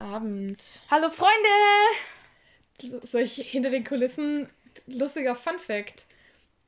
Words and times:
Abend. 0.00 0.62
Hallo 0.90 1.10
Freunde! 1.10 3.00
Soll 3.06 3.20
ich 3.20 3.34
hinter 3.34 3.68
den 3.70 3.84
Kulissen 3.84 4.48
lustiger 4.86 5.34
Fun 5.36 5.58
Fact? 5.58 6.06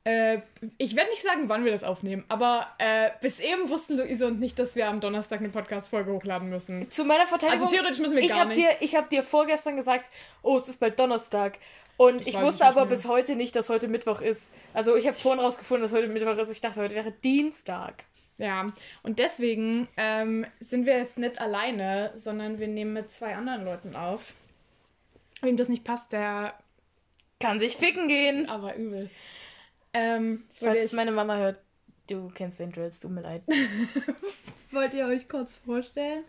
Äh, 0.03 0.39
ich 0.77 0.95
werde 0.95 1.09
nicht 1.09 1.23
sagen, 1.23 1.49
wann 1.49 1.63
wir 1.65 1.71
das 1.71 1.83
aufnehmen, 1.83 2.25
aber 2.27 2.67
äh, 2.77 3.09
bis 3.21 3.39
eben 3.39 3.69
wussten 3.69 3.97
Luise 3.97 4.27
und 4.27 4.39
nicht, 4.39 4.59
dass 4.59 4.75
wir 4.75 4.87
am 4.87 4.99
Donnerstag 4.99 5.39
eine 5.39 5.49
Podcast-Folge 5.49 6.11
hochladen 6.11 6.49
müssen. 6.49 6.91
Zu 6.91 7.05
meiner 7.05 7.25
Verteidigung. 7.25 7.63
Also 7.63 7.75
theoretisch 7.75 7.99
müssen 7.99 8.17
wir 8.17 8.23
ich 8.23 8.29
gar 8.29 8.41
hab 8.41 8.47
nichts. 8.49 8.79
dir, 8.79 8.85
Ich 8.85 8.95
habe 8.95 9.07
dir 9.09 9.23
vorgestern 9.23 9.77
gesagt, 9.77 10.11
oh, 10.43 10.55
es 10.57 10.67
ist 10.67 10.79
bald 10.79 10.99
Donnerstag. 10.99 11.57
Und 11.97 12.21
Ich 12.21 12.29
ich, 12.35 12.41
wusste 12.41 12.65
aber 12.65 12.81
mehr. 12.85 12.95
bis 12.95 13.05
heute 13.07 13.35
nicht, 13.35 13.55
dass 13.55 13.69
heute 13.69 13.87
Mittwoch 13.87 14.19
ist. 14.21 14.51
Also 14.73 14.95
ich 14.95 15.07
habe 15.07 15.17
vorhin 15.17 15.39
rausgefunden, 15.39 15.83
dass 15.83 15.93
heute 15.93 16.07
Mittwoch 16.07 16.37
ist. 16.37 16.49
Ich 16.51 16.61
dachte, 16.61 16.81
heute 16.81 16.95
wäre 16.95 17.11
Dienstag. 17.11 18.03
Ja, 18.37 18.67
und 19.03 19.19
deswegen 19.19 19.87
ähm, 19.95 20.45
sind 20.59 20.85
wir 20.85 20.97
jetzt 20.97 21.17
nicht 21.17 21.39
alleine, 21.39 22.11
sondern 22.15 22.59
wir 22.59 22.67
nehmen 22.67 22.93
mit 22.93 23.11
zwei 23.11 23.35
anderen 23.35 23.63
Leuten 23.63 23.95
auf. 23.95 24.33
Wem 25.41 25.57
das 25.57 25.69
nicht 25.69 25.83
passt, 25.83 26.13
der 26.13 26.55
Kann 27.39 27.59
sich 27.59 27.77
ficken 27.77 28.07
gehen. 28.07 28.49
aber 28.49 28.75
übel. 28.75 29.09
Ähm, 29.93 30.45
Falls 30.55 30.79
es 30.79 30.93
meine 30.93 31.11
Mama 31.11 31.37
hört, 31.37 31.59
du 32.09 32.29
kennst 32.29 32.59
den 32.59 32.71
Drills, 32.71 32.99
tut 32.99 33.11
mir 33.11 33.21
leid. 33.21 33.43
wollt 34.71 34.93
ihr 34.93 35.05
euch 35.05 35.29
kurz 35.29 35.57
vorstellen? 35.57 36.23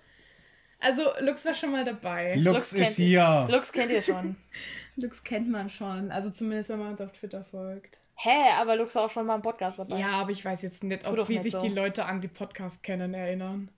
Also, 0.80 1.02
Lux 1.20 1.45
war 1.46 1.54
schon 1.54 1.73
mal 1.73 1.84
dabei. 1.84 2.34
Lux 2.34 2.45
Lux 2.45 2.74
kennt 2.74 2.88
ist 2.88 2.96
hier. 2.96 3.48
Lux 3.50 3.73
kennt 3.73 3.90
ihr 3.90 4.02
schon. 4.02 4.36
Lux 4.96 5.24
kennt 5.24 5.50
man 5.50 5.70
schon, 5.70 6.10
also 6.10 6.30
zumindest, 6.30 6.68
wenn 6.68 6.78
man 6.78 6.90
uns 6.90 7.00
auf 7.00 7.12
Twitter 7.12 7.45
folgt. 7.45 7.98
Hä, 8.16 8.50
aber 8.56 8.77
Lux 8.77 8.95
war 8.95 9.04
auch 9.04 9.10
schon 9.10 9.27
mal 9.27 9.34
im 9.36 9.42
Podcast 9.42 9.78
dabei. 9.78 9.98
Ja, 9.98 10.10
aber 10.12 10.30
ich 10.30 10.45
weiß 10.45 10.62
jetzt 10.62 10.84
nicht, 10.84 11.06
ob, 11.06 11.16
doch 11.16 11.28
wie 11.28 11.34
nicht 11.34 11.42
sich 11.42 11.52
so. 11.52 11.60
die 11.60 11.68
Leute 11.68 12.04
an 12.06 12.20
die 12.20 12.28
Podcast 12.28 12.82
kennen 12.82 13.12
erinnern. 13.14 13.70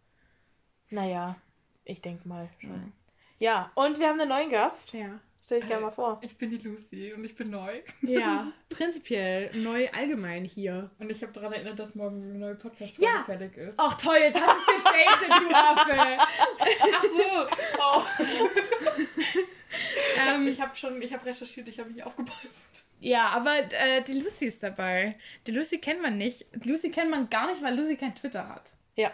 Naja, 0.91 1.37
ich 1.85 2.01
denke 2.01 2.29
mal 2.29 2.49
schon. 2.61 2.71
Hm. 2.71 2.93
Ja, 3.39 3.71
und 3.75 3.99
wir 3.99 4.09
haben 4.09 4.21
einen 4.21 4.29
neuen 4.29 4.51
Gast. 4.51 4.93
Ja. 4.93 5.21
Stell 5.45 5.61
dich 5.61 5.69
gerne 5.69 5.85
mal 5.85 5.91
vor. 5.93 6.19
Ich 6.23 6.37
bin 6.37 6.51
die 6.51 6.59
Lucy 6.59 7.13
und 7.13 7.25
ich 7.25 7.37
bin 7.37 7.51
neu. 7.51 7.81
Ja, 8.03 8.51
prinzipiell 8.69 9.57
neu 9.57 9.89
allgemein 9.91 10.45
hier. 10.45 10.91
Und 10.99 11.09
ich 11.09 11.23
habe 11.23 11.33
daran 11.33 11.53
erinnert, 11.53 11.79
dass 11.79 11.95
morgen 11.95 12.21
eine 12.21 12.35
neue 12.35 12.55
podcast 12.57 12.99
Ja. 12.99 13.23
fertig 13.25 13.57
ist. 13.57 13.75
Ach 13.79 13.95
toll, 13.97 14.17
jetzt 14.21 14.41
hast 14.41 14.67
du 14.67 14.73
es 14.73 15.29
gedatet, 15.29 15.49
du 15.49 15.55
Affe. 15.55 16.19
Ach 16.83 17.03
so. 17.03 17.47
Oh. 17.79 18.03
ähm, 20.29 20.49
Ich 20.49 20.61
habe 20.61 20.75
schon, 20.75 21.01
ich 21.01 21.13
habe 21.13 21.25
recherchiert, 21.25 21.69
ich 21.69 21.79
habe 21.79 21.93
nicht 21.93 22.03
aufgepasst. 22.03 22.86
Ja, 23.01 23.27
aber 23.29 23.57
äh, 23.73 24.03
die 24.03 24.21
Lucy 24.21 24.47
ist 24.47 24.63
dabei. 24.63 25.17
Die 25.47 25.53
Lucy 25.53 25.79
kennt 25.79 26.03
man 26.03 26.17
nicht. 26.19 26.47
Die 26.55 26.69
Lucy 26.69 26.91
kennt 26.91 27.11
man 27.11 27.29
gar 27.31 27.47
nicht, 27.49 27.63
weil 27.63 27.75
Lucy 27.79 27.97
kein 27.97 28.15
Twitter 28.15 28.49
hat. 28.49 28.73
Ja. 28.95 29.13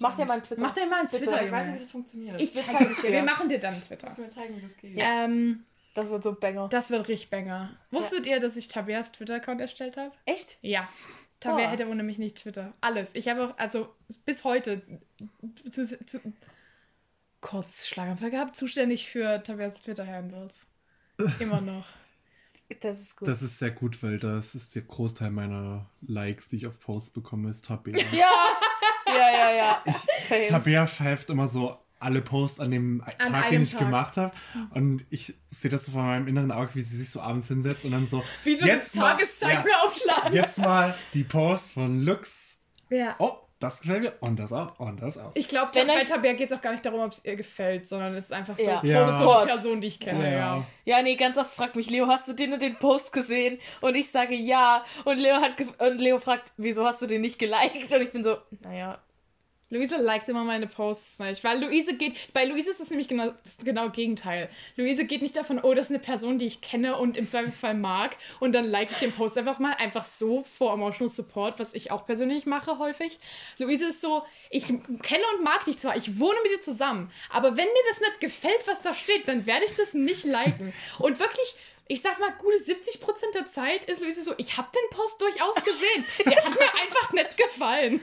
Mach 0.00 0.16
dir 0.16 0.24
mal 0.24 0.34
einen 0.34 0.42
Twitter. 0.42 0.60
Mach 0.60 0.72
dir 0.72 0.86
mal 0.86 1.00
einen 1.00 1.08
Twitter, 1.08 1.24
Twitter, 1.26 1.44
ich 1.46 1.52
weiß 1.52 1.66
nicht, 1.66 1.74
wie 1.76 1.78
das 1.80 1.90
funktioniert. 1.92 2.40
Ich 2.40 2.54
Wir 2.54 2.62
zeige 2.64 2.84
es 2.90 3.00
dir. 3.02 3.12
Wir 3.12 3.22
machen 3.22 3.48
dir 3.48 3.58
dann 3.60 3.74
einen 3.74 3.82
Twitter. 3.82 4.12
Du 4.14 4.22
mir 4.22 4.28
zeigen, 4.30 4.56
wie 4.56 4.60
das 4.62 4.76
geht? 4.76 4.96
Ja. 4.96 5.24
Ähm, 5.24 5.64
Das 5.94 6.08
wird 6.10 6.22
so 6.24 6.32
Banger. 6.34 6.68
das 6.68 6.90
wird 6.90 7.06
richtig 7.08 7.30
banger. 7.30 7.76
Wusstet 7.90 8.26
ihr, 8.26 8.40
dass 8.40 8.56
ich 8.56 8.66
Tabeas 8.68 9.12
Twitter-Account 9.12 9.60
erstellt 9.60 9.96
habe? 9.96 10.12
Echt? 10.24 10.58
Ja. 10.60 10.88
Tabea 11.38 11.68
Oh. 11.68 11.70
hätte 11.70 11.86
ohne 11.88 12.02
mich 12.02 12.18
nicht 12.18 12.36
Twitter. 12.38 12.72
Alles. 12.80 13.14
Ich 13.14 13.28
habe 13.28 13.44
auch, 13.50 13.58
also 13.58 13.88
bis 14.24 14.42
heute 14.44 14.82
zu, 15.70 15.84
zu, 16.04 16.20
kurz 17.40 17.86
Schlaganfall 17.86 18.30
gehabt, 18.30 18.56
zuständig 18.56 19.08
für 19.08 19.42
Tabeas 19.42 19.80
Twitter-Handles. 19.82 20.66
Immer 21.38 21.60
noch. 21.60 21.86
Das 22.80 23.00
ist 23.00 23.16
gut. 23.16 23.28
Das 23.28 23.42
ist 23.42 23.58
sehr 23.58 23.70
gut, 23.70 24.02
weil 24.02 24.18
das 24.18 24.54
ist 24.54 24.74
der 24.74 24.82
Großteil 24.82 25.30
meiner 25.30 25.86
Likes, 26.06 26.48
die 26.48 26.56
ich 26.56 26.66
auf 26.66 26.80
Posts 26.80 27.10
bekomme, 27.10 27.50
ist 27.50 27.64
Tabea. 27.66 27.96
ja, 28.12 28.28
ja, 29.06 29.30
ja, 29.30 29.50
ja. 29.52 29.92
Same. 30.28 30.42
Tabea 30.44 30.86
pfeift 30.86 31.30
immer 31.30 31.46
so 31.48 31.78
alle 31.98 32.20
Posts 32.22 32.60
an 32.60 32.70
dem 32.72 33.02
Tag, 33.04 33.20
einem 33.20 33.50
den 33.50 33.62
ich 33.62 33.70
Tag. 33.70 33.80
gemacht 33.80 34.16
habe. 34.16 34.34
Und 34.70 35.06
ich 35.10 35.34
sehe 35.48 35.70
das 35.70 35.86
so 35.86 35.92
vor 35.92 36.02
meinem 36.02 36.26
inneren 36.28 36.50
Auge, 36.52 36.74
wie 36.74 36.82
sie 36.82 36.96
sich 36.96 37.08
so 37.10 37.20
abends 37.20 37.48
hinsetzt 37.48 37.84
und 37.84 37.92
dann 37.92 38.06
so. 38.06 38.22
Wie 38.44 38.56
so 38.58 38.66
jetzt 38.66 38.94
eine 38.94 39.02
mal- 39.04 39.10
Tageszeit 39.12 39.58
ja, 39.58 39.64
mir 39.64 39.82
aufschlagen. 39.84 40.32
Jetzt 40.34 40.58
mal 40.58 40.94
die 41.14 41.24
Posts 41.24 41.70
von 41.70 42.04
Lux. 42.04 42.58
Ja. 42.90 43.14
Oh, 43.18 43.38
das 43.58 43.80
gefällt 43.80 44.02
mir. 44.02 44.12
Und 44.20 44.38
das 44.38 44.52
auch. 44.52 44.78
Und 44.78 45.00
das 45.00 45.16
auch. 45.18 45.30
Ich 45.34 45.48
glaube, 45.48 45.70
Wenn 45.74 45.86
bei 45.86 46.04
Tabea 46.04 46.34
geht 46.34 46.50
es 46.50 46.56
auch 46.56 46.60
gar 46.60 46.72
nicht 46.72 46.84
darum, 46.84 47.00
ob 47.00 47.12
es 47.12 47.24
ihr 47.24 47.36
gefällt, 47.36 47.86
sondern 47.86 48.14
es 48.14 48.26
ist 48.26 48.32
einfach 48.32 48.56
so 48.56 48.62
Ja. 48.62 48.80
Post 48.80 48.92
Ja. 48.92 49.06
Support. 49.18 49.42
einer 49.44 49.52
Person, 49.52 49.80
die 49.80 49.86
ich 49.88 50.00
kenne. 50.00 50.34
Ja. 50.34 50.66
Ja, 50.84 51.02
nee, 51.02 51.16
ganz 51.16 51.38
oft 51.38 51.50
fragt 51.52 51.74
mich 51.76 51.88
Leo, 51.90 52.06
hast 52.06 52.28
du 52.28 52.32
den 52.34 52.52
und 52.52 52.60
den 52.62 52.76
Post 52.76 53.12
gesehen? 53.12 53.58
Und 53.80 53.94
ich 53.94 54.10
sage 54.10 54.34
ja. 54.34 54.84
Und 55.04 55.18
Leo 55.18 55.36
hat 55.36 55.52
und 55.78 56.00
Leo 56.00 56.18
fragt, 56.18 56.52
wieso 56.56 56.84
hast 56.84 57.00
du 57.02 57.06
den 57.06 57.22
nicht 57.22 57.38
geliked? 57.38 57.92
Und 57.92 58.02
ich 58.02 58.12
bin 58.12 58.22
so, 58.22 58.36
naja. 58.62 58.98
Luise 59.68 59.96
liked 59.96 60.28
immer 60.28 60.44
meine 60.44 60.68
Posts 60.68 61.18
nicht, 61.18 61.42
weil 61.42 61.60
Luise 61.60 61.94
geht, 61.94 62.32
bei 62.32 62.44
Luise 62.44 62.70
ist 62.70 62.80
es 62.80 62.90
nämlich 62.90 63.08
genau 63.08 63.34
das 63.42 63.56
genau 63.64 63.90
Gegenteil. 63.90 64.48
Luise 64.76 65.04
geht 65.04 65.22
nicht 65.22 65.34
davon, 65.34 65.58
oh, 65.60 65.74
das 65.74 65.86
ist 65.86 65.90
eine 65.90 65.98
Person, 65.98 66.38
die 66.38 66.46
ich 66.46 66.60
kenne 66.60 66.96
und 66.96 67.16
im 67.16 67.26
Zweifelsfall 67.26 67.74
mag 67.74 68.16
und 68.38 68.54
dann 68.54 68.64
like 68.64 68.92
ich 68.92 68.98
den 68.98 69.10
Post 69.10 69.36
einfach 69.36 69.58
mal 69.58 69.72
einfach 69.72 70.04
so 70.04 70.44
vor 70.44 70.72
Emotional 70.72 71.08
Support, 71.08 71.58
was 71.58 71.74
ich 71.74 71.90
auch 71.90 72.06
persönlich 72.06 72.46
mache 72.46 72.78
häufig. 72.78 73.18
Luise 73.58 73.86
ist 73.86 74.02
so, 74.02 74.22
ich 74.50 74.66
kenne 74.66 75.24
und 75.36 75.42
mag 75.42 75.64
dich 75.64 75.78
zwar, 75.78 75.96
ich 75.96 76.20
wohne 76.20 76.38
mit 76.44 76.52
dir 76.52 76.60
zusammen, 76.60 77.10
aber 77.30 77.56
wenn 77.56 77.66
mir 77.66 77.84
das 77.88 78.00
nicht 78.00 78.20
gefällt, 78.20 78.66
was 78.66 78.82
da 78.82 78.94
steht, 78.94 79.26
dann 79.26 79.46
werde 79.46 79.64
ich 79.64 79.74
das 79.74 79.94
nicht 79.94 80.24
liken. 80.24 80.72
Und 81.00 81.18
wirklich 81.18 81.56
ich 81.88 82.02
sag 82.02 82.18
mal, 82.18 82.32
gute 82.36 82.56
70% 82.56 83.32
der 83.34 83.46
Zeit 83.46 83.84
ist 83.84 84.02
Luise 84.02 84.24
so, 84.24 84.34
ich 84.38 84.56
habe 84.56 84.68
den 84.74 84.96
Post 84.96 85.20
durchaus 85.20 85.54
gesehen. 85.56 86.04
Der 86.26 86.44
hat 86.44 86.50
mir 86.50 86.74
einfach 86.82 87.12
nicht 87.12 87.36
gefallen. 87.36 88.00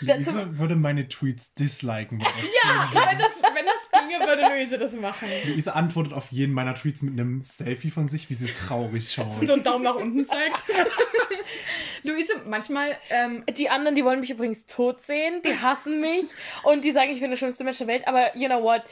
Luise 0.00 0.58
würde 0.58 0.76
meine 0.76 1.08
Tweets 1.08 1.52
disliken. 1.52 2.20
Ja, 2.20 2.90
wenn 2.94 3.18
das, 3.18 3.42
wenn 3.42 3.66
das 3.66 4.00
ginge, 4.00 4.26
würde 4.26 4.54
Luise 4.54 4.78
das 4.78 4.92
machen. 4.94 5.28
Luise 5.46 5.74
antwortet 5.74 6.14
auf 6.14 6.32
jeden 6.32 6.54
meiner 6.54 6.74
Tweets 6.74 7.02
mit 7.02 7.12
einem 7.14 7.42
Selfie 7.42 7.90
von 7.90 8.08
sich, 8.08 8.30
wie 8.30 8.34
sie 8.34 8.52
traurig 8.54 9.12
schaut. 9.12 9.34
So 9.46 9.52
einen 9.52 9.62
Daumen 9.62 9.84
nach 9.84 9.96
unten 9.96 10.24
zeigt. 10.24 10.64
Luise, 12.04 12.32
manchmal, 12.46 12.96
ähm, 13.10 13.44
Die 13.56 13.68
anderen, 13.68 13.94
die 13.94 14.04
wollen 14.04 14.20
mich 14.20 14.30
übrigens 14.30 14.64
tot 14.64 15.02
sehen, 15.02 15.42
die 15.42 15.58
hassen 15.58 16.00
mich 16.00 16.24
und 16.62 16.82
die 16.84 16.92
sagen, 16.92 17.10
ich 17.10 17.20
bin 17.20 17.28
der 17.30 17.36
schlimmste 17.36 17.64
Mensch 17.64 17.78
der 17.78 17.88
Welt, 17.88 18.08
aber 18.08 18.34
you 18.36 18.46
know 18.46 18.62
what? 18.62 18.84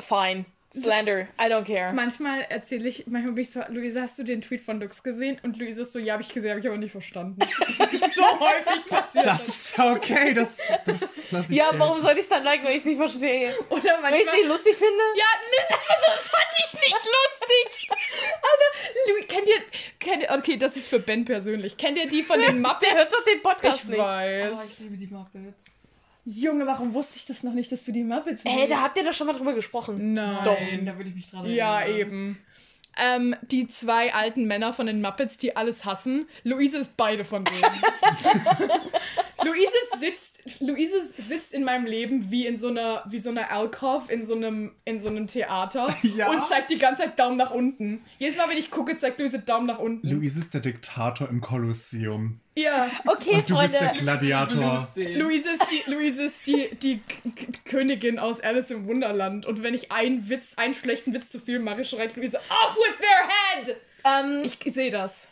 Fine. 0.00 0.46
Slander. 0.72 1.28
I 1.40 1.44
don't 1.50 1.64
care. 1.64 1.92
manchmal 1.94 2.42
erzähle 2.42 2.88
ich, 2.88 3.06
manchmal 3.06 3.32
bin 3.32 3.42
ich 3.42 3.50
so, 3.50 3.60
Luise, 3.70 4.02
hast 4.02 4.18
du 4.18 4.22
den 4.22 4.42
Tweet 4.42 4.60
von 4.60 4.80
Lux 4.80 5.02
gesehen? 5.02 5.38
Und 5.42 5.56
Luise 5.58 5.80
ist 5.82 5.92
so, 5.92 5.98
ja, 5.98 6.12
habe 6.12 6.22
ich 6.22 6.32
gesehen, 6.32 6.50
habe 6.50 6.60
ich 6.60 6.66
aber 6.66 6.76
nicht 6.76 6.92
verstanden. 6.92 7.40
so 8.14 8.40
häufig 8.40 8.84
passiert 8.86 9.24
Das 9.26 9.46
das. 9.46 9.48
ist 9.48 9.76
ja 9.78 9.92
okay, 9.92 10.34
das, 10.34 10.58
das 10.84 11.00
lasse 11.30 11.50
ich 11.52 11.56
Ja, 11.58 11.64
gelten. 11.66 11.78
warum 11.78 11.98
soll 12.00 12.12
ich 12.12 12.18
es 12.20 12.28
dann 12.28 12.44
liken, 12.44 12.64
wenn 12.66 12.72
ich 12.72 12.78
es 12.78 12.84
nicht 12.84 12.98
verstehe? 12.98 13.54
Oder 13.70 13.82
Wenn 14.02 14.14
ich 14.14 14.20
es 14.20 14.26
nicht 14.26 14.26
manchmal... 14.26 14.46
lustig 14.48 14.76
finde? 14.76 15.02
Ja, 15.16 15.24
diese 15.46 15.78
Person 15.78 16.18
fand 16.18 16.46
ich 16.58 16.74
nicht 16.74 17.06
lustig. 17.16 17.90
Alter, 18.34 19.08
Lu, 19.08 19.26
kennt 19.26 19.48
ihr, 19.48 19.62
kennt 19.98 20.22
ihr, 20.24 20.30
okay, 20.38 20.56
das 20.58 20.76
ist 20.76 20.86
für 20.88 20.98
Ben 21.00 21.24
persönlich. 21.24 21.76
Kennt 21.78 21.96
ihr 21.98 22.08
die 22.08 22.22
von 22.22 22.40
den 22.40 22.46
Der 22.62 22.72
Muppets? 22.72 22.92
hört 22.94 23.12
doch 23.12 23.24
den 23.24 23.40
Podcast 23.42 23.84
Ich 23.84 23.88
nicht. 23.88 23.98
Oh, 23.98 24.02
weiß. 24.02 24.80
ich 24.80 24.84
liebe 24.84 24.96
die 24.98 25.06
Muppets. 25.06 25.64
Junge, 26.30 26.66
warum 26.66 26.92
wusste 26.92 27.16
ich 27.16 27.24
das 27.24 27.42
noch 27.42 27.54
nicht, 27.54 27.72
dass 27.72 27.84
du 27.86 27.92
die 27.92 28.04
Muppets 28.04 28.42
Hey, 28.44 28.56
liebst? 28.62 28.70
da 28.72 28.82
habt 28.82 28.98
ihr 28.98 29.04
doch 29.04 29.14
schon 29.14 29.26
mal 29.26 29.32
drüber 29.32 29.54
gesprochen. 29.54 30.12
Nein. 30.12 30.44
Doch. 30.44 30.58
Da 30.84 30.96
würde 30.98 31.08
ich 31.08 31.14
mich 31.16 31.30
dran 31.30 31.46
Ja, 31.46 31.80
erinnern. 31.80 32.00
eben. 32.00 32.38
Ähm, 33.00 33.36
die 33.42 33.66
zwei 33.68 34.12
alten 34.12 34.46
Männer 34.46 34.72
von 34.72 34.86
den 34.86 35.00
Muppets, 35.00 35.38
die 35.38 35.56
alles 35.56 35.84
hassen. 35.84 36.26
Luise 36.44 36.78
ist 36.78 36.96
beide 36.96 37.24
von 37.24 37.44
denen. 37.44 37.62
Luise 39.44 39.70
sitzt, 39.98 40.60
Luise 40.60 41.00
sitzt 41.16 41.54
in 41.54 41.64
meinem 41.64 41.86
Leben 41.86 42.30
wie 42.30 42.46
in 42.46 42.56
so 42.56 42.68
einer, 42.68 43.02
wie 43.08 43.18
so 43.18 43.30
einer 43.30 43.50
Alcove 43.50 44.10
in 44.10 44.24
so 44.24 44.34
einem, 44.34 44.72
in 44.84 44.98
so 44.98 45.08
einem 45.08 45.26
Theater 45.26 45.86
Ja. 46.16 46.28
und 46.30 46.46
zeigt 46.46 46.70
die 46.70 46.78
ganze 46.78 47.02
Zeit 47.02 47.18
Daumen 47.18 47.36
nach 47.36 47.50
unten. 47.50 48.02
Jedes 48.18 48.36
Mal, 48.36 48.48
wenn 48.48 48.58
ich 48.58 48.70
gucke, 48.70 48.96
zeigt 48.96 49.20
Luise 49.20 49.38
Daumen 49.40 49.66
nach 49.66 49.78
unten. 49.78 50.08
Luise 50.08 50.40
ist 50.40 50.54
der 50.54 50.60
Diktator 50.60 51.28
im 51.28 51.40
Kolosseum. 51.40 52.40
ja. 52.56 52.90
Okay, 53.06 53.36
Und 53.36 53.50
du 53.50 53.58
bist 53.58 53.74
der 53.74 53.80
Freunde. 53.90 54.02
Gladiator. 54.02 54.88
Luise 54.96 55.50
ist 55.50 55.66
die, 55.70 55.90
Luise 55.90 56.22
ist 56.22 56.46
die, 56.46 56.68
die 56.82 56.98
K 57.34 57.46
Königin 57.64 58.18
aus 58.18 58.40
Alice 58.40 58.70
im 58.70 58.86
Wunderland. 58.86 59.46
Und 59.46 59.62
wenn 59.62 59.74
ich 59.74 59.92
einen 59.92 60.28
Witz, 60.28 60.54
einen 60.56 60.74
schlechten 60.74 61.12
Witz 61.12 61.30
zu 61.30 61.38
viel 61.38 61.58
mache, 61.58 61.84
schreit 61.84 62.16
Luise, 62.16 62.38
off 62.38 62.76
with 62.76 62.96
their 62.98 63.74
head! 63.74 63.76
Ähm, 64.04 64.42
Ich 64.44 64.74
sehe 64.74 64.90
das. 64.90 65.28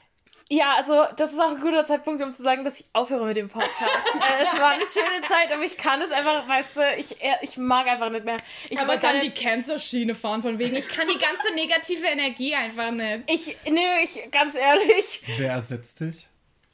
Ja, 0.49 0.75
also 0.75 1.05
das 1.17 1.33
ist 1.33 1.41
auch 1.41 1.51
ein 1.51 1.61
guter 1.61 1.85
Zeitpunkt, 1.87 2.23
um 2.23 2.33
zu 2.33 2.43
sagen, 2.43 2.65
dass 2.65 2.79
ich 2.79 2.87
aufhöre 2.93 3.27
mit 3.27 3.37
dem 3.37 3.49
Podcast. 3.49 3.73
äh, 4.15 4.43
es 4.45 4.61
war 4.61 4.71
eine 4.71 4.85
schöne 4.87 5.27
Zeit, 5.29 5.53
aber 5.53 5.63
ich 5.65 5.77
kann 5.77 6.01
es 6.01 6.11
einfach, 6.13 6.47
weißt 6.49 6.77
du, 6.77 6.81
ich, 6.99 7.21
äh, 7.23 7.35
ich 7.43 7.57
mag 7.59 7.87
einfach 7.89 8.11
nicht 8.11 8.25
mehr. 8.25 8.37
Ich 8.71 8.79
Aber 8.79 8.93
dann 8.97 9.19
keine- 9.19 9.21
die 9.21 9.31
Cancer-Schiene 9.31 10.15
fahren 10.15 10.43
von 10.43 10.59
wegen, 10.59 10.77
ich 10.77 10.89
kann 10.89 11.09
die 11.09 11.19
ganze 11.19 11.53
negative 11.55 12.07
Energie 12.07 12.55
einfach 12.55 12.91
nicht. 12.93 13.31
Ich, 13.31 13.57
nö, 13.69 13.81
ich, 14.03 14.31
ganz 14.31 14.55
ehrlich, 14.55 15.23
Wer 15.39 15.53
ersetzt 15.53 16.01
dich? 16.01 16.29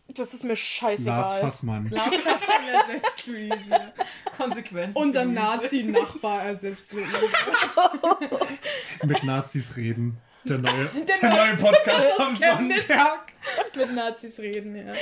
das 0.08 0.34
ist 0.34 0.42
mir 0.42 0.50
Lars 0.50 0.58
scheißegal. 0.58 1.40
Fassmann. 1.40 1.88
Lars 1.88 2.14
Fassmann 2.16 2.68
ersetzt 2.68 3.26
Luise. 3.26 3.92
Konsequenzen. 4.36 5.00
Unser. 5.00 5.24
Nazi-Nachbar 5.24 6.42
ersetzt 6.42 6.92
Luise. 6.92 7.16
Mit 9.04 9.24
Nazis 9.24 9.76
reden. 9.76 10.18
Der 10.44 10.58
neue, 10.58 10.86
der 11.22 11.30
neue- 11.30 11.36
neue 11.48 11.56
Podcast 11.56 12.20
am. 12.20 12.34
Sonntag. 12.34 13.32
Mit 13.76 13.94
Nazis 13.94 14.38
reden, 14.38 14.74
ja. 14.76 14.92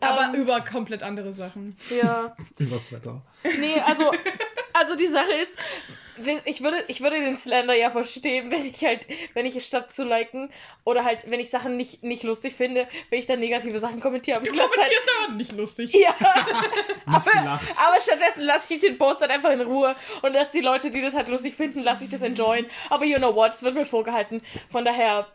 Aber 0.00 0.32
Ähm. 0.34 0.34
über 0.42 0.60
komplett 0.62 1.02
andere 1.02 1.32
Sachen. 1.32 1.76
Ja. 2.02 2.34
Übers 2.58 2.90
Wetter. 2.92 3.22
Nee, 3.58 3.80
also, 3.86 4.10
also 4.72 4.96
die 4.96 5.06
Sache 5.06 5.32
ist, 5.32 5.56
ich 6.44 6.62
würde, 6.62 6.76
ich 6.88 7.00
würde 7.00 7.18
den 7.18 7.34
Slender 7.34 7.74
ja 7.74 7.90
verstehen, 7.90 8.50
wenn 8.50 8.66
ich 8.66 8.84
halt, 8.84 9.06
wenn 9.32 9.46
ich 9.46 9.64
statt 9.64 9.90
zu 9.90 10.04
liken 10.04 10.50
oder 10.84 11.02
halt, 11.04 11.30
wenn 11.30 11.40
ich 11.40 11.48
Sachen 11.48 11.78
nicht, 11.78 12.02
nicht 12.02 12.24
lustig 12.24 12.54
finde, 12.54 12.86
wenn 13.08 13.18
ich 13.18 13.26
dann 13.26 13.40
negative 13.40 13.78
Sachen 13.78 14.00
kommentiere. 14.00 14.36
Aber 14.36 14.46
ich 14.46 14.54
lasse 14.54 14.68
halt, 14.76 14.90
Kommentierst 14.90 15.10
aber 15.24 15.32
nicht 15.34 15.52
lustig. 15.52 15.94
ja, 15.94 16.14
Nicht 17.14 17.32
gelacht. 17.32 17.64
aber 17.78 18.00
stattdessen 18.00 18.42
lasse 18.44 18.74
ich 18.74 18.80
den 18.80 18.98
Post 18.98 19.22
dann 19.22 19.30
einfach 19.30 19.50
in 19.50 19.62
Ruhe 19.62 19.96
und 20.20 20.32
lasse 20.34 20.50
die 20.52 20.60
Leute, 20.60 20.90
die 20.90 21.00
das 21.00 21.14
halt 21.14 21.28
lustig 21.28 21.54
finden, 21.54 21.80
lasse 21.82 22.04
ich 22.04 22.10
das 22.10 22.20
enjoyen. 22.20 22.66
Aber 22.90 23.06
you 23.06 23.16
know 23.16 23.34
what, 23.34 23.54
es 23.54 23.62
wird 23.62 23.74
mir 23.74 23.86
vorgehalten. 23.86 24.42
Von 24.68 24.84
daher, 24.84 25.26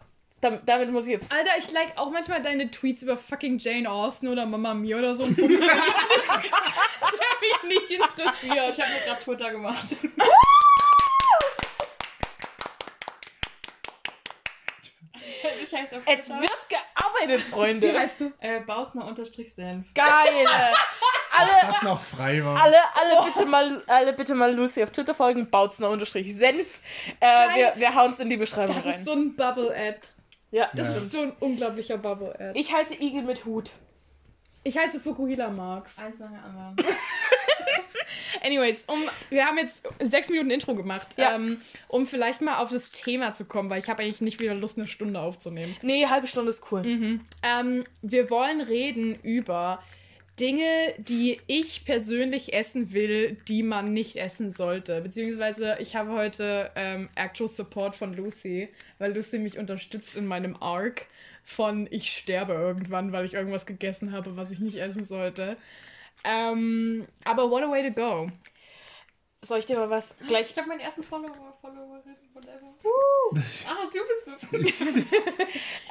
damit 0.65 0.91
muss 0.91 1.05
ich 1.05 1.13
jetzt. 1.13 1.31
Alter, 1.31 1.51
ich 1.57 1.71
like 1.71 1.97
auch 1.97 2.09
manchmal 2.11 2.41
deine 2.41 2.69
Tweets 2.71 3.03
über 3.03 3.17
fucking 3.17 3.57
Jane 3.59 3.89
Austen 3.89 4.27
oder 4.27 4.45
Mama 4.45 4.73
Mia 4.73 4.97
oder 4.97 5.15
so 5.15 5.23
ein 5.25 5.35
Bums, 5.35 5.59
der 5.59 5.75
mich 5.75 5.85
nicht, 5.85 6.51
der 7.63 7.69
mich 7.69 7.79
nicht 7.79 7.91
interessiert. 7.91 8.77
Ich 8.77 8.81
habe 8.81 8.91
mir 8.91 8.99
gerade 9.05 9.21
Twitter 9.23 9.51
gemacht. 9.51 9.85
Auf 15.75 16.01
Es 16.05 16.25
Twitter. 16.25 16.41
wird 16.41 16.69
gearbeitet, 16.69 17.41
Freunde. 17.45 17.93
Wie 17.93 17.97
heißt 17.97 18.19
du? 18.21 18.31
Äh, 18.39 18.61
Bausner-Senf. 18.61 19.93
Geil. 19.93 20.05
Alle, 21.37 21.49
Das 21.67 21.81
noch 21.81 21.99
frei 22.01 22.41
war. 22.45 22.61
alle, 22.63 22.77
alle, 22.93 23.29
bitte 23.29 23.45
mal, 23.45 23.83
alle 23.87 24.13
bitte 24.13 24.33
mal 24.35 24.53
Lucy 24.55 24.81
auf 24.81 24.91
Twitter 24.91 25.13
folgen, 25.13 25.49
Bautzner-Senf. 25.49 26.79
Äh, 27.19 27.25
wir, 27.55 27.73
wir 27.75 27.93
hauen 27.93 28.11
es 28.11 28.19
in 28.21 28.29
die 28.29 28.37
Beschreibung 28.37 28.73
Das 28.73 28.85
rein. 28.85 28.93
ist 28.93 29.03
so 29.03 29.11
ein 29.11 29.35
Bubble-Ad. 29.35 29.99
Ja, 30.55 30.69
Das 30.73 30.87
Ja. 30.89 30.95
ist 30.97 31.11
so 31.11 31.21
ein 31.21 31.31
unglaublicher 31.39 31.97
Bubble-Ad. 31.97 32.57
Ich 32.59 32.73
heiße 32.73 32.95
Igel 33.01 33.23
mit 33.23 33.43
Hut. 33.45 33.71
Ich 34.63 34.77
heiße 34.77 34.99
Fukuhila 34.99 35.49
Marx. 35.49 35.99
Eins 35.99 36.19
nach 36.19 36.29
dem 36.31 36.43
anderen. 36.43 36.75
Anyways, 38.43 38.83
um, 38.87 38.99
wir 39.29 39.45
haben 39.45 39.57
jetzt 39.57 39.87
sechs 40.01 40.29
Minuten 40.29 40.51
Intro 40.51 40.75
gemacht, 40.75 41.15
Ja. 41.17 41.35
ähm, 41.35 41.59
um 41.87 42.05
vielleicht 42.05 42.41
mal 42.41 42.57
auf 42.59 42.69
das 42.69 42.91
Thema 42.91 43.33
zu 43.33 43.45
kommen, 43.45 43.69
weil 43.69 43.79
ich 43.79 43.89
habe 43.89 44.03
eigentlich 44.03 44.21
nicht 44.21 44.39
wieder 44.39 44.53
Lust, 44.53 44.77
eine 44.77 44.87
Stunde 44.87 45.19
aufzunehmen. 45.19 45.75
Nee, 45.81 46.05
halbe 46.07 46.27
Stunde 46.27 46.49
ist 46.51 46.63
cool. 46.71 47.19
Ähm, 47.41 47.83
wir 48.01 48.29
wollen 48.29 48.61
reden 48.61 49.15
über 49.23 49.81
Dinge, 50.39 50.93
die 50.97 51.39
ich 51.47 51.85
persönlich 51.85 52.53
essen 52.53 52.91
will, 52.91 53.37
die 53.47 53.63
man 53.63 53.85
nicht 53.85 54.17
essen 54.17 54.49
sollte. 54.51 54.99
Beziehungsweise 55.01 55.77
ich 55.79 55.95
habe 55.95 56.11
heute 56.11 56.71
ähm, 56.75 57.09
Actual 57.15 57.47
Support 57.47 57.95
von 57.95 58.13
Lucy, 58.13 58.67
weil 58.97 59.13
Lucy 59.13 59.39
mich 59.39 59.57
unterstützt 59.57 60.15
in 60.17 60.25
meinem 60.27 60.57
Arc 60.61 61.05
von 61.43 61.87
ich 61.89 62.11
sterbe 62.11 62.53
irgendwann, 62.53 63.11
weil 63.11 63.25
ich 63.25 63.35
irgendwas 63.35 63.65
gegessen 63.65 64.11
habe, 64.11 64.35
was 64.35 64.51
ich 64.51 64.59
nicht 64.59 64.77
essen 64.77 65.05
sollte. 65.05 65.55
Ähm, 66.25 67.05
aber 67.23 67.49
what 67.49 67.63
a 67.63 67.69
way 67.69 67.87
to 67.87 67.93
go. 67.93 68.29
Soll 69.47 69.59
ich 69.59 69.65
dir 69.65 69.77
mal 69.77 69.89
was 69.89 70.15
gleich. 70.27 70.49
Ich 70.51 70.57
habe 70.57 70.67
meinen 70.67 70.79
ersten 70.81 71.03
Follower, 71.03 71.31
Followerin, 71.61 72.15
whatever. 72.33 72.73
Ah, 73.67 73.89
du 73.91 73.99
bist 74.59 74.71
es. 74.71 74.81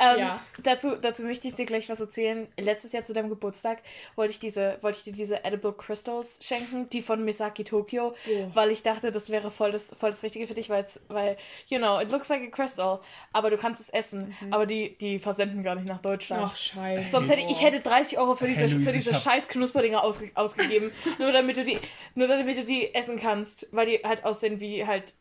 Ähm, 0.01 0.19
Ja. 0.19 0.41
dazu, 0.63 0.97
dazu 0.97 1.23
möchte 1.23 1.47
ich 1.47 1.55
dir 1.55 1.67
gleich 1.67 1.89
was 1.89 2.01
erzählen. 2.01 2.49
Letztes 2.59 2.93
Jahr 2.93 3.05
zu 3.05 3.13
deinem 3.13 3.29
Geburtstag 3.29 3.79
wollte 4.17 4.33
ich, 4.33 4.41
diese, 4.41 4.79
wollte 4.83 4.99
ich 4.99 5.05
dir 5.05 5.13
diese 5.13 5.45
Edible 5.45 5.73
Crystals 5.73 6.39
schenken, 6.43 6.89
die 6.91 7.01
von 7.01 7.25
Misaki 7.25 7.63
Tokyo, 7.63 8.15
Boah. 8.27 8.51
weil 8.55 8.71
ich 8.73 8.83
dachte, 8.83 9.13
das 9.13 9.31
wäre 9.31 9.51
voll 9.53 9.71
das, 9.71 9.91
voll 9.97 10.11
das 10.11 10.23
Richtige 10.25 10.47
für 10.49 10.55
dich, 10.55 10.69
weil's, 10.71 11.01
weil, 11.09 11.37
you 11.69 11.79
know, 11.79 12.01
it 12.01 12.11
looks 12.11 12.29
like 12.29 12.43
a 12.43 12.51
crystal, 12.51 13.01
aber 13.33 13.51
du 13.51 13.57
kannst 13.57 13.81
es 13.81 13.89
essen. 13.91 14.37
Aber 14.51 14.67
die, 14.67 14.95
die 14.99 15.19
versenden 15.21 15.63
gar 15.63 15.77
nicht 15.77 15.87
nach 15.87 16.03
Deutschland. 16.03 16.43
Ach, 16.45 16.57
scheiße. 16.57 17.11
Sonst 17.11 17.31
hätte 17.31 17.43
ich 17.49 17.63
hätte 17.63 17.81
30 17.81 18.19
Euro 18.19 18.35
für 18.35 18.47
diese, 18.49 18.63
Hey, 18.63 18.73
Luis, 18.73 18.85
für 18.85 18.93
diese 18.93 19.15
scheiß 19.15 19.47
Knusperdinger 19.49 20.03
ausge, 20.03 20.31
ausgegeben, 20.35 20.91
nur 21.19 21.31
damit 21.31 21.57
du 21.57 21.65
die 21.65 21.79
nur 22.17 22.29
damit 22.29 22.57
du 22.57 22.65
die 22.65 22.95
essen 22.95 23.17
kannst, 23.19 23.44
weil 23.73 23.87
die 23.87 23.99
halt 24.05 24.25
aussehen 24.25 24.61
wie 24.61 24.87
halt, 24.87 25.15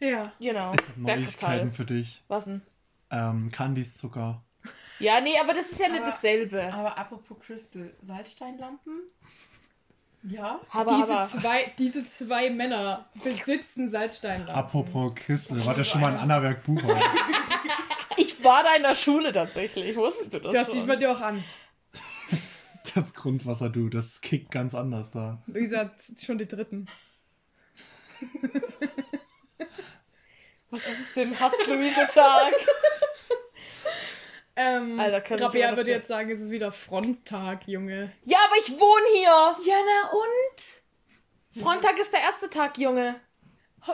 Ja. 0.00 0.32
you 0.38 0.52
know, 0.52 0.72
Neuigkeiten 0.96 1.72
für 1.72 1.84
dich. 1.84 2.22
Was 2.28 2.44
denn? 2.46 2.62
Ähm, 3.10 3.50
Candies 3.52 3.96
Zucker. 3.96 4.42
Ja, 4.98 5.20
nee, 5.20 5.38
aber 5.38 5.52
das 5.52 5.70
ist 5.72 5.80
ja 5.80 5.88
nicht 5.88 6.00
Aber- 6.02 6.10
dasselbe. 6.10 6.72
Aber 6.72 6.96
apropos 6.98 7.36
Crystal, 7.40 7.92
Salzsteinlampen? 8.02 9.02
Ja? 10.28 10.60
Aber, 10.70 10.96
diese, 11.00 11.16
aber 11.18 11.26
Zwei, 11.28 11.72
diese 11.78 12.04
zwei 12.04 12.50
Männer 12.50 13.08
besitzen 13.22 13.88
Salzsteinlampen. 13.88 14.54
Apropos 14.56 15.12
Crystal, 15.14 15.64
war 15.66 15.74
das 15.74 15.86
schon 15.88 16.00
mal 16.00 16.12
ein 16.14 16.18
Annaberg 16.18 16.64
Buchholz? 16.64 16.98
ich 18.16 18.42
war 18.42 18.64
da 18.64 18.74
in 18.74 18.82
der 18.82 18.94
Schule 18.96 19.30
tatsächlich. 19.32 19.94
Wusstest 19.96 20.34
du 20.34 20.40
das? 20.40 20.52
Das 20.52 20.66
schon? 20.66 20.74
sieht 20.76 20.86
man 20.86 20.98
dir 20.98 21.12
auch 21.12 21.20
an. 21.20 21.44
Das 22.94 23.12
Grundwasser, 23.12 23.68
du, 23.68 23.90
das 23.90 24.20
kickt 24.22 24.50
ganz 24.50 24.74
anders 24.74 25.10
da. 25.10 25.42
Luisa 25.48 25.80
hat 25.80 25.96
schon 26.24 26.38
die 26.38 26.46
dritten. 26.46 26.86
Was 30.70 30.86
ist 30.86 31.00
es 31.00 31.14
denn? 31.14 31.38
Hass-Luise-Tag. 31.38 32.54
Ähm, 34.58 34.98
Alter, 34.98 35.20
kann 35.20 35.36
ich 35.36 35.44
Rabea 35.44 35.76
würde 35.76 35.90
jetzt 35.90 36.08
sagen, 36.08 36.30
es 36.30 36.40
ist 36.40 36.50
wieder 36.50 36.72
Fronttag, 36.72 37.68
Junge. 37.68 38.10
ja, 38.24 38.38
aber 38.46 38.56
ich 38.58 38.70
wohne 38.70 39.04
hier. 39.12 39.56
Ja, 39.70 39.76
na 39.84 40.10
und? 40.12 41.62
Freitag 41.62 41.98
ist 41.98 42.10
der 42.10 42.20
erste 42.20 42.48
Tag, 42.48 42.78
Junge. 42.78 43.20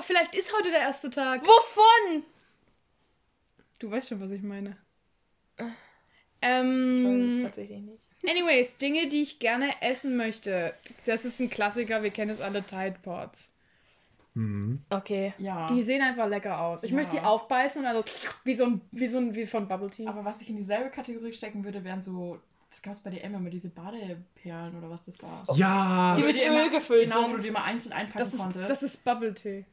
Vielleicht 0.02 0.36
ist 0.36 0.56
heute 0.56 0.70
der 0.70 0.78
erste 0.82 1.10
Tag. 1.10 1.42
Wovon? 1.42 2.22
Du 3.80 3.90
weißt 3.90 4.10
schon, 4.10 4.20
was 4.20 4.30
ich 4.30 4.42
meine. 4.42 4.76
Ich 5.58 5.64
weiß 5.64 5.68
es 5.72 5.74
Ähm, 6.42 7.40
tatsächlich 7.42 7.80
nicht. 7.80 8.00
anyways, 8.24 8.76
Dinge, 8.76 9.08
die 9.08 9.22
ich 9.22 9.40
gerne 9.40 9.74
essen 9.82 10.16
möchte. 10.16 10.74
Das 11.06 11.24
ist 11.24 11.40
ein 11.40 11.50
Klassiker, 11.50 12.04
wir 12.04 12.10
kennen 12.12 12.30
es 12.30 12.40
alle, 12.40 12.62
Tide 12.62 12.98
Pods. 13.02 13.52
Mhm. 14.34 14.80
Okay. 14.90 15.34
Ja. 15.38 15.66
Die 15.66 15.82
sehen 15.82 16.00
einfach 16.02 16.26
lecker 16.28 16.60
aus. 16.60 16.82
Ich 16.84 16.90
Ja. 16.90 16.96
möchte 16.96 17.16
die 17.16 17.22
aufbeißen 17.22 17.82
und 17.82 17.88
also 17.88 18.02
wie 18.44 18.54
so 18.54 18.64
ein, 18.64 18.80
wie 18.90 19.06
so 19.06 19.18
ein, 19.18 19.34
wie 19.34 19.44
von 19.46 19.68
Bubble 19.68 19.90
Tea. 19.90 20.06
Aber 20.06 20.24
was 20.24 20.40
ich 20.40 20.48
in 20.48 20.56
dieselbe 20.56 20.90
Kategorie 20.90 21.32
stecken 21.32 21.64
würde, 21.64 21.84
wären 21.84 22.00
so, 22.00 22.38
das 22.70 22.80
gab 22.80 22.94
es 22.94 23.00
bei 23.00 23.10
DM 23.10 23.34
immer, 23.34 23.50
diese 23.50 23.68
Badeperlen 23.68 24.76
oder 24.78 24.88
was 24.88 25.02
das 25.02 25.22
war. 25.22 25.44
Ja! 25.54 26.14
Die 26.16 26.22
Wo 26.22 26.26
mit 26.26 26.36
Öl 26.40 26.46
immer- 26.46 26.70
gefüllt 26.70 27.04
Genau, 27.04 27.22
wo 27.22 27.26
sind. 27.26 27.36
du 27.36 27.42
dir 27.42 27.52
mal 27.52 27.64
einzeln 27.64 27.92
einpacken 27.92 28.18
das 28.18 28.32
ist, 28.32 28.40
konntest. 28.40 28.70
das 28.70 28.82
ist 28.82 29.04
Bubble 29.04 29.34
Tea. 29.34 29.64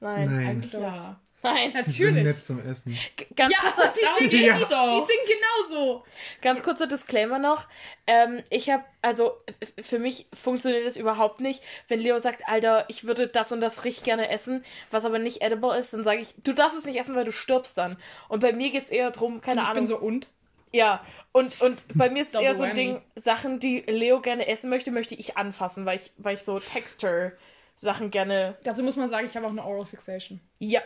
Nein. 0.00 0.26
Nein. 0.30 0.46
Eigentlich 0.46 0.72
ja. 0.72 1.20
Nein. 1.42 1.72
Die 1.86 1.90
sind 1.90 2.14
nett 2.14 2.24
Natürlich. 2.24 2.42
zum 2.44 2.66
Essen. 2.66 2.98
G- 3.16 3.26
Ganz, 3.36 3.52
Ja, 3.54 3.60
kurzer, 3.60 3.92
die 3.94 4.24
sind, 4.28 4.32
Ja. 4.42 4.54
die, 4.54 4.60
die 4.64 4.66
sind 4.66 5.38
genauso. 5.68 6.04
ganz 6.42 6.62
kurzer 6.64 6.86
Disclaimer 6.88 7.38
noch. 7.38 7.66
Ähm, 8.08 8.42
ich 8.50 8.70
habe, 8.70 8.84
also 9.02 9.32
für 9.80 9.98
mich 10.00 10.26
funktioniert 10.34 10.84
das 10.84 10.96
überhaupt 10.96 11.40
nicht, 11.40 11.62
wenn 11.86 12.00
Leo 12.00 12.18
sagt, 12.18 12.42
Alter, 12.48 12.84
ich 12.88 13.04
würde 13.04 13.28
das 13.28 13.52
und 13.52 13.60
das 13.60 13.84
richtig 13.84 14.02
gerne 14.04 14.28
essen, 14.30 14.64
was 14.90 15.04
aber 15.04 15.18
nicht 15.20 15.40
edible 15.42 15.76
ist, 15.78 15.92
dann 15.92 16.02
sage 16.02 16.20
ich, 16.20 16.34
du 16.42 16.52
darfst 16.52 16.76
es 16.76 16.84
nicht 16.86 16.98
essen, 16.98 17.14
weil 17.14 17.24
du 17.24 17.32
stirbst 17.32 17.78
dann. 17.78 17.96
Und 18.28 18.40
bei 18.40 18.52
mir 18.52 18.70
geht 18.70 18.84
es 18.84 18.90
eher 18.90 19.10
darum, 19.12 19.40
keine 19.40 19.60
Und 19.60 19.64
ich 19.64 19.70
Ahnung. 19.70 19.80
bin 19.82 19.86
so 19.86 19.96
und? 19.98 20.28
Ja, 20.72 21.04
und, 21.32 21.60
und 21.62 21.84
bei 21.94 22.10
mir 22.10 22.22
ist 22.22 22.34
es 22.34 22.40
eher 22.40 22.54
so 22.54 22.64
ein. 22.64 22.74
Ding, 22.74 23.00
Sachen, 23.14 23.58
die 23.60 23.78
Leo 23.82 24.20
gerne 24.20 24.48
essen 24.48 24.68
möchte, 24.68 24.90
möchte 24.90 25.14
ich 25.14 25.36
anfassen, 25.38 25.86
weil 25.86 25.96
ich, 25.96 26.10
weil 26.18 26.34
ich 26.34 26.42
so 26.42 26.58
Texture-Sachen 26.58 28.10
gerne. 28.10 28.56
Dazu 28.64 28.82
muss 28.82 28.96
man 28.96 29.08
sagen, 29.08 29.26
ich 29.26 29.36
habe 29.36 29.46
auch 29.46 29.50
eine 29.50 29.64
Oral 29.64 29.86
Fixation. 29.86 30.40
Ja, 30.58 30.82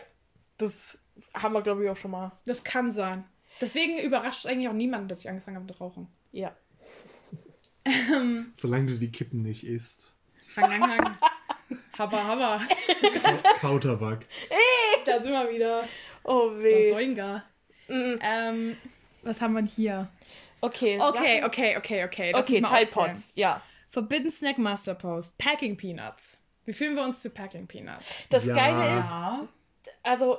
das 0.63 0.99
haben 1.33 1.53
wir, 1.53 1.61
glaube 1.61 1.83
ich, 1.83 1.89
auch 1.89 1.97
schon 1.97 2.11
mal. 2.11 2.31
Das 2.45 2.63
kann 2.63 2.91
sein. 2.91 3.23
Deswegen 3.61 3.99
überrascht 3.99 4.39
es 4.39 4.45
eigentlich 4.45 4.67
auch 4.67 4.73
niemanden, 4.73 5.07
dass 5.07 5.19
ich 5.21 5.29
angefangen 5.29 5.57
habe 5.57 5.65
mit 5.67 5.79
Rauchen. 5.79 6.07
Ja. 6.31 6.55
Solange 8.55 8.85
du 8.87 8.97
die 8.97 9.11
Kippen 9.11 9.41
nicht 9.41 9.65
isst. 9.65 10.13
Hang, 10.55 10.71
hang, 10.71 10.97
hang. 10.97 11.17
Habba, 11.97 12.23
habba. 12.23 12.61
Kautabak. 13.59 14.25
Da 15.05 15.19
sind 15.19 15.33
wir 15.33 15.51
wieder. 15.51 15.83
Oh 16.23 16.51
Was 16.51 16.63
weh. 16.63 16.91
Soinga. 16.93 17.43
Mhm. 17.89 18.19
Ähm, 18.21 18.77
was 19.21 19.41
haben 19.41 19.53
wir 19.53 19.63
hier? 19.63 20.07
Okay. 20.61 20.97
Okay, 20.97 21.41
Sachen- 21.41 21.43
okay, 21.43 21.77
okay, 21.77 22.05
okay. 22.05 22.31
Lass 22.31 22.45
Okay. 22.49 22.85
Pods, 22.89 23.33
ja. 23.35 23.61
Forbidden 23.89 24.31
Snack 24.31 24.57
Master 24.57 24.95
Post. 24.95 25.37
Packing 25.37 25.75
Peanuts. 25.75 26.41
Wie 26.63 26.71
fühlen 26.71 26.95
wir 26.95 27.03
uns 27.03 27.21
zu 27.21 27.29
Packing 27.31 27.67
Peanuts? 27.67 28.23
Das 28.29 28.45
Ja. 28.45 28.53
Geile 28.53 28.97
ist, 28.99 29.09
also 30.03 30.37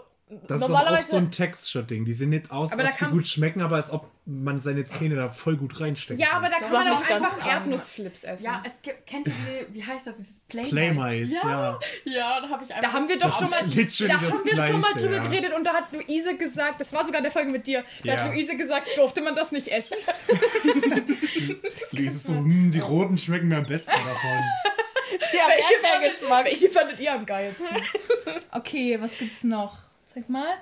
Das 0.48 0.62
ist 0.62 0.70
aber 0.70 0.90
auch 0.90 1.02
so 1.02 1.18
ein 1.18 1.30
Texture-Ding. 1.30 2.06
Die 2.06 2.12
sehen 2.14 2.30
nicht 2.30 2.50
aus, 2.50 2.72
Aber 2.72 2.82
als 2.84 3.02
ob 3.02 3.08
sie 3.08 3.12
gut 3.14 3.28
schmecken, 3.28 3.60
aber 3.60 3.76
als 3.76 3.90
ob 3.90 4.10
man 4.24 4.58
seine 4.58 4.86
Zähne 4.86 5.16
da 5.16 5.28
voll 5.30 5.56
gut 5.58 5.78
reinsteckt. 5.80 6.18
Ja, 6.18 6.32
aber 6.32 6.48
da 6.48 6.56
Das 6.58 6.70
kann 6.70 6.84
man 6.84 6.92
auch 6.94 7.10
einfach. 7.10 7.46
Erdnussflips 7.46 8.24
essen. 8.24 8.44
Ja, 8.44 8.62
es 8.64 8.80
gibt, 8.80 9.06
kennt 9.06 9.26
ihr, 9.26 9.32
die- 9.68 9.74
wie 9.74 9.84
heißt 9.84 10.06
das, 10.06 10.16
dieses 10.16 10.40
Play 10.40 10.62
Playmais, 10.64 11.30
ja. 11.30 11.78
Ja, 12.06 12.40
da 12.40 12.48
habe 12.48 12.64
ich 12.64 12.74
einfach. 12.74 12.88
Da 12.90 12.92
haben 12.96 13.06
wir 13.06 13.18
doch 13.18 13.26
Das 13.26 13.36
schon 13.36 13.44
ist 13.44 14.00
mal, 14.00 14.08
da 14.08 14.14
haben 14.20 14.44
wir 14.44 14.56
schon 14.56 14.80
mal 14.80 14.92
drüber 14.94 15.16
ja. 15.16 15.22
geredet 15.24 15.52
und 15.52 15.64
da 15.64 15.74
hat 15.74 15.92
Luise 15.92 16.36
gesagt, 16.38 16.80
das 16.80 16.90
war 16.94 17.04
sogar 17.04 17.20
der 17.20 17.30
Folge 17.30 17.50
mit 17.50 17.66
dir, 17.66 17.84
da 18.02 18.14
Ja. 18.14 18.20
hat 18.22 18.32
Luise 18.32 18.56
gesagt, 18.56 18.88
durfte 18.96 19.20
man 19.20 19.34
das 19.34 19.52
nicht 19.52 19.68
essen? 19.68 19.96
Luis 21.92 22.14
ist 22.14 22.24
so, 22.26 22.32
hm, 22.32 22.70
die 22.70 22.80
roten 22.80 23.18
schmecken 23.18 23.48
mir 23.48 23.58
am 23.58 23.66
besten 23.66 23.92
davon. 23.92 24.40
die 25.32 25.38
haben 25.38 25.50
Welche 25.50 25.80
fandet, 25.80 26.46
welche 26.46 26.70
fandet 26.70 27.00
ihr 27.00 27.12
am 27.12 27.26
geilsten? 27.26 27.66
Okay, 28.50 28.96
was 29.00 29.16
gibt's 29.18 29.42
noch? 29.44 29.78
Sag 30.14 30.28
mal. 30.28 30.54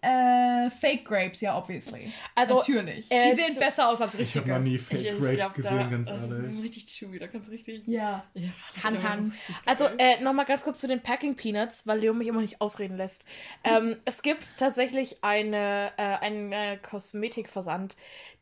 Äh, 0.00 0.70
Fake 0.70 1.04
Grapes, 1.04 1.40
ja, 1.40 1.58
obviously. 1.58 2.12
Also, 2.36 2.58
Natürlich. 2.58 3.10
äh, 3.10 3.30
die 3.30 3.36
sehen 3.36 3.52
zu- 3.54 3.58
besser 3.58 3.88
aus 3.88 4.00
als 4.00 4.14
Ich 4.14 4.36
habe 4.36 4.48
noch 4.48 4.60
nie 4.60 4.78
Fake 4.78 5.00
ich 5.00 5.18
Grapes 5.18 5.36
glaub, 5.36 5.54
gesehen, 5.54 5.78
da, 5.78 5.86
ganz 5.88 6.08
das 6.08 6.30
ehrlich. 6.30 6.54
ist 6.56 6.62
richtig 6.62 6.86
chewy, 6.86 7.18
da 7.18 7.26
kannst 7.26 7.48
du 7.48 7.52
richtig. 7.52 7.84
ja. 7.86 8.24
Ja, 8.34 8.50
Han, 8.84 8.94
das 8.94 9.26
richtig 9.26 9.56
Also, 9.66 9.86
äh, 9.98 10.20
nochmal 10.20 10.44
ganz 10.44 10.62
kurz 10.62 10.80
zu 10.80 10.86
den 10.86 11.02
Packing 11.02 11.34
Peanuts, 11.34 11.84
weil 11.86 11.98
Leo 11.98 12.14
mich 12.14 12.28
immer 12.28 12.40
nicht 12.40 12.60
ausreden 12.60 12.96
lässt. 12.96 13.24
Ähm, 13.64 13.96
es 14.04 14.22
gibt 14.22 14.44
tatsächlich 14.56 15.24
eine, 15.24 15.92
äh, 15.96 16.02
einen 16.02 16.52
äh, 16.52 16.76
Kosmetikversand, 16.76 17.96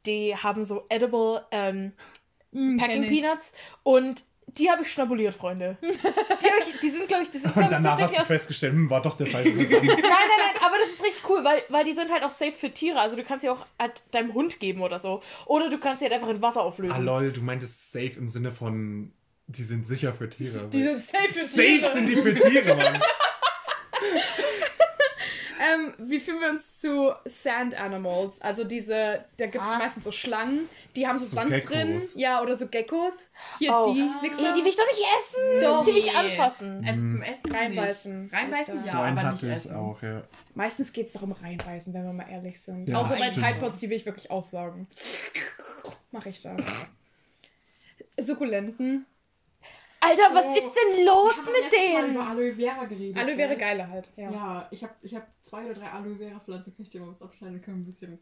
die 0.05 0.37
haben 0.37 0.63
so 0.65 0.85
edible 0.91 1.47
ähm, 1.53 1.93
Mm, 2.53 2.79
Packing. 2.79 3.07
Peanuts 3.07 3.53
und 3.83 4.25
die 4.49 4.71
habe 4.71 4.83
ich 4.83 4.91
schnabuliert, 4.91 5.35
Freunde. 5.35 5.77
Die, 5.83 5.87
ich, 6.71 6.81
die 6.81 6.89
sind, 6.89 7.09
glaube 7.09 7.25
ich, 7.25 7.31
die 7.31 7.39
sind, 7.39 7.49
Und 7.49 7.55
glaub 7.55 7.65
ich, 7.67 7.77
danach 7.77 8.01
hast 8.01 8.19
du 8.19 8.25
festgestellt, 8.25 8.73
hm, 8.73 8.89
war 8.89 9.03
doch 9.03 9.17
der 9.17 9.27
falsche. 9.27 9.51
Nein, 9.55 9.69
nein, 9.69 9.83
nein, 10.03 10.63
aber 10.65 10.77
das 10.79 10.91
ist 10.91 11.03
richtig 11.05 11.29
cool, 11.29 11.43
weil, 11.45 11.63
weil 11.69 11.85
die 11.85 11.93
sind 11.93 12.11
halt 12.13 12.23
auch 12.23 12.31
safe 12.31 12.53
für 12.53 12.71
Tiere. 12.71 13.01
Also 13.01 13.17
du 13.17 13.23
kannst 13.25 13.43
sie 13.43 13.51
auch 13.51 13.67
halt 13.79 14.03
deinem 14.13 14.33
Hund 14.35 14.61
geben 14.61 14.83
oder 14.83 14.99
so. 14.99 15.23
Oder 15.47 15.69
du 15.69 15.79
kannst 15.79 15.99
sie 16.01 16.05
halt 16.07 16.15
einfach 16.15 16.29
in 16.29 16.41
Wasser 16.43 16.63
auflösen. 16.63 16.95
ah 16.95 16.99
lol, 16.99 17.33
du 17.33 17.41
meintest 17.43 17.93
safe 17.93 18.13
im 18.17 18.29
Sinne 18.29 18.51
von, 18.53 19.13
die 19.47 19.63
sind 19.63 19.87
sicher 19.87 20.15
für 20.15 20.29
Tiere. 20.29 20.69
Die 20.73 20.83
sind 20.83 21.03
safe 21.03 21.29
für 21.29 21.49
Tiere. 21.49 21.81
safe 21.81 21.93
sind 21.95 22.07
die 22.09 22.17
für 22.17 22.35
Tiere, 22.35 22.75
Mann. 22.75 23.01
Ähm, 25.59 25.95
wie 25.99 26.21
fühlen 26.21 26.41
wir 26.41 26.51
uns 26.51 26.81
zu 26.81 27.13
Sand 27.25 27.81
Animals? 27.81 28.41
Also 28.43 28.65
diese, 28.65 29.25
da 29.39 29.47
gibt 29.47 29.65
es 29.65 29.71
Ah. 29.71 29.79
meistens 29.79 30.05
so 30.05 30.13
Schlangen, 30.13 30.69
die 30.95 31.07
haben 31.07 31.19
so, 31.19 31.25
So 31.27 31.37
Sand 31.37 31.51
Geckos. 31.51 31.71
drin. 31.73 32.03
Ja, 32.17 32.43
oder 32.43 32.57
so 32.57 32.69
Geckos. 32.69 33.31
Hier, 33.59 33.73
Oh. 33.75 33.93
die 33.95 34.03
Nee, 34.03 34.11
Wichser. 34.29 34.53
die 34.55 34.61
will 34.61 34.67
ich 34.69 34.77
doch 34.77 34.87
nicht 34.87 35.03
essen. 35.19 35.41
Doch. 35.63 35.83
Die 35.85 35.91
will 35.93 35.99
ich 35.99 36.15
anfassen. 36.15 36.85
Also 36.87 37.07
zum 37.07 37.23
Essen 37.23 37.53
Reinbeißen. 37.53 38.23
Nicht. 38.25 38.35
Reinbeißen 38.35 38.75
ja, 38.75 38.81
so 38.81 38.99
aber 38.99 39.31
nicht 39.33 39.43
essen. 39.45 39.75
auch, 39.75 40.03
ja. 40.03 40.23
Meistens 40.55 40.93
geht 40.93 41.07
es 41.07 41.13
doch 41.15 41.23
um 41.23 41.33
Reinbeißen, 41.33 41.93
wenn 41.95 42.05
wir 42.05 42.13
mal 42.13 42.29
ehrlich 42.31 42.61
sind. 42.61 42.89
Ja, 42.89 42.99
Außer 43.01 43.11
bei 43.11 43.17
stimmt. 43.31 43.47
Tide 43.47 43.59
Pods, 43.59 43.79
die 43.79 43.89
will 43.91 43.97
ich 43.97 44.07
wirklich 44.07 44.31
aussaugen. 44.31 44.87
Mach 46.13 46.27
ich 46.27 46.43
da. 46.43 46.57
Sukkulenten. 48.19 49.07
Alter, 50.09 50.35
was 50.35 50.47
Oh. 50.47 50.55
ist 50.57 50.73
denn 50.75 51.05
los 51.07 51.49
mit 51.63 51.73
denen? 51.73 52.15
über 52.15 52.27
Aloe 52.29 52.53
Vera 52.55 52.85
geredet. 52.85 53.17
Aloe 53.17 53.35
Vera 53.37 53.49
gell? 53.49 53.57
geile 53.59 53.89
halt. 53.89 54.09
Ja. 54.17 54.31
Ja, 54.31 54.69
ich 54.71 54.83
habe 54.83 54.93
ich 55.03 55.15
hab 55.15 55.27
zwei 55.43 55.65
oder 55.65 55.75
drei 55.75 55.89
Aloe 55.91 56.17
Vera 56.17 56.39
Pflanzen. 56.41 56.75
Kann 56.77 56.85
ich 56.85 56.91
dir 56.91 57.01
mal 57.01 57.11
was 57.11 57.23
abschneiden? 57.23 57.61
Können 57.63 57.81
ein 57.83 57.85
bisschen. 57.87 58.19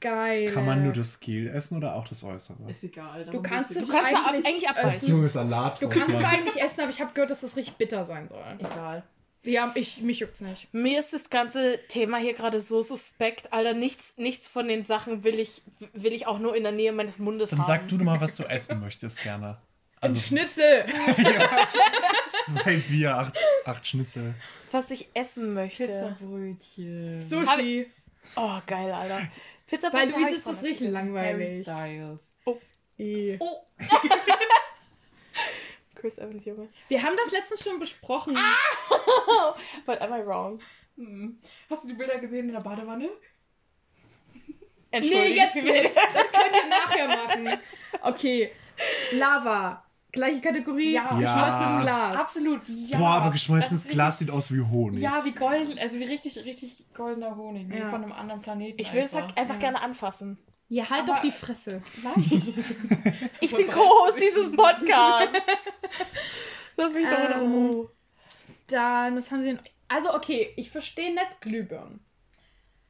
Geil. 0.00 0.52
Kann 0.52 0.64
man 0.64 0.84
nur 0.84 0.92
das 0.92 1.18
Gel 1.18 1.48
essen 1.48 1.76
oder 1.78 1.94
auch 1.96 2.06
das 2.06 2.22
Äußere? 2.22 2.56
Ist 2.68 2.84
egal. 2.84 3.24
Du 3.24 3.42
kannst 3.42 3.72
es 3.72 3.84
Du 3.84 3.92
kannst 3.92 4.14
eigentlich, 4.14 4.46
eigentlich 4.46 4.68
abbeißen. 4.68 4.90
essen. 4.90 5.08
Junge 5.08 5.28
Salat. 5.28 5.82
Du 5.82 5.88
kannst 5.88 6.08
es 6.08 6.24
eigentlich 6.24 6.62
essen, 6.62 6.80
aber 6.82 6.90
ich 6.90 7.00
habe 7.00 7.12
gehört, 7.14 7.30
dass 7.30 7.40
das 7.40 7.56
richtig 7.56 7.74
bitter 7.76 8.04
sein 8.04 8.28
soll. 8.28 8.38
Egal. 8.58 9.02
Ja, 9.42 9.72
ich, 9.76 10.00
mich 10.02 10.20
juckt's 10.20 10.40
nicht. 10.40 10.72
Mir 10.72 10.98
ist 11.00 11.12
das 11.14 11.30
ganze 11.30 11.78
Thema 11.88 12.18
hier 12.18 12.34
gerade 12.34 12.60
so 12.60 12.82
suspekt. 12.82 13.52
Alter, 13.52 13.72
nichts, 13.72 14.16
nichts 14.18 14.48
von 14.48 14.68
den 14.68 14.82
Sachen 14.84 15.24
will 15.24 15.38
ich, 15.40 15.62
will 15.94 16.12
ich 16.12 16.26
auch 16.28 16.38
nur 16.38 16.54
in 16.54 16.62
der 16.64 16.72
Nähe 16.72 16.92
meines 16.92 17.18
Mundes 17.18 17.50
Dann 17.50 17.60
haben. 17.60 17.66
sag 17.66 17.88
du 17.88 17.96
doch 17.98 18.04
mal, 18.04 18.20
was 18.20 18.36
du 18.36 18.42
essen 18.48 18.78
möchtest 18.80 19.22
gerne. 19.22 19.58
Ein 20.00 20.10
Also 20.10 20.20
Schnitzel. 20.20 20.86
zwei 22.46 22.76
Bier, 22.76 23.16
acht, 23.16 23.36
acht 23.64 23.86
Schnitzel. 23.86 24.34
was 24.70 24.90
ich 24.90 25.08
essen 25.14 25.54
möchte. 25.54 25.86
Pizzabrötchen. 25.86 27.20
Sushi. 27.20 27.90
Oh, 28.36 28.58
geil, 28.66 28.92
Alter. 28.92 29.28
Pizza 29.66 29.92
Weil 29.92 30.06
Brötchen 30.06 30.22
hab 30.24 30.30
Luis 30.30 30.38
ist 30.38 30.46
das 30.46 30.62
richtig 30.62 30.86
Harry 30.88 30.92
langweilig. 30.94 31.62
Styles. 31.62 32.34
Eh. 32.98 33.38
Chris 35.94 36.18
Evans, 36.18 36.44
Junge. 36.44 36.68
Wir 36.88 37.02
haben 37.02 37.16
das 37.16 37.32
letztens 37.32 37.64
schon 37.64 37.78
besprochen. 37.80 38.36
But 39.86 40.00
am 40.00 40.12
I 40.12 40.24
wrong? 40.24 40.60
Hm. 40.96 41.40
Hast 41.68 41.84
du 41.84 41.88
die 41.88 41.94
Bilder 41.94 42.18
gesehen 42.18 42.46
in 42.48 42.54
der 42.54 42.60
Badewanne? 42.60 43.08
Nee, 44.92 45.26
jetzt 45.34 45.54
nicht. 45.56 45.96
Das 45.96 46.32
könnt 46.32 46.56
ihr 46.56 46.68
nachher 46.68 47.08
machen. 47.08 47.60
Okay. 48.02 48.52
Lava. 49.12 49.84
Gleiche 50.18 50.40
Kategorie. 50.40 50.92
Ja. 50.92 51.16
Geschmolzenes 51.18 51.82
Glas. 51.82 52.16
Absolut. 52.18 52.60
Ja. 52.68 52.98
Boah, 52.98 53.10
aber 53.10 53.30
geschmolzenes 53.30 53.86
Glas 53.86 54.18
sieht 54.18 54.30
aus 54.30 54.52
wie 54.52 54.60
Honig. 54.60 55.00
Ja, 55.00 55.24
wie 55.24 55.32
golden, 55.32 55.78
also 55.78 55.98
wie 55.98 56.04
richtig, 56.04 56.36
richtig 56.44 56.84
goldener 56.94 57.34
Honig. 57.36 57.68
Wie 57.68 57.78
Ja. 57.78 57.88
von 57.88 58.02
einem 58.02 58.12
anderen 58.12 58.42
Planeten. 58.42 58.80
Ich 58.80 58.92
will 58.92 59.02
es 59.02 59.14
halt 59.14 59.36
einfach 59.38 59.54
Ja. 59.54 59.60
gerne 59.60 59.80
anfassen. 59.80 60.38
Ja, 60.68 60.90
halt 60.90 61.04
Aber- 61.04 61.14
doch 61.14 61.20
die 61.20 61.30
Fresse. 61.30 61.80
Nein. 62.02 62.54
Ich 63.40 63.54
bin 63.54 63.66
Co-Host 63.68 64.20
dieses 64.20 64.50
Podcasts. 64.52 65.78
Lass 66.76 66.92
mich 66.92 67.08
doch 67.08 67.18
in 67.18 67.32
Ähm, 67.42 67.52
Ruhe. 67.54 67.90
Dann, 68.66 69.16
was 69.16 69.30
haben 69.30 69.42
sie 69.42 69.48
denn? 69.50 69.60
Also, 69.88 70.12
okay, 70.14 70.52
ich 70.56 70.70
verstehe 70.70 71.14
nicht 71.14 71.40
Glühbirnen. 71.40 72.00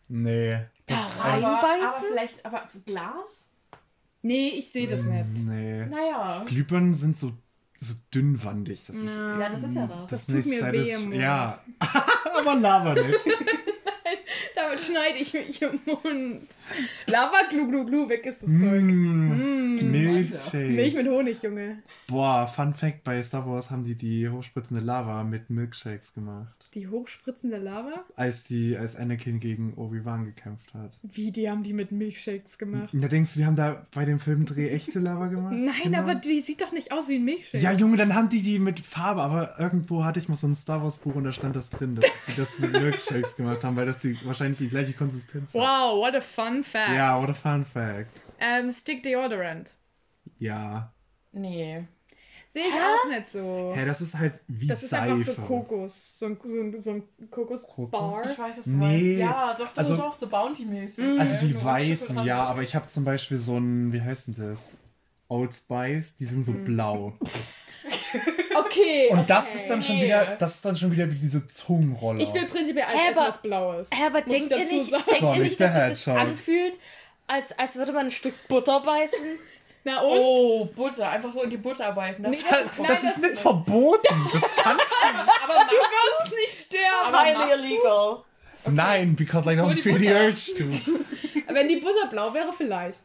Nee. 0.09 0.53
Da 0.87 0.95
Das, 0.97 1.23
rein- 1.25 1.45
aber, 1.45 1.59
aber 1.59 1.69
Reinbeißen? 1.69 2.05
vielleicht, 2.09 2.45
aber 2.47 2.69
Glas? 2.87 3.48
Nee, 4.23 4.49
ich 4.49 4.71
sehe 4.71 4.87
das 4.87 5.05
nicht. 5.05 5.45
Nee. 5.45 5.87
Naja. 5.87 6.45
Glühbirnen 6.47 6.95
sind 6.95 7.17
so, 7.17 7.33
so 7.81 7.95
dünnwandig. 8.13 8.85
Das 8.87 8.97
ist. 8.97 9.17
Ja. 9.17 9.39
Ja, 9.39 9.49
das 9.49 9.63
ist 9.63 9.75
ja 9.75 9.87
das. 9.87 10.07
Das 10.07 10.21
ist 10.21 10.27
tut 10.27 10.37
nicht 10.37 10.63
mir 10.63 10.73
weh 10.73 10.99
Mund. 10.99 11.15
Ja. 11.15 11.63
aber 12.39 12.55
Lava 12.57 12.95
nicht. 12.95 13.27
Damit 14.61 14.81
schneide 14.81 15.19
ich 15.19 15.33
mich 15.33 15.63
im 15.63 15.79
Mund. 15.87 16.49
Lava, 17.07 17.37
glu, 17.49 17.69
glu, 17.69 17.85
glu, 17.85 18.09
weg 18.09 18.27
ist 18.27 18.43
das 18.43 18.51
Zeug. 18.51 18.83
Mm. 18.83 19.77
Mm. 19.79 19.91
Milchshake. 19.93 20.71
Milch 20.71 20.95
mit 20.95 21.07
Honig, 21.07 21.43
Junge. 21.43 21.83
Boah, 22.09 22.47
Fun 22.49 22.75
Fact: 22.75 23.05
Bei 23.05 23.23
Star 23.23 23.47
Wars 23.47 23.71
haben 23.71 23.85
die 23.85 23.95
die 23.95 24.29
hochspritzende 24.29 24.83
Lava 24.83 25.23
mit 25.25 25.49
Milkshakes 25.51 26.15
gemacht. 26.15 26.55
Die 26.75 26.89
hochspritzende 26.89 27.59
Lava? 27.59 28.05
Als, 28.17 28.45
die, 28.45 28.77
als 28.77 28.97
Anakin 28.97 29.41
gegen 29.41 29.75
Obi-Wan 29.75 30.25
gekämpft 30.27 30.75
hat. 30.75 30.99
Wie, 31.03 31.31
die 31.31 31.49
haben 31.49 31.63
die 31.63 31.73
mit 31.73 31.93
Milchshakes 31.93 32.59
gemacht? 32.59 32.91
Da 32.93 33.09
denkst 33.09 33.35
du, 33.35 33.41
die 33.41 33.47
haben 33.47 33.57
da 33.57 33.87
bei 33.95 34.05
dem 34.05 34.19
Filmdreh 34.19 34.69
echte 34.71 34.99
Lava 34.99 35.27
gemacht? 35.29 35.53
Nein, 35.57 35.75
Genau. 35.85 35.99
aber 36.01 36.15
die 36.17 36.41
sieht 36.41 36.61
doch 36.61 36.73
nicht 36.73 36.93
aus 36.93 37.09
wie 37.09 37.17
ein 37.17 37.25
Milchshake. 37.25 37.63
Ja, 37.63 37.73
Junge, 37.73 37.97
dann 37.97 38.15
haben 38.15 38.29
die 38.29 38.43
die 38.43 38.59
mit 38.59 38.81
Farbe, 38.81 39.23
aber 39.23 39.59
irgendwo 39.59 40.05
hatte 40.05 40.19
ich 40.19 40.29
mal 40.29 40.37
so 40.37 40.47
ein 40.47 40.55
Star 40.55 40.83
Wars 40.83 40.99
Buch 40.99 41.15
und 41.15 41.25
da 41.25 41.33
stand 41.33 41.55
das 41.57 41.71
drin, 41.71 41.95
dass 41.95 42.05
sie 42.27 42.33
das 42.37 42.59
mit 42.59 42.73
Milkshakes 42.73 43.37
gemacht 43.37 43.65
haben, 43.65 43.77
weil 43.77 43.87
das 43.87 43.99
die 43.99 44.19
wahrscheinlich 44.25 44.48
die 44.57 44.69
gleiche 44.69 44.93
Konsistenz 44.95 45.55
hat. 45.55 45.61
Wow, 45.61 46.01
what 46.05 46.15
a 46.15 46.21
fun 46.21 46.63
fact. 46.65 46.95
Ja, 46.95 47.21
what 47.21 47.29
a 47.31 47.35
fun 47.35 47.65
fact. 47.65 48.09
Ähm, 48.41 48.71
Stick 48.73 49.03
Deodorant. 49.03 49.73
Ja. 50.39 50.93
Nee. 51.33 51.85
Sehe 52.51 52.63
ich 52.69 52.73
auch 52.75 53.09
nicht 53.11 53.31
so. 53.31 53.73
Hä, 53.77 53.85
das 53.85 54.01
ist 54.01 54.15
halt 54.19 54.41
wie 54.49 54.67
Das 54.67 54.83
ist 54.83 54.89
Seife. 54.91 55.13
einfach 55.13 55.35
so 55.35 55.43
Kokos. 55.43 56.19
So 56.19 56.27
ein, 56.27 56.39
so 56.43 56.61
ein, 56.61 56.81
so 56.81 56.91
ein 56.93 57.03
Kokosbar. 57.31 58.31
Ich 58.31 58.39
weiß, 58.39 58.59
was 58.59 58.65
du 58.65 58.71
Nee. 58.71 59.19
Ja, 59.19 59.55
doch, 59.55 59.69
das 59.69 59.79
Also- 59.79 59.95
ist 59.95 60.01
auch 60.01 60.15
so 60.15 60.27
Bounty-mäßig. 60.29 61.19
Also 61.19 61.35
Ja, 61.35 61.41
die 61.41 61.63
weißen, 61.63 62.25
ja, 62.25 62.43
aber 62.45 62.63
ich 62.63 62.75
habe 62.75 62.89
zum 62.89 63.05
Beispiel 63.05 63.37
so 63.37 63.59
ein, 63.59 63.93
wie 63.93 64.01
heißt 64.01 64.29
denn 64.29 64.35
das? 64.51 64.79
Old 65.29 65.55
Spice, 65.55 66.17
die 66.17 66.25
sind 66.25 66.43
so 66.43 66.53
Mhm. 66.53 66.65
blau. 66.65 67.13
Okay. 68.61 69.09
Und 69.11 69.19
okay. 69.21 69.25
das 69.29 69.55
ist 69.55 69.69
dann 69.69 69.83
schon 69.83 70.01
wieder, 70.01 70.37
das 70.39 70.55
ist 70.57 70.65
dann 70.65 70.77
schon 70.77 70.91
wieder 70.91 71.11
wie 71.11 71.15
diese 71.17 71.47
Zungenrolle. 71.47 72.23
Ich 72.23 72.33
will 72.35 72.47
prinzipiell 72.47 72.85
alles 72.85 73.01
essen, 73.11 73.17
was 73.29 73.43
blau 73.43 73.79
ist. 73.81 73.95
Hä, 73.95 74.07
aber 74.07 74.21
denkt 74.23 74.51
ihr 74.51 74.59
nicht, 74.59 74.71
denkt 74.71 74.93
ihr 75.23 75.31
nicht 75.31 75.39
nicht 75.43 75.61
der 75.61 75.67
dass 75.69 75.75
sich 75.75 75.93
das 75.95 76.07
Headshot. 76.07 76.17
anfühlt, 76.17 76.79
als, 77.27 77.59
als 77.59 77.77
würde 77.77 77.93
man 77.93 78.07
ein 78.07 78.11
Stück 78.11 78.35
Butter 78.49 78.81
beißen? 78.81 79.19
Na 79.85 80.01
und? 80.01 80.19
Oh, 80.19 80.65
Butter. 80.67 81.09
Einfach 81.09 81.31
so 81.33 81.43
in 81.43 81.51
die 81.51 81.57
Butter 81.57 81.93
beißen. 81.93 82.23
Das 82.23 82.31
Nee, 82.31 82.37
ist 82.39 82.51
das- 82.51 82.61
super. 82.63 82.73
nein, 82.79 82.87
das 82.89 83.03
ist 83.05 83.23
das- 83.23 83.31
nicht 83.31 83.39
verboten. 83.43 84.31
Das 84.33 84.43
kannst 84.57 84.85
aber 85.45 85.65
Du 85.69 85.77
wirst 85.77 86.33
nicht 86.41 86.67
sterben. 86.67 87.17
Highly 87.17 87.53
illegal. 87.53 88.17
du. 88.65 88.71
Nein, 88.71 89.15
because 89.17 89.51
I 89.51 89.57
don't 89.57 89.75
die 89.75 89.83
feel 89.83 89.97
the 89.99 90.09
urge 90.09 90.55
to. 90.59 90.65
Wenn 91.55 91.69
die 91.69 91.77
Butter 91.77 92.07
blau 92.11 92.35
wäre, 92.35 92.53
vielleicht. 92.53 93.03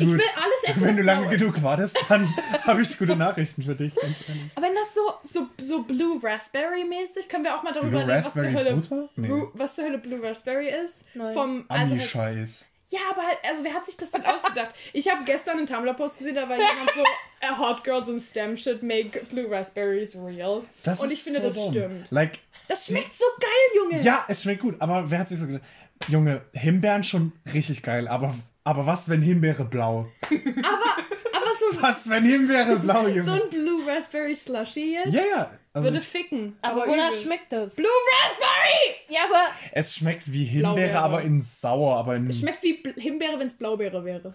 Ich 0.00 0.06
Dude, 0.06 0.18
will 0.18 0.26
alles 0.36 0.62
essen, 0.70 0.82
Wenn 0.84 0.96
du 0.96 1.02
lange 1.02 1.22
blau 1.26 1.30
ist. 1.32 1.38
genug 1.40 1.62
wartest, 1.62 1.98
dann 2.08 2.28
habe 2.66 2.80
ich 2.82 2.98
gute 2.98 3.16
Nachrichten 3.16 3.62
für 3.62 3.74
dich, 3.74 3.94
ganz 3.94 4.28
ehrlich. 4.28 4.52
Aber 4.54 4.66
wenn 4.66 4.74
das 4.74 4.94
so, 4.94 5.12
so, 5.24 5.46
so 5.60 5.82
Blue 5.82 6.20
Raspberry 6.22 6.84
mäßig, 6.84 7.28
können 7.28 7.44
wir 7.44 7.56
auch 7.56 7.62
mal 7.62 7.72
darüber 7.72 7.98
reden, 8.00 8.08
was 8.24 8.32
zur 8.32 8.52
Hölle? 8.52 8.80
Nee. 9.16 9.42
Was 9.54 9.74
zur 9.74 9.84
Hölle 9.84 9.98
Blue 9.98 10.22
Raspberry 10.22 10.68
ist. 10.70 11.04
Nein. 11.14 11.32
Vom, 11.34 11.64
also 11.68 11.82
halt, 11.82 11.92
Ami-Scheiß. 11.92 12.66
ja, 12.90 13.00
aber 13.10 13.22
halt, 13.22 13.38
also 13.48 13.64
wer 13.64 13.74
hat 13.74 13.86
sich 13.86 13.96
das 13.96 14.10
denn 14.10 14.24
ausgedacht? 14.24 14.74
Ich 14.92 15.10
habe 15.10 15.24
gestern 15.24 15.58
einen 15.58 15.66
Tumblr-Post 15.66 16.18
gesehen, 16.18 16.34
da 16.34 16.48
war 16.48 16.56
jemand 16.56 16.90
so, 16.94 17.02
"Uh, 17.42 17.58
Hot 17.58 17.84
Girls 17.84 18.08
in 18.08 18.18
STEM 18.20 18.56
should 18.56 18.82
make 18.82 19.20
Blue 19.30 19.46
Raspberries 19.50 20.16
real. 20.16 20.62
Das 20.84 21.00
Und 21.00 21.06
ist 21.06 21.12
ich 21.14 21.22
finde, 21.22 21.40
so 21.40 21.46
das 21.46 21.54
dumm. 21.56 21.72
stimmt. 21.72 22.10
Like, 22.10 22.38
Das 22.68 22.86
schmeckt 22.86 23.14
so 23.14 23.24
geil, 23.40 23.50
Junge. 23.92 24.02
ja, 24.02 24.24
es 24.28 24.42
schmeckt 24.42 24.62
gut, 24.62 24.76
aber 24.80 25.10
wer 25.10 25.18
hat 25.20 25.28
sich 25.28 25.38
so 25.38 25.46
gedacht? 25.46 25.62
Junge, 26.08 26.42
Himbeeren 26.52 27.02
schon 27.02 27.32
richtig 27.52 27.82
geil, 27.82 28.06
aber, 28.06 28.34
aber 28.68 28.86
was, 28.86 29.08
wenn 29.08 29.22
Himbeere 29.22 29.64
blau? 29.64 30.06
Aber 30.22 31.50
so, 31.58 31.82
Was, 31.82 32.08
wenn 32.08 32.24
Himbeere 32.24 32.76
blau, 32.76 33.06
Junge? 33.06 33.24
so 33.24 33.32
ein 33.32 33.48
Blue 33.50 33.86
Raspberry 33.86 34.34
Slushy 34.34 34.94
jetzt 34.94 35.12
ja, 35.14 35.22
ja. 35.22 35.50
Also 35.72 35.86
würde 35.88 35.98
ich, 35.98 36.08
ficken. 36.08 36.56
Aber, 36.62 36.86
wonach 36.86 37.08
übel. 37.10 37.20
schmeckt 37.22 37.52
das? 37.52 37.76
Blue 37.76 37.86
Raspberry! 37.86 38.96
Ja, 39.08 39.20
aber 39.28 39.44
es 39.72 39.94
schmeckt 39.94 40.30
wie 40.32 40.44
Himbeere, 40.44 40.74
Blaubeere. 40.74 40.98
aber 40.98 41.22
in 41.22 41.40
sauer, 41.40 41.96
aber 41.96 42.16
in 42.16 42.32
Schmeckt 42.32 42.62
wie 42.62 42.82
Himbeere, 42.96 43.38
wenn 43.38 43.46
es 43.46 43.54
Blaubeere 43.54 44.04
wäre. 44.04 44.34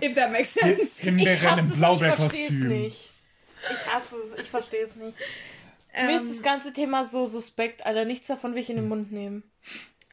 If 0.00 0.14
that 0.14 0.32
makes 0.32 0.54
sense. 0.54 0.82
ich 0.82 1.04
Himbeere 1.04 1.32
in 1.34 1.42
hasse 1.42 1.60
einem 1.60 1.72
es 1.72 1.76
und 1.76 1.82
ich 1.82 1.98
verstehe 2.00 2.46
es 2.46 2.48
Blaubeerkostüm. 2.48 2.68
nicht. 2.68 3.10
Ich 3.70 3.94
hasse 3.94 4.16
es, 4.16 4.40
ich 4.40 4.50
verstehe 4.50 4.84
es 4.84 4.96
nicht. 4.96 5.16
Mir 5.94 6.16
ist 6.16 6.22
Ähm, 6.22 6.28
das 6.30 6.42
ganze 6.42 6.72
Thema 6.72 7.04
so 7.04 7.26
suspekt, 7.26 7.84
Alter. 7.84 8.04
Nichts 8.06 8.26
davon 8.26 8.54
will 8.54 8.60
ich 8.62 8.70
in 8.70 8.76
den 8.76 8.88
Mund 8.88 9.12
nehmen. 9.12 9.42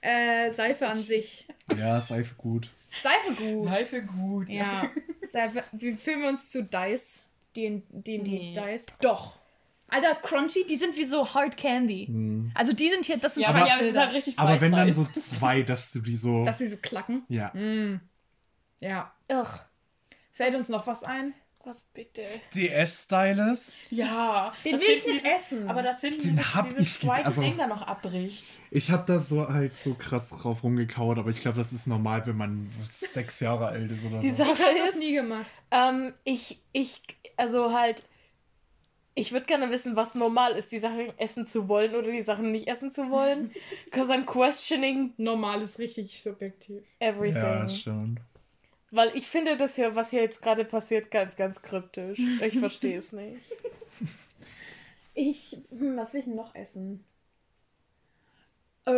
äh, 0.02 0.52
Seife 0.52 0.88
an 0.88 0.98
sich. 0.98 1.48
Ja, 1.78 2.00
Seife 2.02 2.36
gut. 2.36 2.70
Seife 3.02 3.34
gut. 3.36 3.64
Seife 3.66 4.02
gut. 4.04 4.50
Ja. 4.50 4.90
Seife. 5.24 5.64
Wie 5.72 5.94
fühlen 5.96 6.22
wir 6.22 6.30
uns 6.30 6.50
zu 6.50 6.64
Dice? 6.64 7.24
Die, 7.56 7.84
die, 7.90 8.20
die 8.20 8.40
Nee. 8.40 8.54
Dice? 8.54 8.88
Doch. 9.02 9.38
Alter, 9.88 10.16
Crunchy, 10.16 10.66
die 10.68 10.76
sind 10.76 10.96
wie 10.98 11.04
so 11.04 11.34
Hard 11.34 11.58
Candy. 11.58 12.06
Hm. 12.08 12.52
Also 12.54 12.74
die 12.74 12.90
sind 12.90 13.06
hier, 13.06 13.18
das 13.18 13.34
sind 13.34 13.44
Ja, 13.44 13.50
aber 13.50 13.68
ja, 13.68 13.80
das 13.80 13.88
ist 13.88 13.98
halt 13.98 14.14
richtig 14.14 14.38
Aber 14.38 14.62
wenn 14.62 14.72
dann 14.72 14.92
so 14.92 15.04
zwei, 15.06 15.64
dass 15.64 15.92
du 15.92 16.00
die 16.00 16.16
so. 16.16 16.46
Dass 16.46 16.60
sie 16.60 16.68
so 16.68 16.78
klacken. 16.78 17.24
ja. 17.28 17.50
Mm. 17.56 18.00
Ja. 18.82 19.12
Ugh. 19.32 19.48
Fällt 20.32 20.56
uns 20.56 20.70
noch 20.70 20.88
was 20.88 21.04
ein? 21.04 21.34
Was 21.70 21.84
bitte? 21.84 22.24
DS-Stylus. 22.56 23.72
Ja. 23.92 24.52
Den 24.66 24.72
das 24.72 24.82
will 24.82 24.90
ich 24.90 25.06
nicht 25.06 25.24
essen. 25.24 25.70
Aber 25.70 25.84
das 25.84 26.02
hinten 26.02 26.20
Den 26.24 26.30
dieses, 26.38 26.56
hab 26.56 26.68
dieses 26.68 26.82
ich 26.82 27.00
zweite 27.00 27.26
also- 27.26 27.42
Ding 27.42 27.58
da 27.60 27.68
noch 27.68 27.84
abbricht. 27.84 28.46
Ich 28.72 28.90
habe 28.90 29.04
da 29.06 29.20
so 29.20 29.48
halt 29.48 29.78
so 29.78 29.94
krass 29.94 30.30
drauf 30.30 30.64
rumgekaut, 30.64 31.20
aber 31.20 31.30
ich 31.30 31.42
glaube, 31.42 31.58
das 31.58 31.72
ist 31.72 31.86
normal, 31.86 32.26
wenn 32.26 32.38
man 32.38 32.72
sechs 32.84 33.40
Jahre 33.40 33.68
alt 33.68 33.92
ist 33.92 34.04
oder 34.04 34.18
Die 34.18 34.32
so. 34.32 34.38
Sache 34.46 34.52
ich 34.54 34.60
hab 34.62 34.76
das 34.78 34.90
ist, 34.96 35.00
nie 35.00 35.14
gemacht. 35.14 35.52
ähm, 35.70 36.14
ich, 36.24 36.60
ich, 36.72 37.02
also 37.38 37.72
halt, 37.72 38.04
ich 39.14 39.32
würde 39.32 39.46
gerne 39.46 39.70
wissen, 39.70 39.96
was 39.96 40.16
normal 40.16 40.54
ist, 40.54 40.72
die 40.72 40.80
Sachen 40.80 41.12
essen 41.20 41.46
zu 41.46 41.68
wollen 41.70 41.94
oder 41.94 42.12
die 42.12 42.22
Sachen 42.22 42.52
nicht 42.52 42.68
essen 42.68 42.90
zu 42.90 43.12
wollen. 43.12 43.52
Because 43.86 44.12
I'm 44.12 44.24
questioning 44.26 45.14
Normal 45.18 45.62
ist 45.62 45.78
richtig 45.78 46.20
subjektiv. 46.24 46.82
everything. 47.00 47.44
Ja, 47.44 47.70
stimmt. 47.70 48.22
Weil 48.92 49.16
ich 49.16 49.28
finde 49.28 49.56
das 49.58 49.76
hier, 49.76 49.96
was 49.96 50.10
hier 50.10 50.22
jetzt 50.22 50.42
gerade 50.42 50.66
passiert, 50.66 51.12
ganz, 51.12 51.36
ganz 51.36 51.62
kryptisch. 51.62 52.20
Ich 52.44 52.58
verstehe 52.60 52.98
es 52.98 53.12
nicht. 53.14 53.42
Ich, 55.16 55.58
hm, 55.70 55.98
was 55.98 56.14
will 56.14 56.20
ich 56.20 56.28
denn 56.28 56.36
noch 56.36 56.56
essen? 56.56 57.04
Äh. 58.88 58.92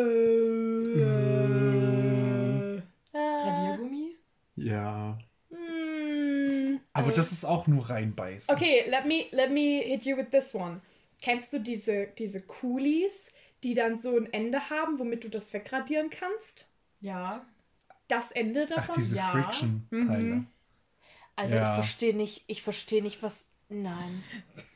Äh, 3.14 3.18
Radiergummi? 3.18 4.16
Ja. 4.56 5.18
hm, 5.50 6.80
Aber 6.94 7.12
äh, 7.12 7.16
das 7.16 7.32
ist 7.32 7.44
auch 7.46 7.66
nur 7.66 7.90
reinbeißen. 7.90 8.54
Okay, 8.54 8.84
let 8.88 9.06
me, 9.06 9.26
let 9.32 9.52
me 9.52 9.82
hit 9.84 10.04
you 10.06 10.16
with 10.16 10.30
this 10.32 10.54
one. 10.54 10.82
Kennst 11.22 11.54
du 11.54 11.60
diese, 11.60 12.08
diese 12.18 12.42
Coolies, 12.42 13.32
die 13.64 13.74
dann 13.74 13.96
so 13.96 14.16
ein 14.16 14.32
Ende 14.32 14.70
haben, 14.70 15.00
womit 15.00 15.24
du 15.24 15.30
das 15.30 15.52
wegradieren 15.54 16.10
kannst? 16.10 16.68
Ja. 17.00 17.46
Das 18.12 18.32
Ende 18.32 18.68
Ach, 18.72 18.76
davon? 18.76 18.96
diese 18.98 19.16
Ja. 19.16 19.28
Friction-Teile. 19.30 20.24
Mhm. 20.36 20.48
Alter, 21.38 21.56
Ja. 21.56 21.70
ich 21.70 21.76
verstehe 21.76 22.14
nicht, 22.14 22.44
ich 22.48 22.62
verstehe 22.62 23.02
nicht, 23.02 23.24
was. 23.24 23.50
Nein. 23.70 24.22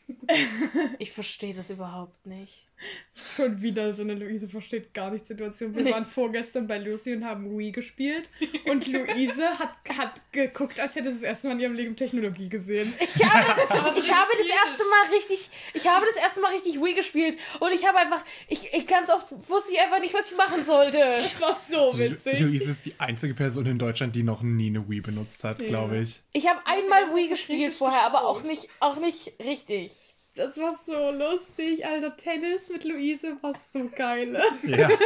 ich 1.00 1.12
verstehe 1.12 1.54
das 1.54 1.70
überhaupt 1.70 2.26
nicht. 2.26 2.65
Schon 3.14 3.62
wieder 3.62 3.94
so 3.94 4.02
eine 4.02 4.14
Luise 4.16 4.50
versteht 4.50 4.94
gar 4.94 5.10
nicht 5.10 5.26
Situation. 5.26 5.74
Wir 5.74 5.84
Nee. 5.84 5.92
waren 5.92 6.06
vorgestern 6.06 6.68
bei 6.68 6.78
Lucy 6.78 7.14
und 7.14 7.24
haben 7.24 7.58
Wii 7.58 7.72
gespielt. 7.72 8.30
Und 8.70 8.86
Luise 8.88 9.48
hat, 9.58 9.72
hat 9.98 10.32
geguckt, 10.34 10.80
als 10.82 10.96
hätte 10.96 11.10
sie 11.12 11.22
das 11.22 11.24
erste 11.24 11.48
Mal 11.48 11.54
in 11.54 11.60
ihrem 11.62 11.74
Leben 11.76 11.96
Technologie 11.96 12.50
gesehen. 12.50 12.94
Ich 13.00 13.24
habe, 13.24 13.62
ich 14.00 14.12
habe 14.14 14.30
das 14.38 14.48
erste 14.48 14.84
Mal 14.90 15.14
richtig, 15.16 15.50
ich 15.74 15.88
habe 15.88 16.06
das 16.06 16.22
erste 16.22 16.42
Mal 16.42 16.52
richtig 16.54 16.82
Wii 16.82 16.94
gespielt 16.94 17.38
und 17.62 17.72
ich 17.72 17.88
habe 17.88 17.98
einfach, 18.00 18.24
ich, 18.50 18.74
ich 18.74 18.86
ganz 18.86 19.10
oft 19.10 19.32
wusste 19.32 19.74
ich 19.74 19.80
einfach 19.80 20.00
nicht, 20.02 20.14
was 20.14 20.32
ich 20.32 20.38
machen 20.38 20.62
sollte. 20.64 20.98
Das 20.98 21.40
war 21.42 21.58
so 21.72 21.92
Lu- 21.94 21.98
witzig. 22.00 22.40
Luise 22.42 22.72
ist 22.72 22.86
die 22.86 23.00
einzige 23.00 23.34
Person 23.34 23.66
in 23.66 23.80
Deutschland, 23.80 24.14
die 24.16 24.24
noch 24.24 24.42
nie 24.42 24.68
eine 24.68 24.90
Wii 24.90 25.00
benutzt 25.02 25.44
hat, 25.46 25.62
Ja. 25.62 25.68
glaube 25.68 26.00
ich. 26.00 26.22
Ich 26.34 26.48
habe 26.50 26.60
die 26.66 26.70
einmal 26.70 27.16
Wii 27.16 27.30
gespielt 27.30 27.72
vorher, 27.74 28.02
aber 28.04 28.26
auch 28.28 28.44
nicht, 28.44 28.68
auch 28.82 28.98
nicht 28.98 29.34
richtig. 29.44 30.15
Das 30.36 30.58
war 30.58 30.76
so 30.76 31.12
lustig, 31.12 31.86
Alter. 31.86 32.18
Tennis 32.18 32.70
mit 32.70 32.84
Luise 32.84 33.38
war 33.42 33.54
so 33.54 33.90
geil. 33.96 34.38
Ja. 34.64 34.90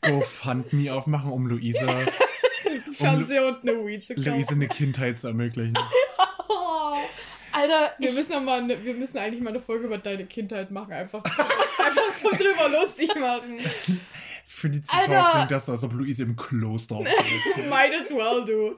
GoFundMe 0.00 0.92
aufmachen, 0.92 1.32
um 1.32 1.48
Luise, 1.48 1.84
Fernseher 2.92 3.48
und 3.48 3.68
eine 3.68 3.84
Wii 3.84 4.00
zu 4.00 4.14
kaufen. 4.14 4.32
Luise 4.32 4.54
eine 4.54 4.68
Kindheit 4.68 5.18
zu 5.18 5.28
ermöglichen. 5.28 5.76
Oh. 6.48 6.96
Alter, 7.50 7.94
Wir 7.98 8.12
müssen, 8.12 8.32
noch 8.32 8.40
mal 8.40 8.68
wir 8.68 8.94
müssen 8.94 9.18
eigentlich 9.18 9.42
mal 9.42 9.50
eine 9.50 9.58
Folge 9.60 9.86
über 9.86 9.98
deine 9.98 10.26
Kindheit 10.26 10.70
machen. 10.70 10.92
Einfach, 10.92 11.24
einfach 11.78 12.16
zum 12.16 12.30
drüber 12.30 12.68
lustig 12.68 13.10
machen. 13.18 13.58
Für 14.48 14.70
die 14.70 14.80
Zuschauer 14.80 15.02
Alter. 15.02 15.30
klingt 15.32 15.50
das 15.50 15.66
so, 15.66 15.72
als 15.72 15.82
ob 15.82 15.92
Luise 15.92 16.22
im 16.22 16.36
Kloster. 16.36 17.00
Might 17.68 17.94
as 18.00 18.10
well, 18.10 18.44
du. 18.44 18.76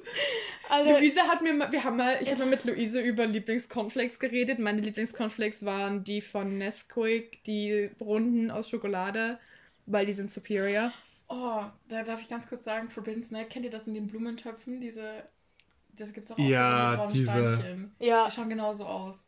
Alter, 0.71 0.99
Luise 0.99 1.21
hat 1.21 1.43
mir 1.43 1.53
mal, 1.53 1.71
wir 1.71 1.85
haben 1.85 1.97
mal, 1.97 2.17
ich 2.21 2.31
habe 2.31 2.41
mal 2.41 2.49
mit 2.51 2.65
Luise 2.65 3.01
über 3.01 3.27
Lieblingscornflakes 3.27 4.19
geredet. 4.19 4.59
Meine 4.59 4.81
Lieblingscornflakes 4.81 5.65
waren 5.67 6.05
die 6.05 6.21
von 6.23 6.57
Nesquik, 6.59 7.45
die 7.45 7.91
runden 8.01 8.51
aus 8.51 8.71
Schokolade, 8.71 9.39
weil 9.87 10.07
die 10.07 10.15
sind 10.15 10.33
superior. 10.33 10.91
Oh, 11.29 11.63
da 11.89 12.03
darf 12.03 12.23
ich 12.23 12.29
ganz 12.31 12.49
kurz 12.49 12.65
sagen, 12.65 12.89
Forbidden 12.89 13.23
Snack, 13.23 13.51
kennt 13.51 13.67
ihr 13.67 13.71
das 13.71 13.87
in 13.87 13.93
den 13.95 14.07
Blumentöpfen? 14.07 14.81
Diese, 14.81 15.23
das 15.95 16.15
gibt's 16.15 16.31
auch 16.31 16.39
Ja, 16.39 16.93
so 16.93 16.97
braunen 16.97 17.13
diese- 17.13 17.31
Steinchen. 17.57 17.93
ja, 17.99 18.25
Die 18.27 18.31
schauen 18.35 18.49
genauso 18.49 18.87
aus. 18.87 19.27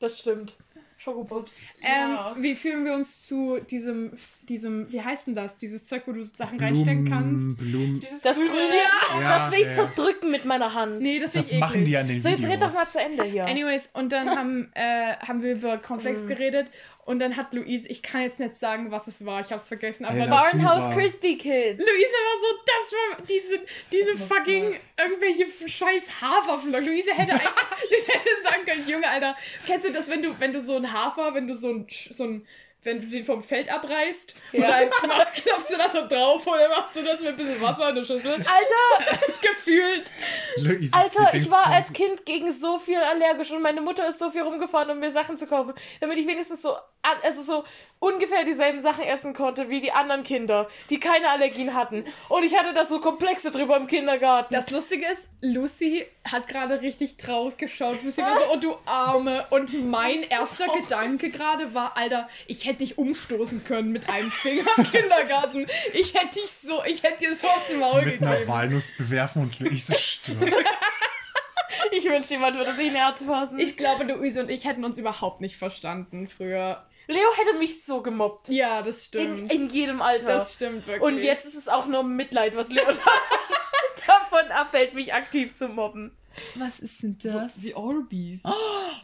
Das 0.00 0.18
stimmt. 0.18 0.56
Schokopups. 0.96 1.56
Ähm, 1.82 2.12
Ja. 2.12 2.34
Wie 2.38 2.54
fühlen 2.54 2.84
wir 2.86 2.94
uns 2.94 3.26
zu 3.26 3.58
diesem, 3.58 4.12
diesem, 4.48 4.90
wie 4.90 5.02
heißt 5.02 5.26
denn 5.26 5.34
das? 5.34 5.56
Dieses 5.58 5.84
Zeug, 5.84 6.04
wo 6.06 6.12
du 6.12 6.22
Sachen 6.22 6.58
reinstecken 6.58 7.06
kannst? 7.06 7.58
Blumen. 7.58 8.00
Dieses 8.00 8.22
Das 8.22 8.36
Grüne. 8.36 8.48
Grüne, 8.50 8.72
Ja, 9.20 9.38
das 9.38 9.50
will 9.52 9.58
ich 9.60 9.66
ja. 9.66 9.74
zerdrücken 9.74 10.30
mit 10.30 10.44
meiner 10.46 10.72
Hand. 10.72 11.00
Nee, 11.00 11.18
das 11.18 11.32
Das 11.32 11.50
ich 11.52 11.58
machen 11.58 11.74
eklig. 11.82 11.88
die 11.88 11.96
an 11.98 12.08
den 12.08 12.18
So, 12.20 12.28
jetzt 12.28 12.38
Videos. 12.38 12.52
red 12.54 12.62
doch 12.62 12.72
mal 12.74 12.86
zu 12.86 13.00
Ende 13.00 13.24
hier. 13.24 13.44
Anyways, 13.44 13.90
und 13.92 14.12
dann 14.12 14.30
haben, 14.30 14.70
äh, 14.74 15.16
haben 15.16 15.42
wir 15.42 15.52
über 15.52 15.76
Cornflakes 15.78 16.22
Mhm. 16.22 16.28
geredet 16.28 16.70
und 17.04 17.18
dann 17.18 17.36
hat 17.36 17.52
Luise, 17.52 17.86
ich 17.88 18.02
kann 18.02 18.22
jetzt 18.22 18.38
nicht 18.38 18.56
sagen, 18.56 18.90
was 18.90 19.06
es 19.08 19.26
war, 19.26 19.40
ich 19.42 19.52
hab's 19.52 19.68
vergessen, 19.68 20.06
aber 20.06 20.14
Ey, 20.16 20.20
Luise 20.26 20.30
Barnhouse. 20.30 20.94
Crispy 20.96 21.36
Kids. 21.36 21.80
war 21.80 21.86
so, 21.86 22.56
das 22.64 22.92
war 22.92 23.03
diese, 23.28 23.60
diese 23.92 24.16
fucking, 24.16 24.70
mal- 24.70 24.80
irgendwelche 24.98 25.46
scheiß 25.68 26.20
Haferflocken. 26.20 26.86
Luise 26.86 27.12
hätte 27.14 27.32
einfach, 27.34 27.70
hätte 27.80 28.42
sagen 28.42 28.64
können, 28.66 28.88
Junge, 28.88 29.08
Alter, 29.08 29.36
kennst 29.66 29.88
du 29.88 29.92
das, 29.92 30.08
wenn 30.08 30.22
du, 30.22 30.38
wenn 30.40 30.52
du 30.52 30.60
so 30.60 30.76
ein 30.76 30.92
Hafer, 30.92 31.34
wenn 31.34 31.46
du 31.48 31.54
so 31.54 31.70
ein, 31.70 31.86
so 31.88 32.24
ein 32.24 32.46
wenn 32.84 33.00
du 33.00 33.08
den 33.08 33.24
vom 33.24 33.42
Feld 33.42 33.70
abreißt 33.72 34.34
Ja. 34.52 34.66
und 34.66 34.70
dann 34.70 34.90
knapp- 34.90 35.34
klappst 35.34 35.70
du 35.70 35.76
da 35.76 35.88
so 35.90 36.06
drauf 36.06 36.46
oder 36.46 36.68
machst 36.68 36.94
du 36.96 37.02
das 37.02 37.18
mit 37.20 37.30
ein 37.30 37.36
bisschen 37.36 37.60
Wasser 37.60 37.88
in 37.88 37.94
der 37.96 38.04
Schüssel? 38.04 38.32
Alter, 38.32 39.16
Gefühlt. 39.42 40.10
Luises 40.58 40.92
Alter, 40.92 41.34
ich 41.34 41.50
war 41.50 41.66
als 41.66 41.92
Kind 41.92 42.24
gegen 42.26 42.52
so 42.52 42.78
viel 42.78 42.98
allergisch 42.98 43.50
und 43.50 43.62
meine 43.62 43.80
Mutter 43.80 44.06
ist 44.08 44.18
so 44.18 44.30
viel 44.30 44.42
rumgefahren, 44.42 44.90
um 44.90 44.98
mir 45.00 45.10
Sachen 45.10 45.36
zu 45.36 45.46
kaufen, 45.46 45.74
damit 46.00 46.18
ich 46.18 46.26
wenigstens 46.26 46.62
so, 46.62 46.76
also 47.22 47.42
so 47.42 47.64
ungefähr 47.98 48.44
dieselben 48.44 48.80
Sachen 48.80 49.04
essen 49.04 49.32
konnte 49.32 49.70
wie 49.70 49.80
die 49.80 49.92
anderen 49.92 50.22
Kinder, 50.24 50.68
die 50.90 51.00
keine 51.00 51.30
Allergien 51.30 51.72
hatten. 51.74 52.04
Und 52.28 52.42
ich 52.44 52.56
hatte 52.58 52.74
da 52.74 52.84
so 52.84 53.00
Komplexe 53.00 53.50
drüber 53.50 53.76
im 53.78 53.86
Kindergarten. 53.86 54.52
Das 54.52 54.68
Lustige 54.70 55.06
ist, 55.06 55.30
Lucy 55.40 56.06
hat 56.30 56.46
gerade 56.46 56.82
richtig 56.82 57.16
traurig 57.16 57.56
geschaut. 57.56 58.02
Lucy 58.02 58.20
war 58.20 58.36
so, 58.36 58.44
oh 58.52 58.56
du 58.56 58.76
Arme. 58.84 59.46
Und 59.50 59.72
mein 59.90 60.22
erster 60.22 60.66
Gedanke 60.68 61.30
gerade 61.30 61.72
war, 61.72 61.96
Alter, 61.96 62.28
ich 62.46 62.66
hätte 62.66 62.73
dich 62.80 62.98
umstoßen 62.98 63.64
können 63.64 63.92
mit 63.92 64.08
einem 64.08 64.30
Finger 64.30 64.64
im 64.76 64.84
Kindergarten. 64.84 65.66
Ich 65.92 66.14
hätte 66.14 66.34
dich 66.40 66.50
so, 66.50 66.82
ich 66.84 67.02
hätte 67.02 67.18
dir 67.18 67.34
so 67.34 67.46
aufs 67.48 67.72
Maul 67.72 68.02
mit 68.04 68.20
einer 68.22 68.32
gegeben. 68.32 68.48
Walnuss 68.50 68.92
bewerfen 68.96 69.42
und 69.42 69.58
Luise 69.60 69.94
stirbt. 69.94 70.44
ich 71.92 72.04
wünschte, 72.04 72.34
jemand 72.34 72.56
würde 72.56 72.74
sich 72.74 72.88
ein 72.88 72.94
Herz 72.96 73.22
fassen. 73.24 73.58
Ich 73.58 73.76
glaube, 73.76 74.04
Luise 74.04 74.40
und 74.40 74.50
ich 74.50 74.64
hätten 74.64 74.84
uns 74.84 74.98
überhaupt 74.98 75.40
nicht 75.40 75.56
verstanden 75.56 76.26
früher. 76.28 76.84
Leo 77.06 77.28
hätte 77.36 77.58
mich 77.58 77.84
so 77.84 78.00
gemobbt. 78.00 78.48
Ja, 78.48 78.80
das 78.80 78.98
In, 78.98 79.04
stimmt. 79.04 79.52
in 79.52 79.68
jedem 79.68 80.00
Alter. 80.00 80.26
das 80.26 80.54
stimmt 80.54 80.86
wirklich. 80.86 81.02
und 81.02 81.18
jetzt 81.22 81.44
ist 81.44 81.54
es 81.54 81.68
auch 81.68 81.86
nur 81.86 82.02
Mitleid, 82.02 82.56
was 82.56 82.70
Leo 82.70 82.86
davon 84.06 84.50
abhält, 84.50 84.94
mich 84.94 85.12
aktiv 85.12 85.54
zu 85.54 85.68
mobben. 85.68 86.16
Was 86.56 86.80
ist 86.80 87.02
denn 87.02 87.16
So, 87.20 87.28
wie 87.56 87.74
Orbeez. 87.74 88.42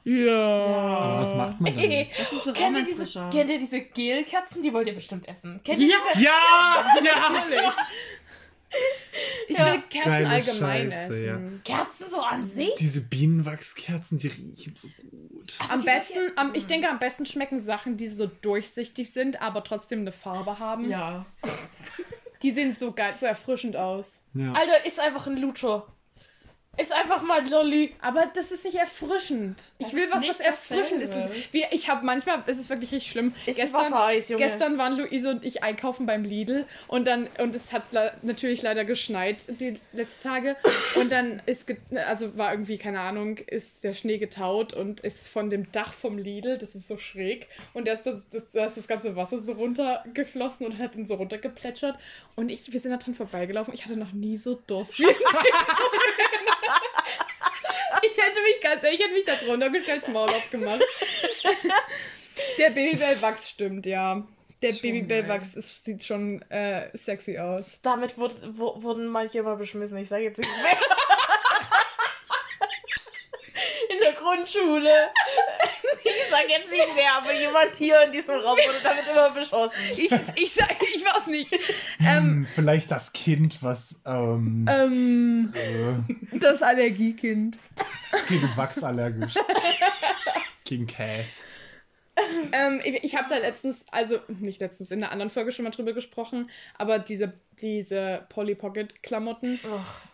Ja. 0.05 0.37
Aber 0.37 1.21
was 1.21 1.35
macht 1.35 1.61
man 1.61 1.75
damit? 1.77 2.11
Das 2.19 2.33
ist 2.33 2.45
so 2.45 2.53
kennt, 2.55 2.77
ihr 2.77 2.85
diese, 2.85 3.05
kennt 3.31 3.51
ihr 3.51 3.59
diese 3.59 3.81
Gelkerzen? 3.83 4.63
Die 4.63 4.73
wollt 4.73 4.87
ihr 4.87 4.95
bestimmt 4.95 5.29
essen. 5.29 5.61
Kennt 5.65 5.79
ihr 5.81 5.89
Ja. 5.89 5.97
diese? 6.15 6.25
Ja! 6.25 6.33
Ja! 7.03 7.45
Ehrlich. 7.53 7.75
Ich 9.49 9.59
Ja. 9.59 9.73
will 9.73 9.83
Kerzen 9.91 10.09
Geile 10.11 10.29
allgemein 10.29 10.93
Scheiße, 10.93 11.27
ja. 11.27 11.33
essen. 11.35 11.61
Kerzen 11.65 12.09
so 12.09 12.21
an 12.21 12.45
sich? 12.45 12.75
Diese 12.79 13.01
Bienenwachskerzen, 13.01 14.19
die 14.19 14.29
riechen 14.29 14.75
so 14.77 14.89
gut. 15.01 15.59
Am 15.69 15.81
die 15.81 15.87
besten, 15.87 16.19
am, 16.37 16.55
ich 16.55 16.67
denke, 16.67 16.89
am 16.89 17.01
besten 17.01 17.27
schmecken 17.27 17.59
Sachen, 17.59 17.97
die 17.97 18.07
so 18.07 18.27
durchsichtig 18.27 19.11
sind, 19.13 19.43
aber 19.43 19.65
trotzdem 19.65 20.01
eine 20.01 20.13
Farbe 20.13 20.61
haben. 20.61 20.89
Ja. 20.89 21.27
Die 22.43 22.53
sehen 22.53 22.73
so 22.73 22.93
geil, 22.93 23.17
so 23.17 23.27
erfrischend 23.27 23.77
aus. 23.77 24.23
Ja. 24.35 24.53
Alter, 24.53 24.87
ist 24.87 25.01
einfach 25.01 25.27
ein 25.27 25.37
Lutscher. 25.37 25.87
Ist 26.81 26.93
einfach 26.93 27.23
mal 27.23 27.47
Lolli. 27.49 27.95
Aber 28.01 28.27
das 28.35 28.53
ist 28.53 28.65
nicht 28.65 28.77
erfrischend. 28.77 29.73
Ich 29.79 29.87
Das 29.87 29.95
will 29.95 30.05
ist 30.05 30.13
was, 30.13 30.29
was 30.29 30.41
erfrischend 30.41 31.03
ist. 31.03 31.15
Wie, 31.53 31.65
ich 31.71 31.89
habe 31.89 32.05
manchmal, 32.07 32.43
es 32.47 32.59
ist 32.59 32.71
wirklich 32.71 32.93
richtig 32.93 33.11
schlimm. 33.11 33.35
Ist 33.47 33.57
gestern, 33.57 33.81
Wassereis, 33.83 34.29
Junge. 34.29 34.43
gestern 34.43 34.79
waren 34.79 34.97
Luise 34.97 35.31
und 35.31 35.45
ich 35.45 35.63
einkaufen 35.63 36.07
beim 36.07 36.25
Lidl 36.25 36.67
und 36.89 37.07
dann 37.07 37.29
und 37.39 37.55
es 37.55 37.73
hat 37.73 37.83
natürlich 38.23 38.63
leider 38.63 38.85
geschneit 38.85 39.61
die 39.61 39.79
letzten 39.93 40.23
Tage 40.23 40.57
und 40.95 41.13
dann 41.13 41.43
ist 41.47 41.67
also 42.07 42.37
war 42.39 42.53
irgendwie 42.53 42.79
keine 42.79 43.01
Ahnung 43.01 43.39
ist 43.39 43.85
der 43.85 43.95
Schnee 43.95 44.19
getaut 44.19 44.73
und 44.73 45.01
ist 45.01 45.29
von 45.29 45.51
dem 45.51 45.71
Dach 45.73 45.93
vom 45.93 46.19
Lidl 46.19 46.59
das 46.59 46.75
ist 46.75 46.89
so 46.89 46.97
schräg 46.97 47.49
und 47.75 47.87
da 47.87 47.93
ist 47.93 48.05
das, 48.05 48.25
das, 48.31 48.43
da 48.53 48.65
ist 48.67 48.77
das 48.77 48.89
ganze 48.89 49.17
Wasser 49.17 49.39
so 49.39 49.53
runtergeflossen 49.53 50.67
und 50.67 50.79
hat 50.79 50.95
dann 50.97 51.07
so 51.07 51.15
runtergeplätschert 51.15 51.99
und 52.37 52.51
ich 52.51 52.73
wir 52.73 52.81
sind 52.81 52.93
da 52.93 52.97
dran 52.97 53.15
vorbeigelaufen 53.15 53.75
ich 53.75 53.85
hatte 53.85 53.97
noch 53.97 54.13
nie 54.13 54.37
so 54.37 54.55
Durst 54.67 54.99
wie 54.99 55.05
Ich 55.11 55.17
hätte 58.23 58.41
mich 58.43 58.61
ganz 58.63 58.83
ehrlich, 58.83 59.01
ich 59.01 59.07
hätte 59.07 59.15
mich 59.15 59.25
da 59.25 59.35
drunter 59.37 59.71
gestellt, 59.71 60.03
das 60.03 60.09
Maul 60.13 60.29
aufgemacht. 60.29 60.81
Der 62.59 62.71
Babybellwachs 62.71 63.51
stimmt, 63.51 63.87
ja. 63.87 64.27
Der 64.63 64.73
Babybellwachs 64.73 65.53
sieht 65.85 66.05
schon 66.05 66.43
äh, 66.51 66.89
sexy 66.97 67.39
aus. 67.39 67.79
Damit 67.83 68.17
wurde, 68.19 68.35
wo, 68.53 68.83
wurden 68.83 69.07
manche 69.07 69.43
mal 69.43 69.57
beschmissen. 69.57 69.97
Ich 69.99 70.09
sage 70.09 70.25
jetzt 70.25 70.39
nicht 70.39 70.51
mehr. 70.63 70.73
In 73.91 73.99
der 74.05 74.13
Grundschule. 74.13 74.91
Ich 76.03 76.31
sage 76.31 76.49
jetzt 76.49 76.71
nicht 76.71 76.95
mehr, 76.95 77.13
aber 77.17 77.33
jemand 77.35 77.75
hier 77.77 78.03
in 78.07 78.13
diesem 78.13 78.37
Raum 78.37 78.57
wurde 78.57 78.79
damit 78.83 79.05
immer 79.11 79.31
beschossen. 79.31 79.81
Ich, 79.93 80.11
ich 80.37 80.55
sag, 80.55 80.77
ich 80.95 81.05
weiß 81.05 81.27
nicht. 81.27 81.53
Ähm, 82.01 82.17
Hm, 82.41 82.47
vielleicht 82.55 82.91
das 82.91 83.13
Kind, 83.13 83.63
was 83.63 84.01
ähm, 84.07 84.67
ähm, 84.71 85.53
äh, 85.55 86.39
das 86.39 86.63
Allergiekind. 86.63 87.59
Gegen 88.29 88.57
Wachs 88.57 88.83
allergisch. 88.83 89.35
gegen 90.65 90.87
Käse. 90.87 91.43
Ähm, 92.53 92.81
ich 92.85 93.05
ich 93.05 93.17
habe 93.17 93.29
da 93.29 93.39
letztens, 93.39 93.87
also 93.91 94.19
nicht 94.29 94.61
letztens, 94.61 94.91
in 94.91 95.03
einer 95.03 95.13
anderen 95.13 95.31
Folge 95.31 95.53
schon 95.53 95.65
mal 95.65 95.71
drüber 95.71 95.93
gesprochen, 95.93 96.51
aber 96.77 96.99
diese, 96.99 97.33
diese 97.61 98.27
Polly 98.29 98.55
Pocket 98.55 99.03
Klamotten. 99.03 99.59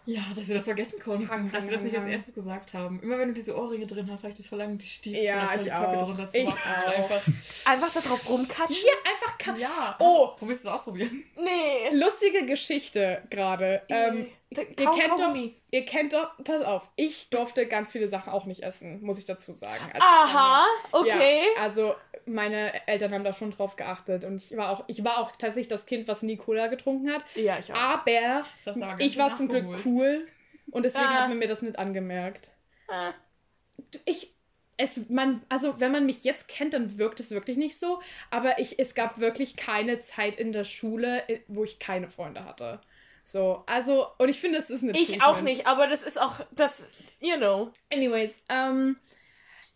Ja, 0.06 0.22
dass 0.34 0.46
sie 0.46 0.54
das 0.54 0.64
vergessen 0.64 0.98
konnten. 1.00 1.28
Hang, 1.28 1.50
dass 1.50 1.66
sie 1.66 1.72
das 1.72 1.82
nicht 1.82 1.96
als 1.96 2.06
erstes 2.06 2.32
gesagt 2.34 2.74
haben. 2.74 3.00
Immer 3.02 3.18
wenn 3.18 3.28
du 3.28 3.34
diese 3.34 3.56
Ohrringe 3.56 3.86
drin 3.86 4.08
hast, 4.10 4.22
habe 4.22 4.30
ich 4.30 4.36
das 4.36 4.46
verlangt, 4.46 4.80
die 4.82 4.86
Stiefel 4.86 5.22
Ja, 5.22 5.54
ich 5.54 5.72
auch. 5.72 6.04
drunter 6.04 6.28
zu 6.28 6.38
Ich 6.38 6.44
machen. 6.44 6.58
auch. 6.86 6.92
Einfach. 7.10 7.22
Einfach 7.64 7.92
da 7.92 8.00
drauf 8.00 8.28
rumkatschen? 8.28 8.76
Hier 8.76 8.92
einfach 9.04 9.36
kann. 9.38 9.58
Ja. 9.58 9.96
Oh. 9.98 10.28
Probierst 10.38 10.64
du 10.64 10.68
es 10.68 10.74
ausprobieren? 10.74 11.24
Nee. 11.36 11.96
Lustige 11.98 12.46
Geschichte 12.46 13.22
gerade. 13.30 13.82
Ähm, 13.88 14.28
ihr 14.50 14.64
kennt 14.64 15.18
doch, 15.18 15.34
ihr 15.72 15.84
kennt 15.84 16.12
doch, 16.12 16.30
pass 16.44 16.62
auf, 16.62 16.88
ich 16.94 17.30
durfte 17.30 17.66
ganz 17.66 17.90
viele 17.92 18.06
Sachen 18.06 18.32
auch 18.32 18.44
nicht 18.44 18.62
essen, 18.62 19.02
muss 19.02 19.18
ich 19.18 19.24
dazu 19.24 19.52
sagen. 19.52 19.82
als 19.92 20.02
Aha, 20.02 20.64
okay. 20.92 21.40
Ja, 21.56 21.62
also 21.62 21.94
meine 22.26 22.86
Eltern 22.88 23.12
haben 23.12 23.24
da 23.24 23.32
schon 23.32 23.50
drauf 23.50 23.76
geachtet 23.76 24.24
und 24.24 24.36
ich 24.42 24.56
war 24.56 24.70
auch, 24.70 24.84
ich 24.86 25.02
war 25.04 25.18
auch 25.18 25.32
tatsächlich 25.32 25.68
das 25.68 25.86
Kind, 25.86 26.08
was 26.08 26.22
nie 26.22 26.36
Cola 26.36 26.68
getrunken 26.68 27.12
hat. 27.12 27.22
Ja, 27.34 27.58
ich 27.58 27.72
auch. 27.72 27.76
Aber 27.76 28.44
ich 28.98 29.18
war 29.18 29.34
zum 29.34 29.48
Glück 29.48 29.64
nachgeholt. 29.64 29.84
Cool 29.96 30.26
und 30.70 30.82
deswegen 30.82 31.04
Ah. 31.06 31.22
hat 31.22 31.28
man 31.28 31.38
mir 31.38 31.48
das 31.48 31.62
nicht 31.62 31.78
angemerkt. 31.78 32.48
Ah. 32.88 33.12
Ich, 34.04 34.32
es, 34.76 35.09
man, 35.09 35.42
also 35.48 35.80
wenn 35.80 35.92
man 35.92 36.04
mich 36.06 36.24
jetzt 36.24 36.48
kennt, 36.48 36.74
dann 36.74 36.98
wirkt 36.98 37.18
es 37.20 37.30
wirklich 37.30 37.56
nicht 37.56 37.78
so, 37.78 38.00
aber 38.30 38.59
ich, 38.59 38.78
es 38.78 38.94
gab 38.94 39.20
wirklich 39.20 39.56
keine 39.56 40.00
Zeit 40.00 40.37
in 40.37 40.52
der 40.52 40.64
Schule, 40.64 41.22
wo 41.48 41.64
ich 41.64 41.78
keine 41.78 42.11
Freunde 42.11 42.44
hatte. 42.44 42.80
So, 43.24 43.64
also, 43.66 44.06
und 44.18 44.28
ich 44.28 44.38
finde, 44.40 44.59
es 44.59 44.70
ist 44.70 44.82
eine 44.82 44.92
Ich 44.96 45.22
auch 45.22 45.40
nicht, 45.40 45.66
aber 45.66 45.87
das 45.88 46.02
ist 46.02 46.20
auch 46.20 46.40
das, 46.52 46.90
you 47.20 47.37
know. 47.37 47.72
Anyways, 47.92 48.38
ähm, 48.48 48.98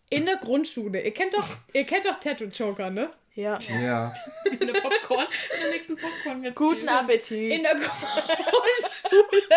in 0.08 0.26
der 0.26 0.36
Grundschule, 0.36 1.02
ihr 1.02 1.12
kennt 1.14 1.34
doch, 1.34 1.48
ihr 1.72 1.84
kennt 1.84 2.04
doch 2.04 2.16
Tattoo 2.20 2.44
Joker, 2.46 2.90
ne? 2.90 3.10
Ja. 3.34 3.58
Ja. 3.80 4.14
Eine 4.60 4.72
Popcorn. 4.72 5.26
In 5.54 5.60
der 5.62 5.70
nächsten 5.70 5.96
Popcorn. 5.96 6.54
Guten 6.54 6.88
Appetit. 6.88 7.52
In 7.52 7.62
der 7.62 7.74
Grundschule 7.74 9.56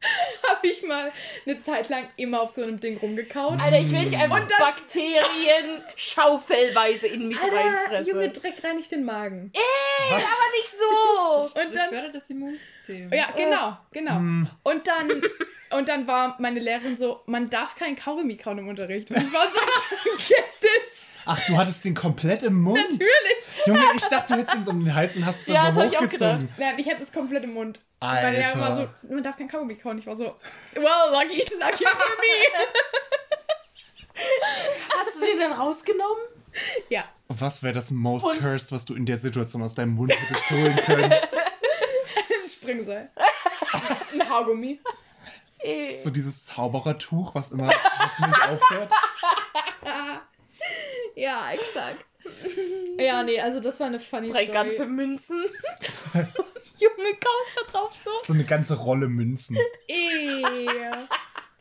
habe 0.48 0.66
ich 0.68 0.82
mal 0.84 1.12
eine 1.44 1.60
Zeit 1.62 1.88
lang 1.88 2.08
immer 2.16 2.42
auf 2.42 2.54
so 2.54 2.62
einem 2.62 2.78
Ding 2.78 2.98
rumgekaut. 2.98 3.60
Alter, 3.60 3.80
ich 3.80 3.90
will 3.90 4.04
nicht 4.04 4.16
einfach 4.16 4.40
Und 4.42 4.50
dann- 4.50 4.58
Bakterien 4.60 5.82
schaufelweise 5.96 7.08
in 7.08 7.28
mich 7.28 7.40
Alter, 7.42 7.56
reinfressen. 7.56 8.14
Junge, 8.14 8.30
Dreck 8.30 8.62
reinigt 8.62 8.92
den 8.92 9.04
Magen. 9.04 9.52
Was? 10.10 10.22
Aber 10.22 10.50
nicht 10.56 10.68
so. 10.68 11.58
Und 11.60 11.66
Das 11.66 11.74
dann, 11.74 11.88
fördert 11.88 12.14
das 12.14 12.30
Immunsystem. 12.30 13.12
ja, 13.12 13.30
genau, 13.32 13.76
genau. 13.92 14.16
Hm. 14.16 14.48
Und 14.62 14.86
dann, 14.86 15.22
und 15.70 15.88
dann 15.88 16.06
war 16.06 16.36
meine 16.38 16.60
Lehrerin 16.60 16.96
so, 16.96 17.22
man 17.26 17.50
darf 17.50 17.74
kein 17.74 17.96
Kaugummi 17.96 18.36
kauen 18.36 18.58
im 18.58 18.68
Unterricht. 18.68 19.10
Und 19.10 19.16
ich 19.18 19.32
war 19.32 19.46
so, 19.50 19.58
get 20.28 20.44
this. 20.60 20.97
Ach, 21.30 21.38
du 21.46 21.56
hattest 21.58 21.84
den 21.84 21.94
komplett 21.94 22.42
im 22.42 22.60
Mund? 22.62 22.78
Natürlich. 22.78 23.06
Junge, 23.66 23.82
ich 23.96 24.02
dachte, 24.08 24.32
du 24.34 24.40
hättest 24.40 24.56
ihn 24.56 24.64
so 24.64 24.70
um 24.70 24.82
den 24.84 24.94
Hals 24.94 25.14
und 25.16 25.26
hast 25.26 25.42
es 25.42 25.48
Ja, 25.48 25.64
dann 25.66 25.74
so 25.74 25.80
das 25.82 25.86
hab 25.86 25.92
ich 25.92 25.98
auch 25.98 26.02
hochgezogen. 26.04 26.48
Nein, 26.56 26.78
ich 26.78 26.88
hatte 26.88 27.02
es 27.02 27.12
komplett 27.12 27.44
im 27.44 27.52
Mund. 27.52 27.80
Meine 28.00 28.30
Lehrerin 28.36 28.60
war 28.60 28.74
so, 28.74 28.80
Alter. 28.82 28.94
man 29.10 29.22
darf 29.22 29.36
kein 29.36 29.48
Kaugummi 29.48 29.74
kauen. 29.74 29.98
Ich 29.98 30.06
war 30.06 30.16
so, 30.16 30.24
well, 30.74 30.84
lucky, 31.12 31.38
lucky 31.60 31.84
for 31.84 32.08
me. 32.20 32.64
Hast 34.98 35.16
du 35.20 35.26
den 35.26 35.38
denn 35.38 35.52
rausgenommen? 35.52 36.22
ja. 36.88 37.04
Was 37.28 37.62
wäre 37.62 37.74
das 37.74 37.90
most 37.90 38.24
Und- 38.24 38.40
cursed, 38.40 38.72
was 38.72 38.84
du 38.86 38.94
in 38.94 39.04
der 39.04 39.18
Situation 39.18 39.62
aus 39.62 39.74
deinem 39.74 39.94
Mund 39.94 40.12
hättest 40.18 40.50
holen 40.50 40.76
können? 40.76 41.12
Springseil. 42.50 43.10
Ein 44.12 44.28
Haargummi. 44.28 44.80
Eh. 45.60 45.90
so 45.90 46.10
dieses 46.10 46.44
Zauberertuch, 46.46 47.34
was 47.34 47.50
immer 47.50 47.68
was 47.68 48.28
nicht 48.28 48.48
aufhört. 48.48 48.90
Ja, 51.18 51.52
exakt. 51.52 52.04
Ja, 52.98 53.22
nee, 53.22 53.40
also 53.40 53.60
das 53.60 53.78
war 53.80 53.86
eine 53.86 54.00
funny 54.00 54.26
Drei 54.26 54.42
Story. 54.42 54.52
ganze 54.52 54.86
Münzen. 54.86 55.44
Junge, 56.14 57.10
kaust 57.20 57.52
da 57.56 57.72
drauf 57.72 57.94
so. 57.96 58.10
So 58.24 58.32
eine 58.32 58.44
ganze 58.44 58.76
Rolle 58.76 59.08
Münzen. 59.08 59.56
Ew. 59.88 61.06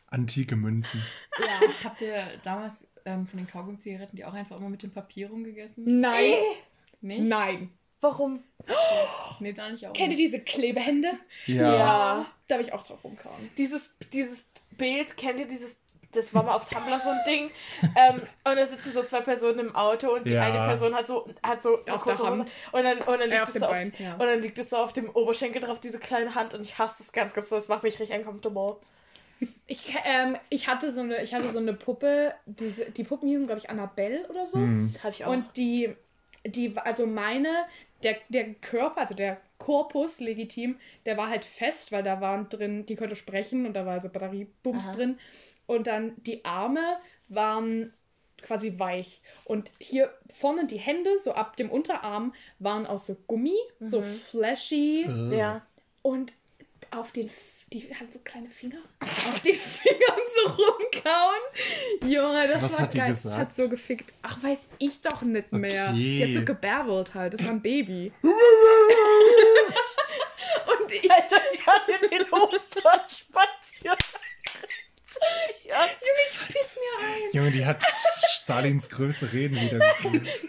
Antike 0.07 0.55
Münzen. 0.55 1.01
Ja. 1.39 1.61
Habt 1.83 2.01
ihr 2.01 2.25
damals 2.43 2.87
ähm, 3.05 3.27
von 3.27 3.37
den 3.37 3.47
Kaugummi-Zigaretten 3.47 4.17
die 4.17 4.25
auch 4.25 4.33
einfach 4.33 4.59
immer 4.59 4.69
mit 4.69 4.81
dem 4.83 4.91
Papier 4.91 5.29
rumgegessen? 5.29 5.85
Nein. 5.85 6.33
Nicht? 7.01 7.21
Nein. 7.21 7.71
Warum? 8.01 8.43
Nee, 9.39 9.53
da 9.53 9.69
nicht 9.69 9.85
auch. 9.85 9.93
Kennt 9.93 10.11
ihr 10.13 10.17
diese 10.17 10.39
Klebehände? 10.39 11.11
Ja. 11.45 12.25
Da 12.47 12.55
habe 12.55 12.63
ich 12.63 12.73
auch 12.73 12.81
drauf 12.81 13.03
rumkauen. 13.03 13.51
Dieses, 13.57 13.91
dieses 14.11 14.49
Bild, 14.71 15.15
kennt 15.15 15.39
ihr 15.39 15.47
dieses 15.47 15.77
das 16.13 16.33
war 16.33 16.43
mal 16.43 16.55
auf 16.55 16.69
Tumblr 16.69 16.99
so 16.99 17.09
ein 17.09 17.19
Ding. 17.27 17.51
Ähm, 17.95 18.21
und 18.43 18.55
da 18.55 18.65
sitzen 18.65 18.91
so 18.93 19.01
zwei 19.03 19.21
Personen 19.21 19.59
im 19.59 19.75
Auto 19.75 20.13
und 20.13 20.25
die 20.25 20.31
Ja. 20.33 20.43
eine 20.43 20.57
Person 20.67 20.95
hat 20.95 21.07
so, 21.07 21.29
hat 21.43 21.61
so 21.61 21.83
eine 21.85 21.95
Auf 21.95 22.03
der 22.03 22.17
Hose. 22.17 22.27
Hand. 22.29 22.51
Und 22.71 22.83
dann, 22.83 22.97
und, 22.99 23.19
dann 23.19 23.21
Äh, 23.21 23.25
liegt 23.27 23.41
auf 23.43 23.49
es 23.49 23.59
so 23.61 23.65
auf, 23.65 23.77
ja. 23.99 24.13
und 24.13 24.19
dann 24.19 24.41
liegt 24.41 24.57
es 24.57 24.69
so 24.69 24.77
auf 24.77 24.93
dem 24.93 25.09
Oberschenkel 25.09 25.61
drauf, 25.61 25.79
diese 25.79 25.99
kleine 25.99 26.33
Hand. 26.35 26.53
Und 26.53 26.61
ich 26.61 26.77
hasse 26.77 26.95
das 26.99 27.11
ganz, 27.11 27.33
ganz 27.33 27.49
so. 27.49 27.55
Das 27.55 27.67
macht 27.67 27.83
mich 27.83 27.99
richtig 27.99 28.17
uncomfortable. 28.17 28.77
Ich, 29.67 29.93
ähm, 30.05 30.35
ich 30.49 30.67
hatte 30.67 30.89
so 30.89 31.01
eine, 31.01 31.21
ich 31.21 31.33
hatte 31.33 31.51
so 31.51 31.59
eine 31.59 31.73
Puppe, 31.73 32.33
diese, 32.45 32.85
die 32.89 33.03
Puppen 33.03 33.27
hießen, 33.29 33.45
glaube 33.45 33.59
ich, 33.59 33.69
Annabelle 33.69 34.27
oder 34.29 34.45
so. 34.47 34.57
Hm. 34.57 34.95
Hatte 35.03 35.09
ich 35.15 35.25
auch. 35.25 35.31
Und 35.31 35.45
die, 35.57 35.93
die, 36.45 36.75
also 36.77 37.05
meine, 37.05 37.65
der, 38.03 38.15
der 38.29 38.53
Körper, 38.55 39.01
also 39.01 39.13
der 39.13 39.37
Korpus 39.59 40.19
legitim, 40.19 40.77
der 41.05 41.17
war 41.17 41.29
halt 41.29 41.45
fest, 41.45 41.91
weil 41.91 42.01
da 42.03 42.21
waren 42.21 42.47
drin, 42.49 42.85
die 42.85 42.95
konnte 42.95 43.15
sprechen 43.15 43.65
und 43.65 43.73
da 43.73 43.85
war 43.85 43.93
also 43.93 44.09
Batteriebums 44.09 44.87
Aha. 44.87 44.95
drin. 44.95 45.19
Und 45.67 45.87
dann 45.87 46.13
die 46.23 46.43
Arme 46.43 46.97
waren 47.29 47.93
quasi 48.41 48.73
weich. 48.79 49.21
Und 49.45 49.69
hier 49.79 50.11
vorne 50.33 50.65
die 50.65 50.77
Hände, 50.77 51.17
so 51.19 51.33
ab 51.33 51.55
dem 51.57 51.69
Unterarm, 51.69 52.33
waren 52.59 52.85
aus 52.85 53.05
so 53.05 53.15
Gummi, 53.27 53.57
so 53.79 54.01
flashy. 54.01 55.05
Äh. 55.07 55.37
ja. 55.37 55.61
Und 56.01 56.33
auf 56.91 57.11
den, 57.11 57.25
F- 57.27 57.65
die 57.73 57.93
hatten 57.93 58.11
so 58.13 58.19
kleine 58.23 58.49
Finger. 58.49 58.77
Auf 59.01 59.41
den 59.41 59.53
Fingern 59.53 60.19
so 60.35 60.49
rumkauen. 60.51 61.41
Junge, 62.09 62.47
das 62.47 62.61
Was 62.61 62.71
war 62.73 62.79
hat 62.83 62.93
die 62.93 62.97
geil. 62.99 63.09
Das 63.09 63.25
hat 63.25 63.55
so 63.57 63.67
gefickt. 63.67 64.13
Ach, 64.21 64.41
weiß 64.41 64.69
ich 64.79 65.01
doch 65.01 65.21
nicht 65.23 65.51
mehr. 65.51 65.87
Okay. 65.89 65.97
Die 65.97 66.23
hat 66.23 66.33
so 66.33 66.45
gebärbelt 66.45 67.13
halt. 67.13 67.33
Das 67.33 67.43
war 67.43 67.51
ein 67.51 67.61
Baby. 67.61 68.13
Und 68.23 68.31
ich, 70.91 71.11
Alter, 71.11 71.41
die 71.53 71.61
hat 71.65 71.85
dir 71.87 71.99
den 72.09 72.31
Ostern 72.31 73.01
spaziert. 73.09 73.97
Die 75.65 75.73
hat, 75.73 75.89
ich 76.01 76.47
piss 76.55 76.75
mir 76.77 77.05
ein. 77.07 77.31
Junge, 77.33 77.51
die 77.51 77.65
hat 77.65 77.83
Stalins 78.29 78.87
größte 78.89 79.31
Reden 79.33 79.59
wieder 79.59 79.79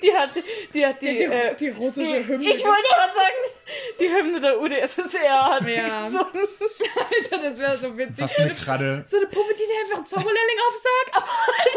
die 0.03 0.15
hat, 0.15 0.31
die 0.75 0.87
hat 0.87 1.03
die, 1.03 1.09
Die, 1.09 1.17
die, 1.17 1.25
äh, 1.25 1.55
die 1.57 1.69
russische 1.71 2.23
die, 2.23 2.27
Hymne. 2.29 2.49
Ich 2.51 2.65
wollte 2.65 2.89
gerade 2.89 3.13
sagen, 3.15 3.35
die 4.01 4.09
Hymne 4.09 4.41
der 4.41 4.61
UdSSR 4.61 5.45
hat 5.51 5.67
sie 5.67 5.75
Ja. 5.75 6.05
gesungen. 6.05 6.27
Alter, 6.35 7.43
das 7.43 7.59
wäre 7.59 7.79
so 7.79 7.97
witzig. 7.99 8.19
Was 8.21 8.35
so, 8.35 8.43
mir 8.43 8.49
eine, 8.51 8.55
gerade. 8.55 9.03
so 9.07 9.17
eine 9.17 9.27
Puppe, 9.27 9.55
die 9.55 9.67
dir 9.67 9.81
einfach 9.83 9.97
einen 9.99 10.07
Zauberlehrling 10.07 10.59
aufsagt. 10.69 11.17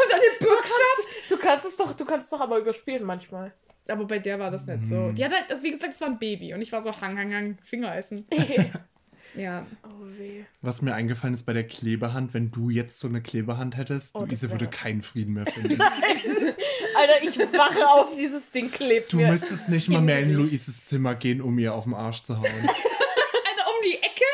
Und 0.02 0.10
dann 0.12 0.20
eine 0.20 0.30
Du 0.38 0.46
Bürgschaft. 0.46 0.78
kannst, 0.78 1.30
du 1.30 1.36
kannst 1.38 1.66
es 1.66 1.76
doch, 1.76 1.92
du 1.96 2.04
kannst 2.04 2.24
es 2.26 2.30
doch 2.30 2.40
aber 2.40 2.58
überspielen 2.58 3.02
manchmal. 3.04 3.52
Aber 3.88 4.04
bei 4.04 4.20
der 4.20 4.38
war 4.38 4.50
das 4.52 4.66
nicht 4.66 4.86
so. 4.86 5.10
Die 5.10 5.24
hat 5.24 5.32
halt, 5.32 5.50
das, 5.50 5.62
wie 5.64 5.70
gesagt, 5.72 5.92
das 5.92 6.00
war 6.00 6.08
ein 6.08 6.18
Baby. 6.20 6.54
Und 6.54 6.62
ich 6.62 6.70
war 6.70 6.82
so, 6.82 6.92
hang, 7.00 7.18
hang, 7.18 7.34
hang, 7.34 7.58
Finger 7.64 7.96
essen. 7.96 8.26
Ja. 9.34 9.66
Oh 9.84 9.88
weh. 10.18 10.44
Was 10.60 10.82
mir 10.82 10.94
eingefallen 10.94 11.34
ist 11.34 11.44
bei 11.44 11.52
der 11.52 11.66
Klebehand, 11.66 12.34
wenn 12.34 12.50
du 12.50 12.68
jetzt 12.70 12.98
so 12.98 13.08
eine 13.08 13.22
Klebehand 13.22 13.76
hättest, 13.76 14.14
Oh, 14.14 14.24
Luise 14.24 14.50
würde 14.50 14.66
keinen 14.66 15.02
Frieden 15.02 15.34
mehr 15.34 15.46
finden. 15.46 15.80
Alter, 16.96 17.22
ich 17.22 17.38
wache 17.38 17.88
auf, 17.88 18.14
dieses 18.16 18.50
Ding 18.50 18.70
klebt 18.70 19.12
Du 19.12 19.16
mir. 19.16 19.28
müsstest 19.28 19.68
nicht 19.70 19.88
mal 19.88 20.02
mehr 20.02 20.20
in. 20.20 20.34
Luises 20.34 20.84
Zimmer 20.86 21.14
gehen, 21.14 21.40
um 21.40 21.58
ihr 21.58 21.74
auf 21.74 21.84
den 21.84 21.94
Arsch 21.94 22.22
zu 22.22 22.36
hauen. 22.36 22.44
Alter, 22.46 23.66
um 23.68 23.82
die 23.84 23.96
Ecke? 23.96 24.24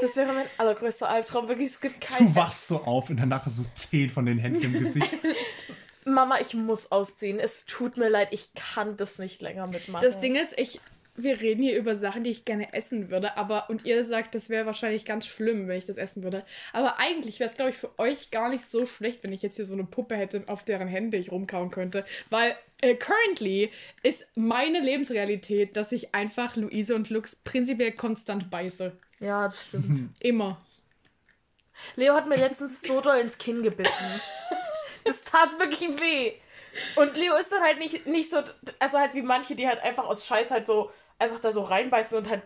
Das 0.00 0.16
wäre 0.16 0.32
mein 0.32 0.46
allergrößter 0.56 1.08
Albtraum. 1.10 1.48
Wirklich, 1.48 1.70
es 1.70 1.80
gibt 1.80 2.00
keinen. 2.00 2.28
Du 2.28 2.34
wachst 2.34 2.68
so 2.68 2.82
auf 2.84 3.10
und 3.10 3.18
danach 3.18 3.46
so 3.48 3.64
zehn 3.74 4.08
von 4.08 4.24
den 4.24 4.38
Händen 4.38 4.62
im 4.62 4.72
Gesicht. 4.72 5.10
Mama, 6.06 6.38
ich 6.40 6.54
muss 6.54 6.90
ausziehen. 6.90 7.38
Es 7.38 7.66
tut 7.66 7.98
mir 7.98 8.08
leid, 8.08 8.28
ich 8.30 8.48
kann 8.54 8.96
das 8.96 9.18
nicht 9.18 9.42
länger 9.42 9.66
mitmachen. 9.66 10.02
Das 10.02 10.18
Ding 10.18 10.34
ist, 10.36 10.58
ich, 10.58 10.80
wir 11.22 11.40
reden 11.40 11.62
hier 11.62 11.76
über 11.76 11.94
Sachen, 11.94 12.24
die 12.24 12.30
ich 12.30 12.44
gerne 12.44 12.72
essen 12.72 13.10
würde, 13.10 13.36
aber 13.36 13.70
und 13.70 13.84
ihr 13.84 14.04
sagt, 14.04 14.34
das 14.34 14.50
wäre 14.50 14.66
wahrscheinlich 14.66 15.04
ganz 15.04 15.26
schlimm, 15.26 15.68
wenn 15.68 15.78
ich 15.78 15.86
das 15.86 15.96
essen 15.96 16.22
würde. 16.22 16.44
Aber 16.72 16.98
eigentlich 16.98 17.40
wäre 17.40 17.48
es, 17.48 17.56
glaube 17.56 17.70
ich, 17.70 17.76
für 17.76 17.98
euch 17.98 18.30
gar 18.30 18.48
nicht 18.48 18.64
so 18.64 18.86
schlecht, 18.86 19.22
wenn 19.22 19.32
ich 19.32 19.42
jetzt 19.42 19.56
hier 19.56 19.64
so 19.64 19.74
eine 19.74 19.84
Puppe 19.84 20.16
hätte, 20.16 20.44
auf 20.46 20.64
deren 20.64 20.88
Hände 20.88 21.16
ich 21.16 21.32
rumkauen 21.32 21.70
könnte. 21.70 22.04
Weil 22.30 22.56
äh, 22.80 22.94
currently 22.94 23.70
ist 24.02 24.26
meine 24.36 24.80
Lebensrealität, 24.80 25.76
dass 25.76 25.92
ich 25.92 26.14
einfach 26.14 26.56
Luise 26.56 26.94
und 26.94 27.10
Lux 27.10 27.36
prinzipiell 27.36 27.92
konstant 27.92 28.50
beiße. 28.50 28.92
Ja, 29.20 29.48
das 29.48 29.66
stimmt. 29.68 30.10
Immer. 30.20 30.64
Leo 31.96 32.14
hat 32.14 32.28
mir 32.28 32.36
letztens 32.36 32.82
so 32.82 33.00
doll 33.00 33.18
ins 33.18 33.38
Kinn 33.38 33.62
gebissen. 33.62 34.20
Das 35.04 35.22
tat 35.22 35.58
wirklich 35.58 36.00
weh. 36.00 36.32
Und 36.96 37.16
Leo 37.16 37.36
ist 37.36 37.50
dann 37.50 37.62
halt 37.62 37.78
nicht, 37.78 38.06
nicht 38.06 38.30
so, 38.30 38.42
also 38.78 38.98
halt 38.98 39.14
wie 39.14 39.22
manche, 39.22 39.54
die 39.54 39.66
halt 39.66 39.80
einfach 39.80 40.04
aus 40.04 40.26
Scheiß 40.26 40.50
halt 40.50 40.66
so, 40.66 40.90
einfach 41.20 41.40
da 41.40 41.52
so 41.52 41.62
reinbeißen 41.62 42.16
und 42.16 42.28
halt 42.28 42.42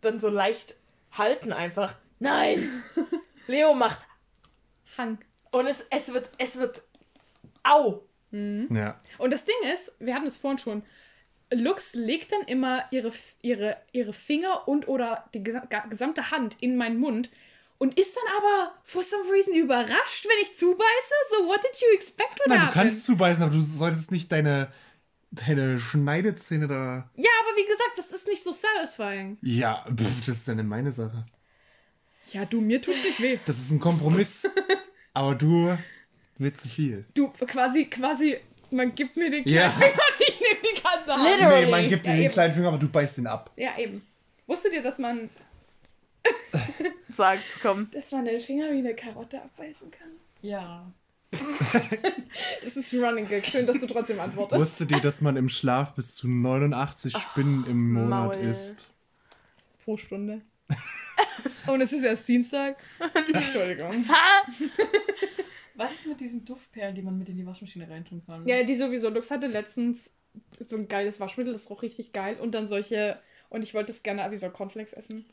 dann 0.00 0.20
so 0.20 0.28
leicht 0.28 0.76
halten 1.12 1.52
einfach. 1.52 1.94
Nein! 2.18 2.82
Leo 3.46 3.74
macht. 3.74 4.00
Hang. 4.96 5.18
Und 5.50 5.66
es, 5.66 5.84
es 5.90 6.12
wird, 6.12 6.30
es 6.38 6.58
wird. 6.58 6.82
Au! 7.62 8.02
Ja. 8.30 9.00
Und 9.16 9.32
das 9.32 9.44
Ding 9.44 9.56
ist, 9.72 9.92
wir 9.98 10.14
hatten 10.14 10.26
es 10.26 10.36
vorhin 10.36 10.58
schon, 10.58 10.82
Lux 11.50 11.94
legt 11.94 12.32
dann 12.32 12.42
immer 12.42 12.84
ihre, 12.90 13.10
ihre, 13.40 13.78
ihre 13.92 14.12
Finger 14.12 14.68
und 14.68 14.86
oder 14.86 15.24
die 15.32 15.42
gesamte 15.42 16.30
Hand 16.30 16.56
in 16.60 16.76
meinen 16.76 16.98
Mund 16.98 17.30
und 17.78 17.98
ist 17.98 18.16
dann 18.16 18.36
aber 18.36 18.74
for 18.82 19.02
some 19.02 19.22
reason 19.30 19.54
überrascht, 19.54 20.26
wenn 20.26 20.42
ich 20.42 20.56
zubeiße. 20.56 21.14
So, 21.30 21.46
what 21.46 21.62
did 21.62 21.80
you 21.80 21.88
expect 21.94 22.38
would 22.40 22.48
Nein, 22.48 22.66
du 22.66 22.72
kannst 22.72 23.04
zubeißen, 23.04 23.42
aber 23.42 23.54
du 23.54 23.60
solltest 23.60 24.10
nicht 24.10 24.30
deine, 24.30 24.70
deine 25.30 25.78
Schneidezähne 25.78 26.66
da. 26.66 27.10
Ja, 27.14 27.30
aber 27.42 27.56
wie 27.56 27.64
gesagt, 27.66 27.92
das 27.96 28.10
ist 28.12 28.26
nicht 28.26 28.42
so 28.42 28.52
satisfying. 28.52 29.38
Ja, 29.42 29.84
pff, 29.94 30.20
das 30.20 30.28
ist 30.36 30.48
ja 30.48 30.54
nicht 30.54 30.66
meine 30.66 30.92
Sache. 30.92 31.24
Ja, 32.32 32.44
du, 32.44 32.60
mir 32.60 32.80
tut's 32.82 33.02
nicht 33.04 33.20
weh. 33.20 33.38
Das 33.44 33.58
ist 33.58 33.70
ein 33.70 33.80
Kompromiss. 33.80 34.48
aber 35.14 35.34
du 35.34 35.76
willst 36.38 36.60
zu 36.60 36.68
viel. 36.68 37.04
Du, 37.14 37.28
quasi, 37.30 37.86
quasi, 37.86 38.38
man 38.70 38.94
gibt 38.94 39.16
mir 39.16 39.30
den 39.30 39.46
Ja. 39.48 39.68
kleinen 39.70 39.92
Finger 39.92 40.02
und 40.18 40.20
ich 40.28 40.40
nehme 40.40 40.60
die 40.76 40.82
ganze 40.82 41.12
Hand. 41.14 41.24
Literally. 41.40 41.64
Nee, 41.64 41.70
man 41.70 41.86
gibt 41.86 42.06
dir 42.06 42.10
Ja, 42.10 42.16
den 42.16 42.24
eben. 42.24 42.32
kleinen 42.32 42.54
Finger, 42.54 42.68
aber 42.68 42.78
du 42.78 42.88
beißt 42.88 43.18
ihn 43.18 43.26
ab. 43.26 43.50
Ja, 43.56 43.78
eben. 43.78 44.06
Wusstet 44.46 44.72
ihr, 44.72 44.82
dass 44.82 44.98
man, 44.98 45.28
Sag's, 47.10 47.58
komm. 47.60 47.90
dass 47.92 48.10
man 48.12 48.24
den 48.24 48.40
Finger 48.40 48.70
wie 48.72 48.78
eine 48.78 48.94
Karotte 48.94 49.40
abbeißen 49.42 49.90
kann? 49.90 50.08
Ja. 50.42 50.90
Das 52.62 52.76
ist 52.76 52.92
ein 52.92 53.04
Running 53.04 53.28
Gag. 53.28 53.46
Schön, 53.46 53.66
dass 53.66 53.78
du 53.78 53.86
trotzdem 53.86 54.20
antwortest. 54.20 54.60
Wusstet 54.60 54.90
ihr, 54.90 55.00
dass 55.00 55.20
man 55.20 55.36
im 55.36 55.48
Schlaf 55.48 55.94
bis 55.94 56.14
zu 56.14 56.28
89 56.28 57.16
Spinnen 57.16 57.66
im 57.66 57.92
Monat 57.92 58.36
Maul. 58.36 58.36
isst? 58.36 58.94
Pro 59.84 59.96
Stunde. 59.96 60.42
Und 61.66 61.80
es 61.80 61.92
ist 61.92 62.04
erst 62.04 62.28
Dienstag. 62.28 62.76
Entschuldigung. 63.32 64.04
Was 65.74 65.92
ist 65.92 66.06
mit 66.06 66.20
diesen 66.20 66.44
Duftperlen, 66.44 66.94
die 66.94 67.02
man 67.02 67.18
mit 67.18 67.28
in 67.28 67.36
die 67.36 67.46
Waschmaschine 67.46 67.88
reintun 67.88 68.22
kann? 68.24 68.46
Ja, 68.46 68.62
die 68.62 68.74
sowieso. 68.74 69.08
Lux 69.08 69.30
hatte 69.30 69.46
letztens 69.46 70.14
so 70.66 70.76
ein 70.76 70.88
geiles 70.88 71.20
Waschmittel, 71.20 71.52
das 71.52 71.70
roch 71.70 71.82
richtig 71.82 72.12
geil. 72.12 72.36
Und 72.40 72.52
dann 72.52 72.66
solche. 72.66 73.18
Und 73.48 73.62
ich 73.62 73.74
wollte 73.74 73.92
es 73.92 74.02
gerne 74.02 74.30
wie 74.30 74.36
so 74.36 74.48
Cornflakes 74.50 74.92
essen. 74.92 75.24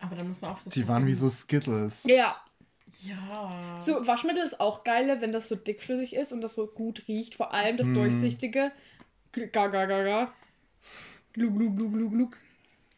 Aber 0.00 0.16
dann 0.16 0.28
muss 0.28 0.40
man 0.40 0.52
auch 0.52 0.60
so. 0.60 0.70
Die 0.70 0.86
waren 0.88 1.06
wie 1.06 1.14
so 1.14 1.28
Skittles. 1.28 2.04
Ja. 2.04 2.36
Ja. 3.00 3.80
So, 3.80 4.06
Waschmittel 4.06 4.42
ist 4.44 4.60
auch 4.60 4.84
geile, 4.84 5.20
wenn 5.20 5.32
das 5.32 5.48
so 5.48 5.56
dickflüssig 5.56 6.14
ist 6.14 6.32
und 6.32 6.40
das 6.40 6.54
so 6.54 6.66
gut 6.66 7.04
riecht. 7.08 7.34
Vor 7.34 7.52
allem 7.54 7.76
das 7.76 7.92
durchsichtige. 7.92 8.70
Ga, 9.32 9.66
ga, 9.68 9.86
ga, 9.86 10.02
ga. 10.04 10.32
Glug, 11.32 11.56
glug, 11.56 11.76
glug, 11.76 11.92
glug, 11.94 12.12
glug. 12.12 12.38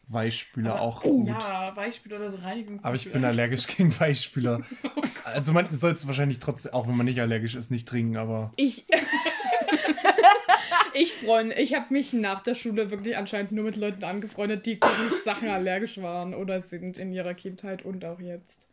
Weichspüler 0.07 0.73
Aber- 0.73 0.81
auch 0.81 1.01
gut. 1.01 1.27
Ja, 1.27 1.75
Weichspüler 1.75 2.17
oder 2.17 2.29
so 2.29 2.37
Reinigungsmittel. 2.37 2.85
Aber 2.85 2.95
ich 2.95 3.11
bin 3.11 3.25
allergisch 3.25 3.65
gegen 3.67 3.97
Weichspüler. 3.99 4.61
Oh 4.95 5.01
Also 5.23 5.53
man 5.53 5.71
soll 5.71 5.91
es 5.91 6.05
wahrscheinlich 6.05 6.37
trotzdem, 6.37 6.73
auch 6.73 6.87
wenn 6.87 6.95
man 6.95 7.07
nicht 7.07 7.19
allergisch 7.19 7.55
ist, 7.55 7.71
nicht 7.71 7.87
trinken, 7.87 8.15
aber 8.17 8.51
Ich. 8.57 8.85
ich 10.93 11.13
freue 11.13 11.51
Ich 11.53 11.73
habe 11.73 11.91
mich 11.91 12.13
nach 12.13 12.41
der 12.41 12.53
Schule 12.53 12.91
wirklich 12.91 13.17
anscheinend 13.17 13.51
nur 13.51 13.65
mit 13.65 13.75
Leuten 13.75 14.03
angefreundet, 14.03 14.67
die 14.67 14.79
gegen 14.79 14.93
Sachen 15.23 15.47
allergisch 15.49 15.99
waren 16.01 16.35
oder 16.35 16.61
sind 16.61 16.99
in 16.99 17.11
ihrer 17.11 17.33
Kindheit 17.33 17.83
und 17.83 18.05
auch 18.05 18.19
jetzt. 18.19 18.67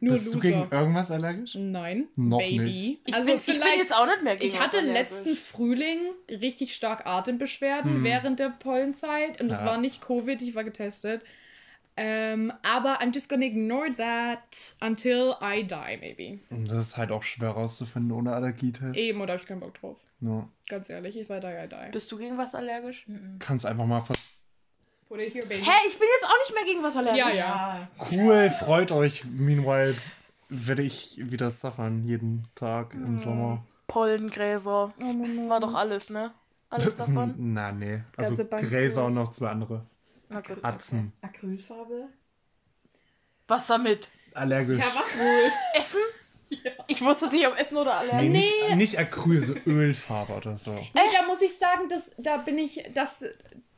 Nur 0.00 0.12
bist 0.14 0.26
Loser. 0.26 0.36
du 0.38 0.42
gegen 0.42 0.68
irgendwas 0.70 1.10
allergisch? 1.10 1.54
Nein, 1.54 2.08
Noch 2.16 2.38
Baby. 2.38 2.58
nicht. 2.64 3.00
Ich, 3.06 3.14
also 3.14 3.26
bin, 3.28 3.36
ich 3.38 3.46
bin 3.46 3.54
vielleicht. 3.54 3.78
jetzt 3.78 3.94
auch 3.94 4.06
nicht 4.06 4.22
mehr 4.22 4.36
gegen 4.36 4.46
Ich 4.52 4.60
hatte 4.60 4.80
letzten 4.80 5.34
Frühling 5.36 5.98
richtig 6.28 6.74
stark 6.74 7.06
Atembeschwerden 7.06 8.02
während 8.04 8.38
der 8.40 8.50
Pollenzeit 8.50 9.40
und 9.40 9.48
das 9.48 9.60
Hm. 9.60 9.66
Ja. 9.66 9.72
war 9.72 9.78
nicht 9.80 10.00
Covid, 10.02 10.40
ich 10.42 10.54
war 10.54 10.64
getestet. 10.64 11.22
Ähm, 11.96 12.52
aber 12.62 13.00
I'm 13.00 13.14
just 13.14 13.28
gonna 13.28 13.44
ignore 13.46 13.94
that 13.96 14.74
until 14.80 15.36
I 15.40 15.62
die, 15.64 15.96
maybe. 16.00 16.40
Und 16.50 16.68
das 16.68 16.88
ist 16.88 16.96
halt 16.96 17.12
auch 17.12 17.22
schwer 17.22 17.50
rauszufinden 17.50 18.10
ohne 18.10 18.32
Allergietest. 18.34 18.96
Eben, 18.98 19.20
oder 19.20 19.34
habe 19.34 19.42
ich 19.42 19.48
keinen 19.48 19.60
Bock 19.60 19.74
drauf. 19.74 20.00
Ja. 20.20 20.48
Ganz 20.68 20.90
ehrlich, 20.90 21.16
ich 21.16 21.28
sei 21.28 21.38
die, 21.38 21.46
I 21.46 21.68
die. 21.68 21.92
Bist 21.92 22.10
du 22.10 22.18
gegen 22.18 22.36
was 22.36 22.54
allergisch? 22.56 23.06
Kannst 23.38 23.64
einfach 23.64 23.86
mal 23.86 24.00
ver 24.00 24.16
Here, 25.22 25.46
baby. 25.46 25.62
Hä, 25.62 25.70
ich 25.86 25.98
bin 25.98 26.08
jetzt 26.12 26.24
auch 26.24 26.38
nicht 26.38 26.54
mehr 26.54 26.64
gegen 26.64 26.82
was 26.82 26.96
allergisch. 26.96 27.18
Ja, 27.18 27.30
ja. 27.30 27.88
Ja. 27.98 28.06
Cool, 28.10 28.50
freut 28.50 28.90
euch. 28.92 29.24
Meanwhile 29.24 29.96
werde 30.48 30.82
ich 30.82 31.16
wieder 31.18 31.50
suffern 31.50 32.04
jeden 32.04 32.42
Tag 32.54 32.94
im 32.94 33.18
Sommer. 33.18 33.64
Pollengräser. 33.86 34.92
Oh. 35.00 35.48
War 35.48 35.60
doch 35.60 35.74
alles, 35.74 36.10
ne? 36.10 36.32
Alles 36.70 36.96
davon? 36.98 37.34
Na, 37.38 37.70
nee. 37.72 38.02
Also 38.16 38.36
Gräser 38.36 39.06
und 39.06 39.14
noch 39.14 39.30
zwei 39.30 39.50
andere. 39.50 39.86
Okay. 40.34 40.56
Atzen. 40.62 41.12
Acrylfarbe? 41.22 42.08
Was 43.46 43.66
damit? 43.66 44.08
Allergisch. 44.34 44.78
Ja, 44.78 44.86
was 44.86 45.18
wohl? 45.18 45.52
Essen? 45.80 46.00
Ich 46.86 47.00
wusste 47.00 47.28
nicht, 47.28 47.46
ob 47.46 47.58
Essen 47.58 47.76
oder 47.76 48.02
nee, 48.04 48.10
allergisch. 48.10 48.30
nicht, 48.30 48.76
nicht 48.76 48.98
Acryl, 48.98 49.42
so 49.42 49.54
Ölfarbe 49.66 50.34
oder 50.34 50.56
so. 50.56 50.72
Nee, 50.72 51.00
da 51.12 51.26
muss 51.26 51.42
ich 51.42 51.56
sagen, 51.56 51.88
dass, 51.88 52.10
da 52.18 52.36
bin 52.38 52.58
ich, 52.58 52.84
das, 52.94 53.24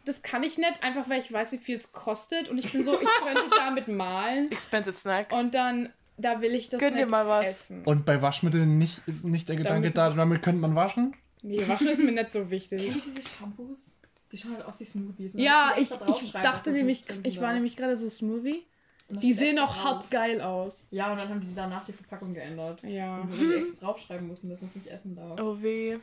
das 0.06 0.22
kann 0.22 0.42
ich 0.42 0.56
nicht, 0.56 0.82
einfach 0.82 1.08
weil 1.10 1.20
ich 1.20 1.30
weiß, 1.32 1.52
wie 1.52 1.58
viel 1.58 1.76
es 1.76 1.92
kostet 1.92 2.48
und 2.48 2.56
ich 2.58 2.72
bin 2.72 2.82
so, 2.82 2.94
ich 3.00 3.08
könnte 3.24 3.50
damit 3.58 3.88
malen 3.88 4.50
Expensive 4.50 4.96
Snack. 4.96 5.32
und 5.32 5.52
dann, 5.54 5.90
da 6.16 6.40
will 6.40 6.54
ich 6.54 6.68
das 6.70 6.80
Gönn 6.80 6.94
dir 6.94 7.02
nicht 7.02 7.10
mal 7.10 7.26
was. 7.28 7.46
essen. 7.46 7.84
Und 7.84 8.06
bei 8.06 8.22
Waschmitteln 8.22 8.78
nicht, 8.78 9.02
ist 9.06 9.24
nicht 9.24 9.48
der 9.48 9.56
Gedanke 9.56 9.90
Damit- 9.92 9.96
da, 9.98 10.10
damit 10.10 10.42
könnte 10.42 10.60
man 10.62 10.74
waschen? 10.74 11.14
Nee, 11.42 11.68
waschen 11.68 11.88
ist 11.88 12.02
mir 12.02 12.10
nicht 12.12 12.32
so 12.32 12.50
wichtig. 12.50 12.82
Kennt 12.82 12.96
ihr 12.96 13.02
diese 13.02 13.28
Shampoos? 13.28 13.92
Die 14.32 14.36
schauen 14.38 14.54
halt 14.56 14.64
aus 14.64 14.80
wie 14.80 14.84
Smoothies. 14.84 15.34
und 15.34 15.40
Ja, 15.40 15.74
ich, 15.76 15.90
extra 15.92 16.08
ich 16.08 16.32
dachte 16.32 16.70
das 16.70 16.74
nämlich, 16.74 16.98
nicht 17.00 17.08
trinken 17.08 17.28
ich 17.28 17.36
war 17.36 17.44
darf. 17.48 17.54
nämlich 17.54 17.76
gerade 17.76 17.96
so 17.96 18.08
Smoothie. 18.08 18.64
Und 19.08 19.16
dann 19.16 19.20
Die 19.20 19.26
steht 19.28 19.38
sehen 19.38 19.56
extra 19.58 19.64
auch 19.64 19.74
drauf. 19.74 19.84
hart 19.84 20.10
geil 20.10 20.40
aus. 20.40 20.88
Ja, 20.90 21.12
und 21.12 21.18
dann 21.18 21.28
haben 21.28 21.40
die 21.40 21.54
danach 21.54 21.84
die 21.84 21.92
Verpackung 21.92 22.34
geändert. 22.34 22.82
Ja. 22.82 23.18
Und 23.20 23.30
weil 23.40 23.48
die 23.48 23.54
extra 23.54 23.86
draufschreiben 23.86 24.26
mussten, 24.26 24.48
dass 24.48 24.62
man 24.62 24.70
es 24.70 24.74
nicht 24.74 24.88
essen 24.88 25.14
darf. 25.14 25.38
Oh 25.40 25.56
weh. 25.62 25.96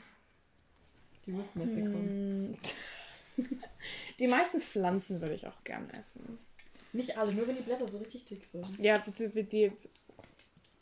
Die 1.25 1.33
wussten, 1.33 1.59
dass 1.59 1.75
wir 1.75 1.83
kommen. 1.83 2.51
Mm. 2.51 2.57
Die 4.19 4.27
meisten 4.27 4.59
Pflanzen 4.61 5.21
würde 5.21 5.35
ich 5.35 5.47
auch 5.47 5.63
gern 5.63 5.89
essen. 5.91 6.37
Nicht 6.93 7.17
alle, 7.17 7.33
nur 7.33 7.47
wenn 7.47 7.55
die 7.55 7.61
Blätter 7.63 7.87
so 7.87 7.97
richtig 7.97 8.25
dick 8.25 8.45
sind. 8.45 8.65
Ja, 8.79 8.97
die, 8.99 9.11
die, 9.43 9.71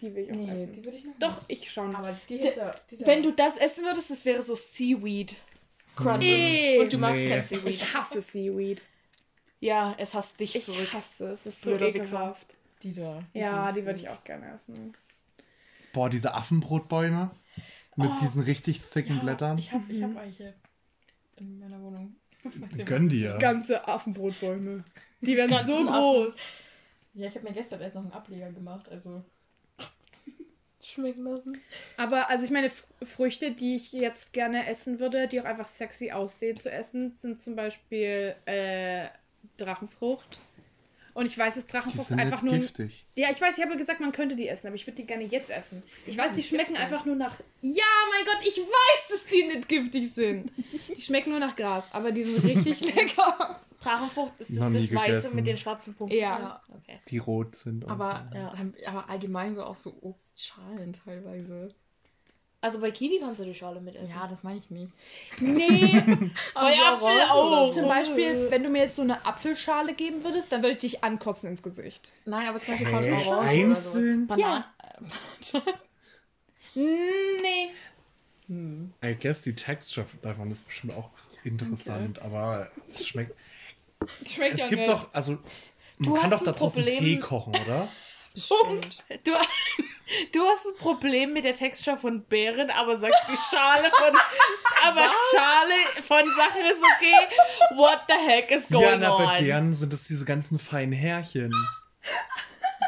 die 0.02 0.16
will 0.16 0.24
ich 0.26 0.32
auch 0.32 0.36
Nee, 0.36 0.52
essen. 0.52 0.74
die 0.74 0.84
würde 0.84 0.98
ich 0.98 1.06
noch 1.06 1.18
Doch, 1.20 1.42
ich 1.48 1.72
schon. 1.72 1.96
Aber 1.96 2.20
die 2.28 2.38
hinter. 2.38 2.76
Die 2.90 3.06
Wenn 3.06 3.24
du 3.24 3.32
das 3.32 3.58
essen 3.58 3.86
würdest, 3.86 4.10
das 4.10 4.26
wäre 4.26 4.42
so 4.42 4.54
Seaweed. 4.56 5.36
Crunch. 5.96 6.20
Nee. 6.20 6.80
Und 6.80 6.92
du 6.92 6.98
magst 6.98 7.22
Nee. 7.22 7.30
kein 7.30 7.42
Seaweed. 7.42 7.68
Ich 7.70 7.94
hasse 7.94 8.22
Seaweed. 8.22 8.82
Ja, 9.60 9.96
es 9.98 10.14
hasst 10.14 10.40
dich 10.40 10.56
Ich 10.56 10.66
zurück. 10.66 10.92
hasse 10.94 11.28
es. 11.30 11.46
Es 11.46 11.56
ist 11.58 11.62
so 11.64 11.76
ekelhaft. 11.78 12.56
Die 12.84 12.92
da. 12.94 13.24
Ja, 13.34 13.72
die 13.72 13.86
würde 13.86 14.00
ich 14.00 14.10
auch 14.10 14.24
gerne 14.24 14.52
essen. 14.54 14.94
Boah, 15.94 16.10
diese 16.10 16.34
Affenbrotbäume 16.34 17.32
mit 17.96 18.10
Oh, 18.10 18.18
diesen 18.22 18.44
richtig 18.44 18.82
thicken 18.82 19.18
Ja, 19.18 19.22
Blättern. 19.24 19.58
Ich 19.60 19.72
habe 19.72 19.84
ich 19.92 20.02
hab 20.02 20.16
Eiche 20.18 20.54
in 21.38 21.60
meiner 21.60 21.80
Wohnung. 21.82 22.16
Gönn 22.86 23.10
dir. 23.10 23.38
Ganze 23.40 23.88
Affenbrotbäume. 23.88 24.84
Die 25.22 25.38
werden 25.38 25.52
Ganzen 25.52 25.68
so 25.68 25.90
Affen. 25.90 25.94
groß. 25.94 26.38
Ja, 27.14 27.28
ich 27.28 27.36
habe 27.36 27.48
mir 27.48 27.54
gestern 27.54 27.82
erst 27.82 27.96
noch 27.96 28.04
einen 28.04 28.14
Ableger 28.14 28.52
gemacht, 28.52 28.90
also. 28.90 29.24
Schmecken 30.82 31.24
lassen. 31.24 31.62
Aber 31.98 32.30
also 32.30 32.46
ich 32.46 32.52
meine, 32.52 32.68
F 32.68 32.88
Früchte, 33.04 33.52
die 33.52 33.76
ich 33.76 33.92
jetzt 33.92 34.34
gerne 34.34 34.68
essen 34.68 35.00
würde, 35.00 35.28
die 35.28 35.40
auch 35.40 35.46
einfach 35.46 35.68
sexy 35.68 36.12
aussehen 36.12 36.60
zu 36.60 36.72
essen, 36.72 37.16
sind 37.16 37.40
zum 37.40 37.56
Beispiel 37.56 38.36
äh, 38.46 39.08
Drachenfrucht. 39.58 40.40
Und 41.14 41.26
ich 41.26 41.38
weiß, 41.38 41.56
dass 41.56 41.66
Die 41.66 41.72
Drachenfrucht 41.72 42.08
sind 42.08 42.20
einfach 42.20 42.42
nicht 42.42 42.52
nur. 42.52 42.62
giftig. 42.62 43.06
Ja, 43.16 43.30
ich 43.32 43.40
weiß, 43.42 43.58
ich 43.58 43.64
habe 43.64 43.76
gesagt, 43.78 44.00
man 44.00 44.12
könnte 44.12 44.36
die 44.36 44.48
essen, 44.48 44.68
aber 44.68 44.76
ich 44.76 44.88
würde 44.88 44.96
die 44.98 45.06
gerne 45.06 45.26
jetzt 45.26 45.50
essen. 45.50 45.84
Ich 46.06 46.18
weiß, 46.18 46.36
die 46.36 46.44
schmecken 46.44 46.76
einfach 46.78 47.06
nur 47.06 47.16
nach. 47.16 47.40
Ja, 47.62 47.84
mein 48.12 48.26
Gott, 48.26 48.48
ich 48.48 48.58
weiß, 48.58 49.08
dass 49.10 49.26
die 49.26 49.44
nicht 49.44 49.68
giftig 49.68 50.12
sind. 50.14 50.52
Die 50.96 51.02
schmecken 51.02 51.32
nur 51.32 51.40
nach 51.40 51.56
Gras, 51.56 51.90
aber 51.94 52.12
die 52.12 52.24
sind 52.24 52.44
richtig 52.44 52.80
lecker. 52.96 53.60
Drachenfrucht 53.82 54.34
ist 54.40 54.52
das, 54.52 54.72
das 54.72 54.94
Weiße 54.94 55.36
mit 55.36 55.48
den 55.48 55.58
schwarzen 55.58 55.96
Punkten. 55.96 56.16
Ja. 56.18 56.40
Ja. 56.40 56.62
Okay. 56.70 57.00
Die 57.08 57.18
rot 57.18 57.56
sind. 57.56 57.84
Und 57.84 57.90
Aber, 57.92 58.30
so. 58.32 58.38
Ja. 58.38 58.54
aber 58.86 59.10
allgemein 59.10 59.54
so 59.56 59.64
auch 59.64 59.76
so 59.76 59.98
Obstschalen 60.02 60.94
teilweise. 60.94 61.74
Also 62.64 62.80
bei 62.80 62.92
Kiwi 62.92 63.20
kannst 63.20 63.42
du 63.42 63.46
die 63.46 63.56
Schale 63.56 63.82
mitessen. 63.82 64.16
Ja, 64.16 64.28
das 64.28 64.44
meine 64.44 64.60
ich 64.60 64.70
nicht. 64.70 64.94
Nee, 65.40 66.00
bei 66.54 66.74
Apfel 66.86 67.22
auch. 67.30 67.74
zum 67.74 67.88
Beispiel, 67.88 68.52
wenn 68.52 68.62
du 68.64 68.70
mir 68.70 68.84
jetzt 68.84 68.96
so 68.96 69.02
eine 69.02 69.26
Apfelschale 69.26 69.96
geben 69.96 70.24
würdest, 70.24 70.52
dann 70.52 70.62
würde 70.62 70.74
ich 70.76 70.80
dich 70.82 71.04
ankotzen 71.04 71.50
ins 71.50 71.64
Gesicht. 71.64 72.12
Nein, 72.26 72.48
aber 72.48 72.60
zum 72.60 72.76
Beispiel 72.76 72.88
von? 72.88 73.04
Orange 73.04 73.32
Einzeln? 73.50 74.26
oder 74.26 74.36
sowas. 74.38 74.40
Banan 74.40 74.64
Nee. 76.76 77.72
I 79.04 79.16
guess 79.20 79.42
die 79.42 79.56
Texture 79.56 80.06
davon 80.22 80.52
ist 80.52 80.66
bestimmt 80.68 80.94
auch 80.94 81.10
interessant, 81.44 82.22
aber 82.22 82.70
es 82.88 83.08
schmeckt. 83.08 83.36
Schmeckt 84.26 84.54
Es 84.54 84.60
ja 84.60 84.68
gibt 84.68 84.82
nicht. 84.82 84.92
doch, 84.92 85.14
also 85.14 85.34
man 85.34 85.42
Du 86.00 86.14
kann 86.14 86.30
doch 86.30 86.44
da 86.44 86.52
draußen 86.52 86.86
Tee 86.86 87.18
kochen, 87.20 87.56
oder? 87.56 87.88
Bestimmt. 88.34 88.98
Du, 89.24 89.32
du 90.32 90.42
hast 90.46 90.66
ein 90.66 90.76
Problem 90.78 91.34
mit 91.34 91.44
der 91.44 91.54
Texture 91.56 91.98
von 91.98 92.24
Beeren, 92.24 92.70
aber 92.70 92.96
sagst 92.96 93.24
die 93.28 93.38
Schale 93.54 93.92
von. 93.92 94.18
aber 94.86 95.10
Schale 95.32 96.04
von 96.04 96.32
Sachen 96.34 96.66
ist 96.66 96.82
okay. 96.82 97.76
What 97.76 98.02
the 98.08 98.14
heck 98.14 98.52
is 98.52 98.68
going 98.70 98.84
ja, 98.84 98.98
na, 98.98 99.18
bei 99.18 99.38
on? 99.38 99.44
Beeren 99.44 99.74
sind 99.74 99.92
es 99.94 100.06
diese 100.06 100.26
ganzen 100.26 100.60
feinen 100.60 100.94
Härchen. 100.94 101.54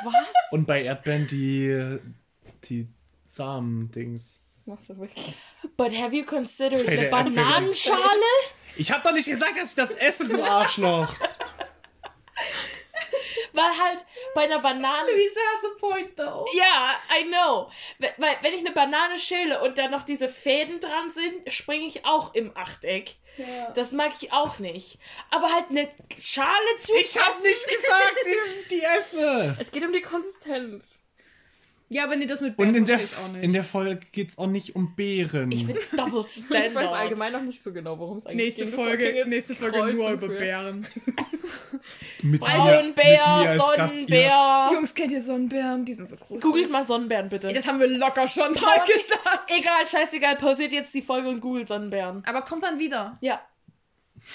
Was? 0.03 0.13
Und 0.51 0.65
bei 0.65 0.83
Erdbeeren 0.83 1.27
die, 1.27 1.99
die 2.63 2.87
Samen-Dings. 3.25 4.41
Machst 4.65 4.89
du 4.89 4.97
wirklich? 4.97 5.35
But 5.75 5.91
have 5.97 6.15
you 6.15 6.23
considered 6.25 6.85
Bei 6.85 6.91
eine 6.93 7.01
der 7.01 7.11
Erdbeere- 7.11 7.33
Bananenschale? 7.35 8.21
Ich 8.75 8.91
hab 8.91 9.03
doch 9.03 9.11
nicht 9.11 9.27
gesagt, 9.27 9.57
dass 9.57 9.69
ich 9.69 9.75
das 9.75 9.91
esse, 9.91 10.27
du 10.27 10.41
Arschloch. 10.41 11.13
Weil 13.53 13.77
halt 13.79 14.05
bei 14.33 14.43
einer 14.43 14.59
Banane. 14.59 15.11
Luisa 15.11 15.39
has 15.39 15.65
a 15.65 15.79
point 15.79 16.15
though. 16.17 16.45
Ja, 16.55 16.95
I 17.19 17.25
know. 17.25 17.69
We- 17.99 18.13
Weil, 18.17 18.37
wenn 18.41 18.53
ich 18.53 18.59
eine 18.61 18.71
Banane 18.71 19.17
schäle 19.19 19.61
und 19.61 19.77
da 19.77 19.87
noch 19.87 20.03
diese 20.03 20.29
Fäden 20.29 20.79
dran 20.79 21.11
sind, 21.11 21.51
springe 21.51 21.85
ich 21.87 22.05
auch 22.05 22.33
im 22.33 22.55
Achteck. 22.57 23.15
Ja. 23.37 23.71
Das 23.71 23.91
mag 23.93 24.11
ich 24.21 24.31
auch 24.31 24.59
nicht. 24.59 24.99
Aber 25.31 25.51
halt 25.51 25.65
eine 25.71 25.89
Schale 26.21 26.77
zu 26.79 26.93
Ich 26.95 27.17
hab 27.17 27.41
nicht 27.41 27.67
gesagt, 27.67 28.15
ich 28.61 28.67
die 28.67 28.81
esse. 28.83 29.55
Es 29.59 29.71
geht 29.71 29.83
um 29.83 29.91
die 29.91 30.01
Konsistenz. 30.01 31.02
Ja, 31.89 32.05
aber 32.05 32.15
nee, 32.15 32.25
das 32.25 32.41
mit 32.41 32.57
Und 32.57 32.73
in 32.75 32.85
der, 32.85 32.97
verstehe 32.97 33.19
ich 33.19 33.25
auch 33.25 33.31
nicht. 33.33 33.43
in 33.43 33.53
der 33.53 33.63
Folge 33.63 33.99
geht's 34.11 34.37
auch 34.39 34.47
nicht 34.47 34.75
um 34.75 34.95
Beeren. 34.95 35.51
Ich 35.51 35.67
bin 35.67 35.75
Double 35.95 36.27
Standards. 36.27 36.37
Ich 36.37 36.49
weiß 36.75 36.75
allgemein 36.91 37.31
noch 37.33 37.41
nicht 37.43 37.61
so 37.61 37.71
genau, 37.71 37.99
worum 37.99 38.17
es 38.17 38.25
eigentlich 38.25 38.57
nächste 38.57 38.75
war 38.77 38.85
Folge, 38.85 39.25
nächste 39.27 39.53
Folge 39.55 39.77
kreuz 39.79 39.93
nur 39.93 40.07
und 40.07 40.13
über. 40.23 40.27
Beeren. 40.29 40.87
mit 42.23 42.39
Braunbär, 42.41 43.59
Sonnenbär. 43.59 44.69
Jungs, 44.73 44.93
kennt 44.95 45.11
ihr 45.11 45.21
Sonnenbeeren? 45.21 45.85
Die 45.85 45.93
sind 45.93 46.09
so 46.09 46.15
groß. 46.15 46.41
Googelt 46.41 46.71
mal 46.71 46.85
Sonnenbären 46.85 47.29
bitte. 47.29 47.49
Das 47.53 47.67
haben 47.67 47.79
wir 47.79 47.87
locker 47.87 48.27
schon 48.27 48.51
mal 48.53 48.79
gesagt. 48.85 49.51
Egal, 49.55 49.85
scheißegal, 49.85 50.37
pausiert 50.37 50.71
jetzt 50.71 50.93
die 50.93 51.01
Folge 51.01 51.29
und 51.29 51.41
googelt 51.41 51.67
Sonnenbären. 51.67 52.23
Aber 52.25 52.41
kommt 52.41 52.63
dann 52.63 52.79
wieder. 52.79 53.17
Ja. 53.21 53.41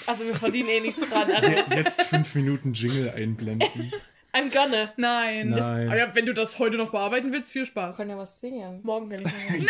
Also 0.05 0.23
wir 0.25 0.35
verdienen 0.35 0.69
eh 0.69 0.79
nichts 0.81 1.01
dran. 1.09 1.29
Also 1.31 1.49
Je- 1.51 1.75
Jetzt 1.75 2.03
fünf 2.03 2.35
Minuten 2.35 2.73
Jingle 2.73 3.09
einblenden. 3.09 3.91
I'm 4.33 4.51
gonna. 4.51 4.93
Nein. 4.97 5.49
Nein. 5.49 5.87
Aber 5.87 5.97
ja, 5.97 6.13
wenn 6.15 6.25
du 6.25 6.33
das 6.33 6.59
heute 6.59 6.77
noch 6.77 6.91
bearbeiten 6.91 7.31
willst, 7.33 7.51
viel 7.51 7.65
Spaß. 7.65 7.95
Wir 7.97 8.03
können 8.05 8.11
ja 8.11 8.17
was 8.17 8.39
singen. 8.39 8.79
Morgen 8.83 9.09
kann 9.09 9.19
ich 9.25 9.25
mal. 9.63 9.67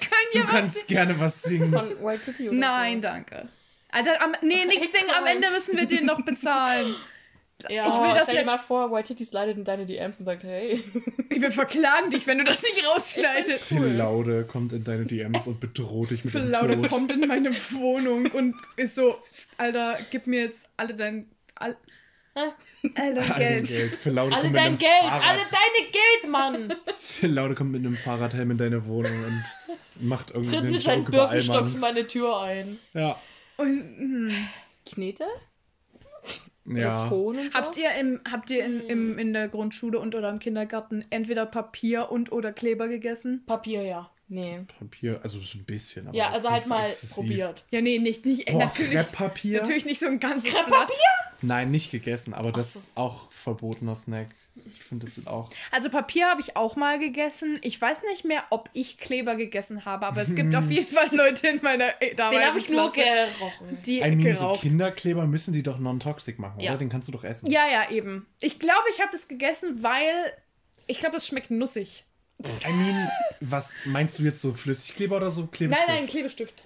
Könnt 0.00 0.32
Du 0.32 0.38
ihr 0.38 0.44
was 0.44 0.50
kannst 0.50 0.88
gerne 0.88 1.18
was 1.20 1.42
singen. 1.42 1.72
Von 1.72 2.04
White 2.04 2.24
Titty 2.24 2.48
oder 2.48 2.58
Nein, 2.58 2.96
so. 2.96 3.02
danke. 3.02 3.48
Alter, 3.90 4.22
am, 4.22 4.34
nee, 4.42 4.64
nicht 4.64 4.80
singen, 4.92 5.10
am 5.16 5.26
Ende 5.26 5.50
müssen 5.50 5.76
wir 5.76 5.86
den 5.86 6.06
noch 6.06 6.22
bezahlen. 6.24 6.94
Ja, 7.68 7.86
Ich 7.86 7.94
will 7.94 8.10
Oh, 8.10 8.14
das 8.14 8.24
stell 8.24 8.38
dir 8.38 8.44
mal 8.44 8.58
vor, 8.58 8.90
White 8.90 9.08
Titty 9.14 9.24
slidet 9.24 9.56
in 9.56 9.62
deine 9.62 9.86
DMs 9.86 10.18
und 10.18 10.24
sagt, 10.24 10.42
hey. 10.42 10.82
Wir 11.28 11.52
verklagen 11.52 12.10
dich, 12.10 12.26
wenn 12.26 12.38
du 12.38 12.42
das 12.44 12.60
nicht 12.60 12.84
rausschneidest. 12.84 13.62
Phil 13.66 13.86
Laude 13.86 14.42
kommt 14.50 14.72
in 14.72 14.82
deine 14.82 15.04
DMs 15.06 15.46
und 15.46 15.60
bedroht 15.60 16.10
dich 16.10 16.24
mit 16.24 16.32
Phil 16.32 16.40
dem 16.42 16.50
Laude 16.50 16.74
Tod. 16.74 16.88
kommt 16.88 17.12
in 17.12 17.20
meine 17.28 17.50
Wohnung 17.54 18.26
und 18.32 18.56
ist 18.74 18.96
so, 18.96 19.16
Alter, 19.58 19.96
gib 20.10 20.26
mir 20.26 20.40
jetzt 20.46 20.68
alle 20.76 20.94
dein, 20.94 21.30
all, 21.54 21.76
all 22.96 23.14
dein 23.14 23.36
Geld. 23.36 23.68
Geld. 23.68 23.96
Phil 23.96 24.12
Laude 24.12 24.34
alle 24.34 24.42
kommt 24.42 24.52
mit 24.52 24.60
dein 24.60 24.66
einem 24.66 24.78
Geld, 24.78 24.90
Fahrrad. 25.02 25.24
alle 25.24 25.40
deine 25.50 25.90
Geld, 25.90 26.30
Mann. 26.30 26.74
Phil 26.98 27.32
Laude 27.32 27.54
kommt 27.54 27.72
mit 27.72 27.84
einem 27.84 27.96
Fahrradhelm 27.96 28.50
in 28.50 28.58
deine 28.58 28.86
Wohnung 28.86 29.12
und 29.12 29.44
macht 30.08 30.30
irgendwie 30.30 30.50
Tritt 30.50 30.60
einen 30.60 30.72
mit 30.72 30.82
seinen 30.82 31.04
Birkenstocks 31.04 31.80
meine 31.80 32.06
Tür 32.06 32.40
ein. 32.40 32.78
Ja. 32.94 33.18
Und, 33.56 33.68
hm. 33.68 34.32
Knete? 34.86 35.24
Ja. 36.64 37.08
So? 37.08 37.34
Habt 37.54 37.76
ihr, 37.76 37.90
im, 37.98 38.20
habt 38.30 38.50
ihr 38.50 38.64
in, 38.64 38.80
im, 38.86 39.18
in 39.18 39.32
der 39.32 39.48
Grundschule 39.48 39.98
und 39.98 40.14
oder 40.14 40.30
im 40.30 40.38
Kindergarten 40.38 41.04
entweder 41.10 41.44
Papier 41.46 42.10
und 42.10 42.30
oder 42.30 42.52
Kleber 42.52 42.88
gegessen? 42.88 43.42
Papier, 43.46 43.82
ja. 43.82 44.10
Nee. 44.32 44.60
Papier, 44.78 45.20
also 45.22 45.40
so 45.40 45.58
ein 45.58 45.64
bisschen. 45.64 46.08
Aber 46.08 46.16
Ja, 46.16 46.30
also 46.30 46.48
nicht 46.48 46.52
halt 46.54 46.62
so 46.62 46.68
mal 46.70 46.84
exzessiv. 46.86 47.14
probiert. 47.16 47.64
Ja, 47.70 47.80
nee, 47.82 47.98
nicht, 47.98 48.24
nicht 48.24 48.46
Boah, 48.46 48.60
natürlich, 48.64 48.92
Krepppapier? 48.92 49.60
natürlich 49.60 49.84
nicht 49.84 50.00
so 50.00 50.06
ein 50.06 50.18
ganzes 50.18 50.50
Blatt. 50.50 50.64
Krepppapier? 50.64 50.96
Nein, 51.42 51.70
nicht 51.70 51.90
gegessen, 51.90 52.32
aber 52.34 52.50
das 52.52 52.74
ist 52.76 52.92
auch 52.96 53.30
verbotener 53.30 53.94
Snack. 53.94 54.28
Ich 54.54 54.84
finde, 54.84 55.06
das 55.06 55.16
sind 55.16 55.26
auch. 55.28 55.50
Also 55.70 55.90
Papier 55.90 56.28
habe 56.28 56.40
ich 56.40 56.56
auch 56.56 56.76
mal 56.76 56.98
gegessen. 56.98 57.58
Ich 57.62 57.80
weiß 57.80 58.02
nicht 58.10 58.24
mehr, 58.24 58.44
ob 58.50 58.70
ich 58.74 58.96
Kleber 58.98 59.34
gegessen 59.34 59.84
habe, 59.84 60.06
aber 60.06 60.22
es 60.22 60.34
gibt 60.34 60.54
auf 60.54 60.70
jeden 60.70 60.86
Fall 60.94 61.08
Leute 61.14 61.48
in 61.48 61.60
meiner 61.62 61.88
äh, 62.02 62.08
Den 62.10 62.16
damaligen 62.16 62.46
habe 62.46 62.58
ich 62.58 62.68
nur 62.70 62.92
gerochen. 62.92 63.78
die 63.84 63.98
I 63.98 64.10
mean, 64.14 64.34
so 64.34 64.40
geraucht. 64.40 64.60
Kinderkleber 64.62 65.26
müssen 65.26 65.52
die 65.52 65.62
doch 65.62 65.78
non-toxic 65.78 66.38
machen, 66.38 66.60
Ja. 66.60 66.70
oder? 66.72 66.78
Den 66.78 66.88
kannst 66.90 67.08
du 67.08 67.12
doch 67.12 67.24
essen. 67.24 67.50
Ja, 67.50 67.66
ja, 67.68 67.90
eben. 67.90 68.26
Ich 68.40 68.58
glaube, 68.58 68.84
ich 68.90 69.00
habe 69.00 69.10
das 69.12 69.26
gegessen, 69.28 69.82
weil 69.82 70.32
ich 70.86 71.00
glaube, 71.00 71.16
das 71.16 71.26
schmeckt 71.26 71.50
nussig. 71.50 72.04
I 72.66 72.72
mean, 72.72 73.08
was 73.40 73.74
meinst 73.84 74.18
du 74.18 74.22
jetzt 74.24 74.40
so 74.40 74.52
Flüssigkleber 74.52 75.16
oder 75.16 75.30
so 75.30 75.42
Nein, 75.42 75.50
Klebestift? 75.50 75.88
nein, 75.88 76.06
Klebestift. 76.06 76.64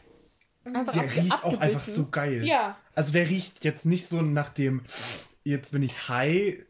Einfach 0.64 0.92
Der 0.92 1.14
riecht 1.16 1.44
auch 1.44 1.60
einfach 1.60 1.84
so 1.84 2.06
geil. 2.06 2.44
Ja. 2.44 2.76
Also 2.94 3.12
der 3.12 3.28
riecht 3.28 3.64
jetzt 3.64 3.86
nicht 3.86 4.06
so 4.06 4.20
nach 4.22 4.48
dem, 4.48 4.82
jetzt 5.44 5.72
bin 5.72 5.82
ich 5.82 6.08
High-Type 6.08 6.66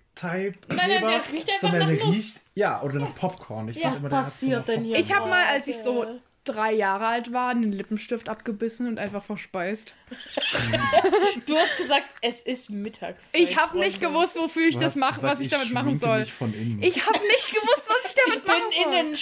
Nein, 0.69 0.77
nein, 0.77 0.87
Kleber, 0.89 1.11
der 1.11 1.33
riecht 1.33 1.49
einfach 1.49 1.61
sondern 1.61 1.81
nach 1.81 1.97
der 1.97 2.07
riecht, 2.07 2.41
ja, 2.55 2.83
oder 2.83 2.99
nach 2.99 3.15
Popcorn. 3.15 3.69
Ich 3.69 3.79
Ja, 3.79 3.93
Was 3.93 4.01
immer, 4.01 4.09
der 4.11 4.19
hat 4.19 4.27
so 4.27 4.33
passiert 4.33 4.59
nach 4.59 4.65
denn 4.67 4.85
hier? 4.85 4.99
Ich 4.99 5.15
habe 5.15 5.29
mal, 5.29 5.45
als 5.47 5.69
ich 5.69 5.79
so? 5.79 6.21
Drei 6.47 6.73
Jahre 6.73 7.07
alt 7.07 7.33
war, 7.33 7.51
einen 7.51 7.73
Lippenstift 7.73 8.29
abgebissen 8.29 8.87
und 8.89 8.99
einfach 8.99 9.23
verspeist. 9.23 9.93
Du 11.47 11.57
hast 11.57 11.77
gesagt, 11.79 12.07
es 12.23 12.41
ist 12.43 12.71
mittags. 12.71 13.25
Ich 13.33 13.57
habe 13.59 13.79
nicht 13.79 14.01
gewusst, 14.01 14.37
wofür 14.39 14.69
ich 14.69 14.79
das 14.79 14.97
mache, 14.97 15.23
was 15.23 15.41
ich 15.41 15.49
damit 15.49 15.73
machen 15.73 15.99
soll. 15.99 16.21
mich 16.21 16.33
von 16.33 16.55
innen. 16.55 16.81
Ich 16.83 17.05
habe 17.07 17.19
nicht 17.19 17.51
gewusst, 17.53 17.89
was 17.89 18.11
ich 18.11 18.17
damit 18.25 18.39
Ich 18.39 18.45
bin 18.45 18.55
machen 18.55 18.73
soll. 18.73 19.01
innen 19.01 19.17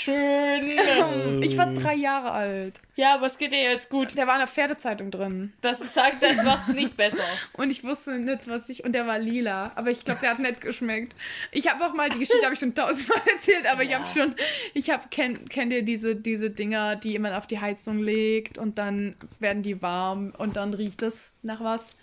schön. 1.39 1.43
Ich 1.45 1.57
war 1.57 1.67
drei 1.73 1.95
Jahre 1.95 2.31
alt. 2.31 2.81
ja, 2.97 3.15
aber 3.15 3.27
es 3.27 3.39
geht 3.39 3.53
dir 3.53 3.63
jetzt 3.63 3.89
gut. 3.91 4.17
Der 4.17 4.27
war 4.27 4.35
in 4.35 4.41
der 4.41 4.47
Pferdezeitung 4.47 5.11
drin. 5.11 5.53
Das 5.61 5.79
sagt, 5.95 6.23
das 6.23 6.43
macht's 6.43 6.69
nicht 6.69 6.97
besser. 6.97 7.19
Und 7.55 7.71
ich 7.71 7.85
wusste 7.85 8.13
nicht, 8.19 8.49
was 8.49 8.69
ich. 8.69 8.85
Und 8.85 8.93
der 8.93 9.07
war 9.07 9.19
lila. 9.19 9.73
Aber 9.75 9.91
ich 9.91 10.05
glaube, 10.05 10.21
der 10.21 10.31
hat 10.31 10.39
nett 10.39 10.61
geschmeckt. 10.61 11.15
Ich 11.51 11.69
habe 11.71 11.85
auch 11.87 11.95
mal, 11.95 12.09
die 12.11 12.19
Geschichte 12.19 12.45
habe 12.45 12.55
ich 12.55 12.61
schon 12.61 12.75
tausendmal 12.75 13.21
erzählt, 13.35 13.67
aber 13.67 13.83
ich 13.83 13.91
Ja. 13.91 13.99
habe 14.01 14.09
schon. 14.09 14.35
Ich 14.75 14.91
habe, 14.91 15.05
kenn, 15.11 15.45
kennt 15.49 15.73
ihr 15.73 15.83
diese, 15.83 16.15
diese 16.17 16.51
Dinger, 16.51 16.97
die 16.97 17.14
man 17.23 17.33
auf 17.35 17.47
die 17.47 17.61
Heizung 17.61 17.99
legt 17.99 18.59
und 18.59 18.79
dann 18.79 19.17
werden 19.39 19.63
die 19.63 19.81
warm 19.83 20.33
und 20.37 20.57
dann 20.57 20.75
riecht 20.75 21.03
es 21.03 21.33
nach 21.43 21.63
was? 21.63 21.97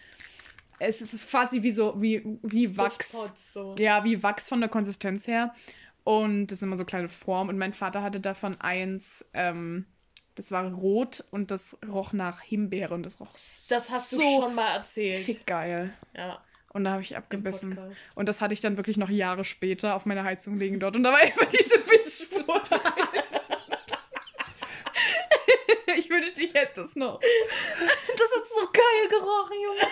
Es 0.80 1.02
ist 1.02 1.30
quasi 1.30 1.62
wie 1.64 1.72
so, 1.72 1.94
wie, 2.02 2.24
wie 2.42 2.76
Wachs. 2.76 3.14
So. 3.54 3.76
Ja, 3.78 4.04
wie 4.04 4.24
Wachs 4.24 4.50
von 4.50 4.60
der 4.62 4.70
Konsistenz 4.70 5.28
her. 5.28 5.54
Und 6.04 6.48
das 6.48 6.60
sind 6.60 6.70
immer 6.70 6.78
so 6.78 6.86
kleine 6.86 7.10
Formen. 7.10 7.52
Und 7.52 7.58
mein 7.60 7.74
Vater 7.74 8.02
hatte 8.02 8.20
davon 8.20 8.60
eins, 8.60 9.24
ähm, 9.36 9.86
das 10.34 10.52
war 10.52 10.66
rot 10.74 11.24
und 11.30 11.52
das 11.52 11.78
roch 11.88 12.14
nach 12.14 12.42
Himbeere 12.42 12.96
und 12.96 13.04
das 13.04 13.20
roch 13.20 13.32
Das 13.70 13.92
hast 13.92 14.12
du 14.12 14.16
so 14.16 14.42
schon 14.42 14.56
mal 14.56 14.78
erzählt. 14.78 15.20
fick 15.20 15.46
geil. 15.46 15.94
Ja, 16.16 16.42
Und 16.74 16.86
da 16.86 16.92
habe 16.94 17.04
ich 17.04 17.16
abgebissen. 17.16 17.78
Und 18.16 18.28
das 18.28 18.42
hatte 18.42 18.56
ich 18.56 18.62
dann 18.62 18.78
wirklich 18.78 18.98
noch 18.98 19.10
Jahre 19.10 19.44
später 19.44 19.96
auf 19.96 20.08
meiner 20.08 20.24
Heizung 20.24 20.58
liegen 20.58 20.80
dort. 20.80 20.96
Und 20.96 21.04
da 21.04 21.12
war 21.12 21.22
immer 21.24 21.46
diese 21.46 21.78
Bissspur. 21.80 22.62
ich 25.98 26.10
wünschte, 26.10 26.42
ich 26.42 26.54
hätte 26.54 26.82
es 26.82 26.96
noch. 26.96 27.20
Das 28.18 28.32
hat 28.38 28.48
so 28.48 28.68
geil 28.72 29.10
gerochen, 29.10 29.58
Junge. 29.64 29.88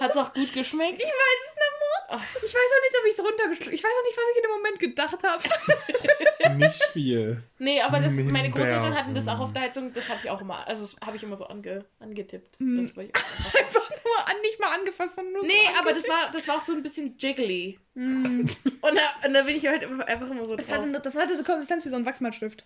Hat's 0.00 0.16
auch 0.16 0.32
gut 0.34 0.52
geschmeckt? 0.52 1.00
Ich 1.00 1.06
weiß 1.08 1.40
es 1.46 1.54
nicht 1.54 2.10
mehr. 2.10 2.20
Ich 2.44 2.54
weiß 2.54 2.70
auch 2.76 2.82
nicht, 2.82 2.98
ob 3.00 3.06
ich 3.06 3.12
es 3.12 3.20
runtergeschluckt 3.24 3.72
Ich 3.72 3.84
weiß 3.84 3.90
auch 3.98 4.04
nicht, 4.04 4.16
was 4.16 4.24
ich 4.30 4.36
in 4.36 4.42
dem 4.42 4.50
Moment 4.50 4.78
gedacht 4.80 5.22
habe. 5.22 6.58
Nicht 6.58 6.82
viel. 6.92 7.42
Nee, 7.58 7.80
aber 7.80 7.98
das, 8.00 8.12
meine 8.12 8.24
Himbeer. 8.42 8.50
Großeltern 8.50 8.94
hatten 8.94 9.14
das 9.14 9.26
auch 9.28 9.40
auf 9.40 9.52
der 9.52 9.62
Heizung, 9.62 9.92
das 9.92 10.08
habe 10.08 10.20
ich 10.22 10.30
auch 10.30 10.40
immer, 10.40 10.66
also 10.66 10.82
das 10.82 10.96
habe 11.04 11.16
ich 11.16 11.22
immer 11.22 11.36
so 11.36 11.46
ange, 11.46 11.84
angetippt. 12.00 12.60
Mhm. 12.60 12.82
Das 12.82 12.96
war 12.96 13.04
ich 13.04 13.14
einfach. 13.14 13.54
Einfach 13.54 13.90
nur 14.04 14.28
an, 14.28 14.40
nicht 14.42 14.60
mal 14.60 14.74
angefasst, 14.74 15.14
sondern 15.16 15.32
nur 15.34 15.42
Nee, 15.44 15.52
so 15.72 15.80
aber 15.80 15.92
das 15.92 16.08
war, 16.08 16.26
das 16.30 16.46
war 16.48 16.56
auch 16.56 16.60
so 16.60 16.72
ein 16.72 16.82
bisschen 16.82 17.16
jiggly. 17.18 17.78
Und, 17.94 18.50
da, 18.82 19.26
und 19.26 19.34
da 19.34 19.42
bin 19.42 19.56
ich 19.56 19.66
halt 19.66 19.82
immer, 19.82 20.06
einfach 20.06 20.30
immer 20.30 20.44
so 20.44 20.56
Das 20.56 20.66
drauf. 20.66 20.78
hatte, 20.78 21.00
das 21.00 21.16
hatte 21.16 21.34
eine 21.34 21.42
Konsistenz 21.42 21.84
wie 21.84 21.88
so 21.88 21.96
ein 21.96 22.06
Wachsmalstift. 22.06 22.64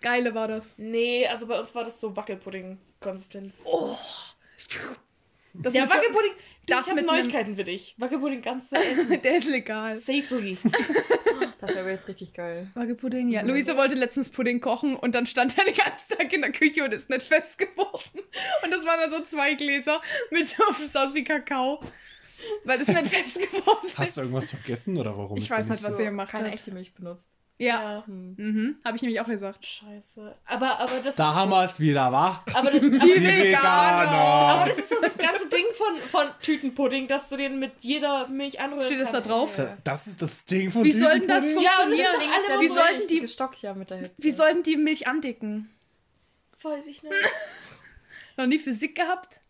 Geile 0.00 0.34
war 0.34 0.48
das. 0.48 0.74
Nee, 0.78 1.26
also 1.26 1.46
bei 1.46 1.58
uns 1.60 1.74
war 1.74 1.84
das 1.84 2.00
so 2.00 2.16
Wackelpudding-Konsistenz. 2.16 3.58
das 5.54 5.74
ja, 5.74 5.88
Wackelpudding, 5.88 6.32
du, 6.32 6.72
das 6.72 6.80
ich 6.86 6.86
habe 6.92 6.94
mit 7.02 7.06
Neuigkeiten 7.06 7.56
für 7.56 7.64
dich. 7.64 7.94
Wackelpudding 7.98 8.42
kannst 8.42 8.72
du 8.72 8.76
essen. 8.80 9.20
Der 9.22 9.36
ist 9.36 9.48
legal. 9.48 9.98
Safely. 9.98 10.56
Das 11.60 11.70
wäre 11.72 11.80
aber 11.80 11.90
jetzt 11.90 12.08
richtig 12.08 12.32
geil. 12.32 12.70
Wackelpudding, 12.72 13.28
ja. 13.28 13.42
Luise 13.42 13.76
wollte 13.76 13.94
letztens 13.94 14.30
Pudding 14.30 14.60
kochen 14.60 14.96
und 14.96 15.14
dann 15.14 15.26
stand 15.26 15.58
er 15.58 15.64
den 15.66 15.74
ganzen 15.74 16.16
Tag 16.16 16.32
in 16.32 16.40
der 16.40 16.52
Küche 16.52 16.82
und 16.82 16.94
ist 16.94 17.10
nicht 17.10 17.20
fest 17.22 17.58
geworden. 17.58 18.20
Und 18.64 18.70
das 18.70 18.86
waren 18.86 18.98
dann 18.98 19.10
so 19.10 19.22
zwei 19.24 19.52
Gläser 19.54 20.00
mit 20.30 20.48
so 20.48 20.62
das 20.80 20.96
aus 20.96 21.12
wie 21.12 21.22
Kakao. 21.22 21.80
Weil 22.64 22.80
es 22.80 22.88
nicht 22.88 23.06
fest 23.08 23.34
geworden 23.34 23.84
ist. 23.84 23.98
Hast 23.98 24.16
du 24.16 24.22
irgendwas 24.22 24.48
vergessen 24.48 24.96
oder 24.96 25.14
warum? 25.18 25.36
Ich 25.36 25.44
ist 25.44 25.50
weiß 25.50 25.68
nicht, 25.68 25.82
was 25.82 25.96
so? 25.96 26.00
ihr 26.02 26.06
gemacht 26.08 26.30
Keine 26.30 26.44
habt. 26.46 26.54
echte 26.54 26.72
Milch 26.72 26.94
benutzt. 26.94 27.28
Ja. 27.60 27.66
Ja. 27.98 28.06
Hm. 28.06 28.34
Mhm. 28.38 28.76
Habe 28.84 28.96
ich 28.96 29.02
nämlich 29.02 29.20
auch 29.20 29.26
gesagt. 29.26 29.66
Scheiße. 29.66 30.34
Aber, 30.46 30.78
aber 30.80 30.92
das. 31.04 31.16
Da 31.16 31.34
haben 31.34 31.50
wir 31.50 31.62
es 31.64 31.78
wieder, 31.78 32.10
wa? 32.10 32.42
aber, 32.54 32.70
das, 32.70 32.80
aber, 32.82 32.98
Die 32.98 33.22
Veganer. 33.22 34.10
aber 34.10 34.68
das 34.70 34.78
ist 34.78 34.88
so 34.88 34.96
das 35.02 35.18
ganze 35.18 35.48
Ding 35.50 35.66
von, 35.74 35.94
von 35.96 36.26
Tütenpudding, 36.40 37.06
dass 37.06 37.28
du 37.28 37.36
den 37.36 37.58
mit 37.58 37.72
jeder 37.80 38.28
Milch 38.28 38.60
anrühren 38.60 38.82
Steht 38.84 39.00
das 39.00 39.08
da 39.12 39.18
kannst. 39.18 39.28
drauf? 39.30 39.56
Da- 39.56 39.76
Das 39.84 40.06
ist 40.06 40.22
das 40.22 40.44
Ding 40.46 40.70
von 40.70 40.84
Wie 40.84 40.92
soll 40.92 41.18
denn 41.20 41.28
das 41.28 41.44
Tütenpudding? 41.44 41.64
Ja, 41.78 41.84
und 41.84 41.90
das 41.90 42.00
funktionieren? 42.00 42.32
alle 42.50 42.60
wie 42.62 42.68
so 42.68 42.74
sollten 42.76 43.06
die, 43.08 43.20
gestockt 43.20 43.60
ja 43.62 43.74
mit 43.74 43.90
der 43.90 43.98
Hitze. 43.98 44.12
wie 44.16 44.30
sollten 44.30 44.62
die 44.62 44.76
Milch 44.76 45.06
andicken? 45.06 45.68
Weiß 46.62 46.86
ich 46.86 47.02
nicht. 47.02 47.14
Noch 48.38 48.46
nie 48.46 48.58
Physik 48.58 48.94
gehabt? 48.96 49.40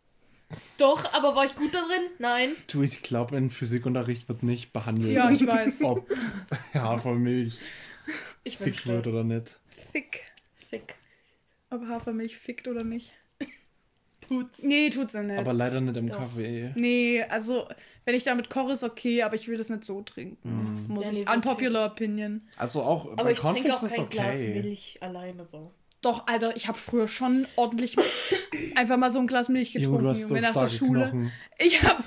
Doch, 0.79 1.13
aber 1.13 1.37
war 1.37 1.45
ich 1.45 1.55
gut 1.55 1.73
da 1.73 1.79
drin? 1.83 2.03
Nein. 2.19 2.51
Du, 2.73 2.83
ich 2.83 3.03
glaube, 3.03 3.37
in 3.37 3.51
Physikunterricht 3.51 4.29
wird 4.29 4.43
nicht 4.43 4.73
behandelt, 4.73 5.13
Ja, 5.15 5.31
ich 5.31 5.47
weiß. 5.47 5.79
ob 5.83 6.09
Hafermilch 6.75 7.61
Ich 8.45 8.59
fick 8.59 8.87
wird 8.87 9.07
oder 9.07 9.25
nicht. 9.25 9.59
Fick. 9.69 10.23
Fick. 10.55 10.95
Ob 11.71 11.87
Hafermilch 11.87 12.37
fickt 12.37 12.69
oder 12.69 12.85
nicht. 12.85 13.15
Tut's. 14.21 14.63
Nee, 14.63 14.91
tut's 14.91 15.15
ja 15.15 15.23
nicht. 15.23 15.39
Aber 15.39 15.53
leider 15.53 15.81
nicht 15.81 15.97
im 15.97 16.07
Doch. 16.07 16.19
Kaffee. 16.19 16.73
Nee, 16.77 17.23
also, 17.25 17.67
wenn 18.05 18.15
ich 18.15 18.23
damit 18.23 18.49
koche, 18.49 18.73
ist 18.73 18.85
okay, 18.85 19.23
aber 19.23 19.35
ich 19.35 19.49
will 19.49 19.57
das 19.57 19.71
nicht 19.71 19.85
so 19.85 20.03
trinken. 20.03 20.87
Muss 20.87 21.07
Ja, 21.07 21.13
nee, 21.13 21.21
ich. 21.21 21.27
so 21.27 21.33
Unpopular 21.33 21.91
Opinion. 21.91 22.43
Also 22.57 22.83
auch 22.83 23.07
Aber 23.13 23.25
bei 23.25 23.33
ich 23.33 23.39
trinke 23.41 23.69
Cornflakes 23.69 23.81
auch 23.81 23.87
ist 23.87 23.97
kein 23.97 24.09
Glas 24.09 24.35
okay. 24.37 24.61
Milch 24.63 24.99
alleine 25.01 25.49
so. 25.49 25.73
Doch, 26.01 26.27
Alter, 26.29 26.57
ich 26.57 26.69
habe 26.69 26.79
früher 26.79 27.09
schon 27.09 27.47
ordentlich 27.57 27.97
einfach 28.77 28.97
mal 28.97 29.11
so 29.11 29.19
ein 29.19 29.27
Glas 29.27 29.49
Milch 29.49 29.75
Junge, 29.75 29.85
getrunken, 29.85 30.05
du 30.05 30.11
hast 30.11 30.29
so 30.29 30.35
Junge, 30.35 30.47
nach 30.47 30.61
der 30.61 30.69
Schule. 30.69 31.01
Knochen. 31.11 31.33
Ich 31.59 31.83
habe, 31.83 32.05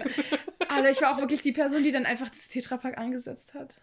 Alter, 0.69 0.91
ich 0.91 1.01
war 1.01 1.15
auch 1.15 1.19
wirklich 1.19 1.41
die 1.41 1.51
Person, 1.51 1.83
die 1.83 1.91
dann 1.91 2.05
einfach 2.05 2.29
das 2.29 2.47
Tetrapack 2.47 2.97
angesetzt 2.97 3.53
hat. 3.53 3.81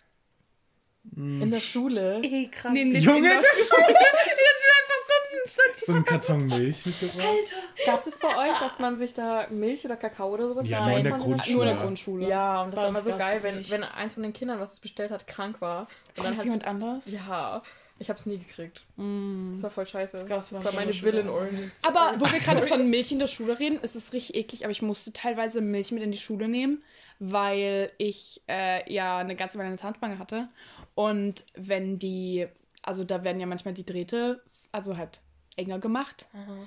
In 1.16 1.50
der 1.50 1.60
Schule. 1.60 2.20
Ey, 2.22 2.48
krank. 2.52 2.74
Nee, 2.74 2.84
nicht 2.84 3.04
Junge, 3.04 3.18
in 3.18 3.24
der 3.24 3.30
Schule. 3.32 3.40
In 3.88 3.94
der 3.94 4.56
Schule 4.58 4.72
einfach 4.80 5.00
so 5.06 5.14
ein, 5.16 5.50
so 5.50 5.62
ein 5.62 5.70
So 5.74 5.92
ein 5.94 6.04
Karton 6.04 6.46
Milch 6.46 6.86
mitgebracht. 6.86 7.54
Gab 7.86 8.06
es 8.06 8.18
bei 8.18 8.50
euch, 8.50 8.58
dass 8.58 8.78
man 8.78 8.96
sich 8.96 9.12
da 9.14 9.46
Milch 9.50 9.84
oder 9.84 9.96
Kakao 9.96 10.32
oder 10.32 10.46
sowas 10.48 10.66
Ja, 10.68 10.86
nur 10.86 10.98
in 10.98 11.04
der? 11.04 11.14
Grundschule. 11.14 11.54
Nur 11.56 11.62
in 11.64 11.68
der 11.68 11.78
Grundschule. 11.84 12.28
Ja, 12.28 12.62
und 12.62 12.70
das 12.72 12.76
Bei 12.76 12.82
war 12.82 12.88
immer 12.90 13.02
so 13.02 13.16
geil, 13.16 13.42
wenn, 13.42 13.70
wenn 13.70 13.84
eins 13.84 14.14
von 14.14 14.22
den 14.22 14.32
Kindern, 14.32 14.60
was 14.60 14.74
es 14.74 14.80
bestellt 14.80 15.10
hat, 15.10 15.26
krank 15.26 15.60
war. 15.60 15.88
Und 16.16 16.26
Dann 16.26 16.36
hat 16.36 16.44
jemand 16.44 16.66
anders. 16.66 17.04
Ja, 17.06 17.62
ich 17.98 18.08
hab's 18.08 18.24
nie 18.26 18.38
gekriegt. 18.38 18.84
Mm. 18.96 19.54
Das 19.54 19.64
war 19.64 19.70
voll 19.70 19.86
scheiße. 19.86 20.24
Das 20.26 20.50
Das, 20.50 20.64
war 20.64 20.72
meine 20.74 20.92
Villain. 21.02 21.28
Origins. 21.28 21.80
Aber 21.82 22.14
wo 22.18 22.30
wir 22.30 22.38
gerade 22.40 22.62
von 22.62 22.88
Milch 22.88 23.10
in 23.10 23.18
der 23.18 23.26
Schule 23.26 23.58
reden, 23.58 23.78
ist 23.80 23.96
es 23.96 24.12
richtig 24.12 24.36
eklig, 24.36 24.64
aber 24.64 24.72
ich 24.72 24.82
musste 24.82 25.12
teilweise 25.12 25.60
Milch 25.60 25.92
mit 25.92 26.02
in 26.02 26.12
die 26.12 26.18
Schule 26.18 26.48
nehmen, 26.48 26.82
weil 27.20 27.92
ich 27.98 28.42
äh, 28.48 28.92
ja 28.92 29.18
eine 29.18 29.36
ganze 29.36 29.58
Weile 29.58 29.68
eine 29.68 29.76
Zahnspange 29.76 30.18
hatte. 30.18 30.48
Und 30.94 31.44
wenn 31.54 31.98
die, 31.98 32.48
also 32.82 33.04
da 33.04 33.22
werden 33.22 33.40
ja 33.40 33.46
manchmal 33.46 33.74
die 33.74 33.84
Drähte, 33.84 34.42
also 34.72 34.96
halt 34.96 35.20
enger 35.56 35.78
gemacht. 35.78 36.28
Aha. 36.32 36.66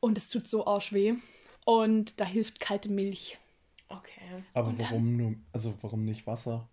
Und 0.00 0.18
es 0.18 0.28
tut 0.28 0.46
so 0.46 0.66
arschweh. 0.66 1.14
Und 1.64 2.20
da 2.20 2.24
hilft 2.24 2.60
kalte 2.60 2.90
Milch. 2.90 3.38
Okay. 3.88 4.44
Aber 4.52 4.76
warum 4.78 5.16
nur, 5.16 5.34
also 5.52 5.74
warum 5.80 6.04
nicht 6.04 6.26
Wasser? 6.26 6.68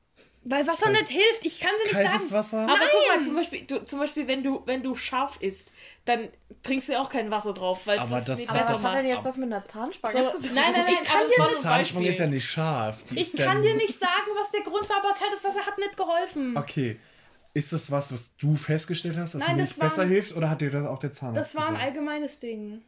Weil 0.46 0.68
Wasser 0.68 0.86
Kalt- 0.92 1.00
nicht 1.02 1.10
hilft. 1.12 1.46
Ich 1.46 1.60
kann 1.60 1.72
sie 1.84 1.90
nicht 1.90 1.94
Kaltes 2.10 2.28
sagen. 2.30 2.38
Wasser? 2.40 2.62
Aber 2.64 2.80
guck 2.92 3.16
mal, 3.18 3.24
zum 3.24 3.36
Beispiel, 3.36 3.62
du, 3.66 3.86
zum 3.86 4.00
Beispiel 4.00 4.28
wenn, 4.28 4.44
du, 4.44 4.62
wenn 4.66 4.84
du 4.84 4.94
scharf 4.96 5.38
isst, 5.40 5.72
dann 6.06 6.28
trinkst 6.64 6.90
du 6.90 6.94
ja 6.94 7.02
auch 7.02 7.10
kein 7.10 7.32
Wasser 7.32 7.54
drauf, 7.54 7.88
weil 7.88 7.98
es 7.98 8.04
Aber 8.04 8.18
das 8.18 8.26
das 8.26 8.40
nicht 8.40 8.50
Aber 8.50 8.60
besser 8.60 8.74
was 8.76 8.84
hat 8.84 8.96
denn 8.98 9.06
jetzt 9.08 9.26
das 9.26 9.38
mit 9.38 9.46
einer 9.54 9.66
Zahnspange 9.66 10.14
So, 10.32 10.38
nein, 10.54 10.54
nein, 10.56 10.74
nein, 10.74 10.94
Ich 11.02 11.10
kann 11.10 11.22
dir 11.28 11.48
nicht- 11.48 11.64
Beispiel. 11.64 12.06
ist 12.08 12.20
ja 12.20 12.28
nicht 12.28 12.46
scharf. 12.46 13.04
Die 13.04 13.20
Ich 13.20 13.34
kann 13.38 13.62
dir 13.62 13.76
nicht 13.76 13.98
sagen, 13.98 14.32
was 14.38 14.52
der 14.52 14.62
Grund 14.62 14.90
war, 14.90 14.98
aber 14.98 15.14
kaltes 15.14 15.44
Wasser 15.46 15.66
hat 15.66 15.78
nicht 15.78 15.96
geholfen. 15.96 16.58
Okay. 16.58 17.00
Ist 17.54 17.72
das 17.72 17.90
was, 17.92 18.12
was 18.12 18.36
du 18.36 18.56
festgestellt 18.56 19.16
hast, 19.18 19.36
dass 19.36 19.48
Nein, 19.48 19.58
das 19.60 19.80
war- 19.80 19.88
besser 19.88 20.06
hilft 20.06 20.36
oder 20.36 20.50
hat 20.50 20.60
dir 20.60 20.72
das 20.72 20.86
auch 20.88 21.00
der 21.00 21.14
Zahnarzt 21.14 21.40
Das 21.40 21.56
war 21.56 21.68
ein 21.70 21.74
gesagt? 21.76 21.86
allgemeines 21.88 22.40
Ding. 22.40 22.82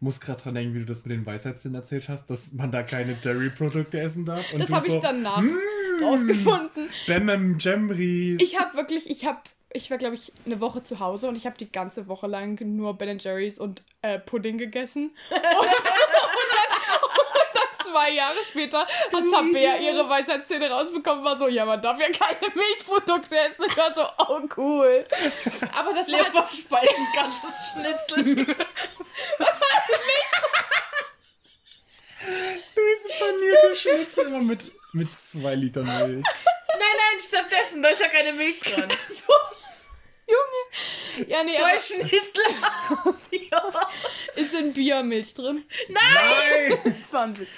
muss 0.00 0.20
gerade 0.20 0.42
dran 0.42 0.54
denken, 0.54 0.74
wie 0.74 0.80
du 0.80 0.84
das 0.86 1.04
mit 1.04 1.16
den 1.16 1.24
Weisheitszähnen 1.24 1.76
erzählt 1.76 2.08
hast, 2.10 2.26
dass 2.28 2.52
man 2.52 2.70
da 2.72 2.82
keine 2.82 3.14
Dairy-Produkte 3.14 4.00
essen 4.00 4.24
darf. 4.26 4.52
Und 4.52 4.60
Das 4.60 4.70
habe 4.70 4.86
so, 4.86 4.96
ich 4.96 5.00
danach 5.02 5.42
rausgefunden. 6.02 6.90
Bam 7.06 7.58
Jamries. 7.58 8.40
Ich 8.40 8.58
habe 8.58 8.76
wirklich, 8.76 9.08
ich 9.10 9.24
habe, 9.24 9.40
ich 9.72 9.90
war 9.90 9.98
glaube 9.98 10.14
ich 10.14 10.32
eine 10.46 10.60
Woche 10.60 10.82
zu 10.82 11.00
Hause 11.00 11.28
und 11.28 11.36
ich 11.36 11.46
habe 11.46 11.56
die 11.58 11.70
ganze 11.70 12.08
Woche 12.08 12.26
lang 12.26 12.58
nur 12.76 12.94
Ben 12.94 13.18
Jerry's 13.18 13.58
und 13.58 13.82
äh, 14.02 14.18
Pudding 14.18 14.58
gegessen. 14.58 15.14
Und 15.30 15.42
dann, 15.42 15.56
und, 15.56 15.60
dann, 15.60 17.02
und 17.02 17.54
dann 17.54 17.92
zwei 17.92 18.10
Jahre 18.12 18.42
später 18.42 18.80
hat 18.80 19.30
Tabea 19.30 19.76
ihre 19.78 20.08
Weisheitszähne 20.08 20.70
rausbekommen, 20.70 21.24
war 21.24 21.38
so, 21.38 21.48
ja, 21.48 21.64
man 21.64 21.80
darf 21.80 21.98
ja 21.98 22.08
keine 22.10 22.52
Milchprodukte 22.54 23.36
essen. 23.36 23.64
Ich 23.68 23.76
war 23.76 23.94
so, 23.94 24.02
oh 24.18 24.40
cool. 24.56 25.06
Aber 25.74 25.92
das 25.92 26.10
war 26.10 26.18
halt, 26.18 26.34
Leberspalten, 26.34 27.06
ganzes 27.14 27.72
Schnitzel. 27.72 28.46
Luise 32.76 33.08
panierte 33.18 33.76
Schnitzel 33.76 34.26
immer 34.26 34.42
mit, 34.42 34.70
mit 34.94 35.14
zwei 35.14 35.54
Litern 35.54 35.86
Milch. 35.86 36.24
nein, 36.68 36.80
nein, 36.80 37.20
stattdessen, 37.20 37.82
da 37.82 37.88
ist 37.88 38.00
ja 38.00 38.08
keine 38.08 38.32
Milch 38.32 38.60
dran. 38.60 38.88
ja, 41.28 41.44
nee, 41.44 41.56
Zwei 41.56 41.78
Schnitzel. 41.78 42.42
ist 44.36 44.54
in 44.54 44.72
Biermilch 44.72 45.34
drin. 45.34 45.64
Nein! 45.88 46.94
Das 47.00 47.12
war 47.12 47.24
ein 47.24 47.38
Witz. 47.38 47.48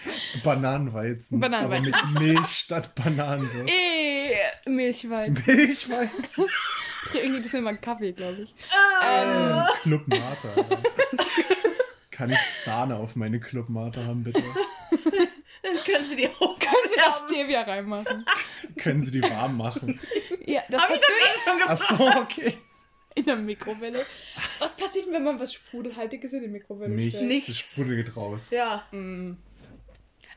Bananenweizen. 0.42 1.38
Bananenweizen. 1.40 1.94
Aber 1.94 2.06
mit 2.06 2.20
Milch 2.20 2.48
statt 2.48 2.94
Bananen 2.94 3.48
so. 3.48 3.60
Eh, 3.60 4.36
Milchweizen. 4.68 5.42
Milchweizen. 5.46 6.46
Irgendwie, 7.14 7.40
das 7.40 7.54
immer 7.54 7.70
ein 7.70 7.80
Kaffee, 7.80 8.12
glaube 8.12 8.42
ich. 8.42 8.54
Ähm, 9.02 9.62
Club. 9.82 10.04
Alter. 10.10 10.66
Kann 12.10 12.30
ich 12.30 12.38
Sahne 12.64 12.96
auf 12.96 13.14
meine 13.14 13.38
Club 13.40 13.68
Mate 13.68 14.04
haben, 14.04 14.24
bitte? 14.24 14.42
Dann 15.66 15.84
können 15.84 16.06
sie 16.06 16.16
die 16.16 16.28
auch 16.40 16.58
Können 16.58 16.88
Sie 16.88 16.96
das 16.96 17.22
Stevia 17.26 17.62
reinmachen? 17.62 18.24
Können 18.76 19.00
Sie 19.02 19.10
die 19.10 19.22
warm 19.22 19.56
machen? 19.56 19.98
Ja, 20.46 20.62
das 20.68 20.80
Hab 20.82 20.90
hat 20.90 20.96
ich 20.96 21.02
doch 21.02 21.08
eh 21.08 21.44
schon 21.44 21.60
Ach 21.66 21.78
gefragt. 21.78 22.32
so, 22.34 22.40
okay. 22.42 22.58
in 23.16 23.24
der 23.24 23.36
Mikrowelle. 23.36 24.06
Was 24.60 24.76
passiert, 24.76 25.06
denn, 25.06 25.14
wenn 25.14 25.24
man 25.24 25.40
was 25.40 25.52
Sprudelhaltiges 25.54 26.32
in 26.34 26.42
die 26.42 26.48
Mikrowelle 26.48 26.94
Nichts. 26.94 27.16
stellt? 27.16 27.28
Nichts. 27.32 27.46
Das 27.48 27.58
Sprudel 27.58 27.96
geht 27.96 28.16
raus. 28.16 28.46
Ja. 28.50 28.86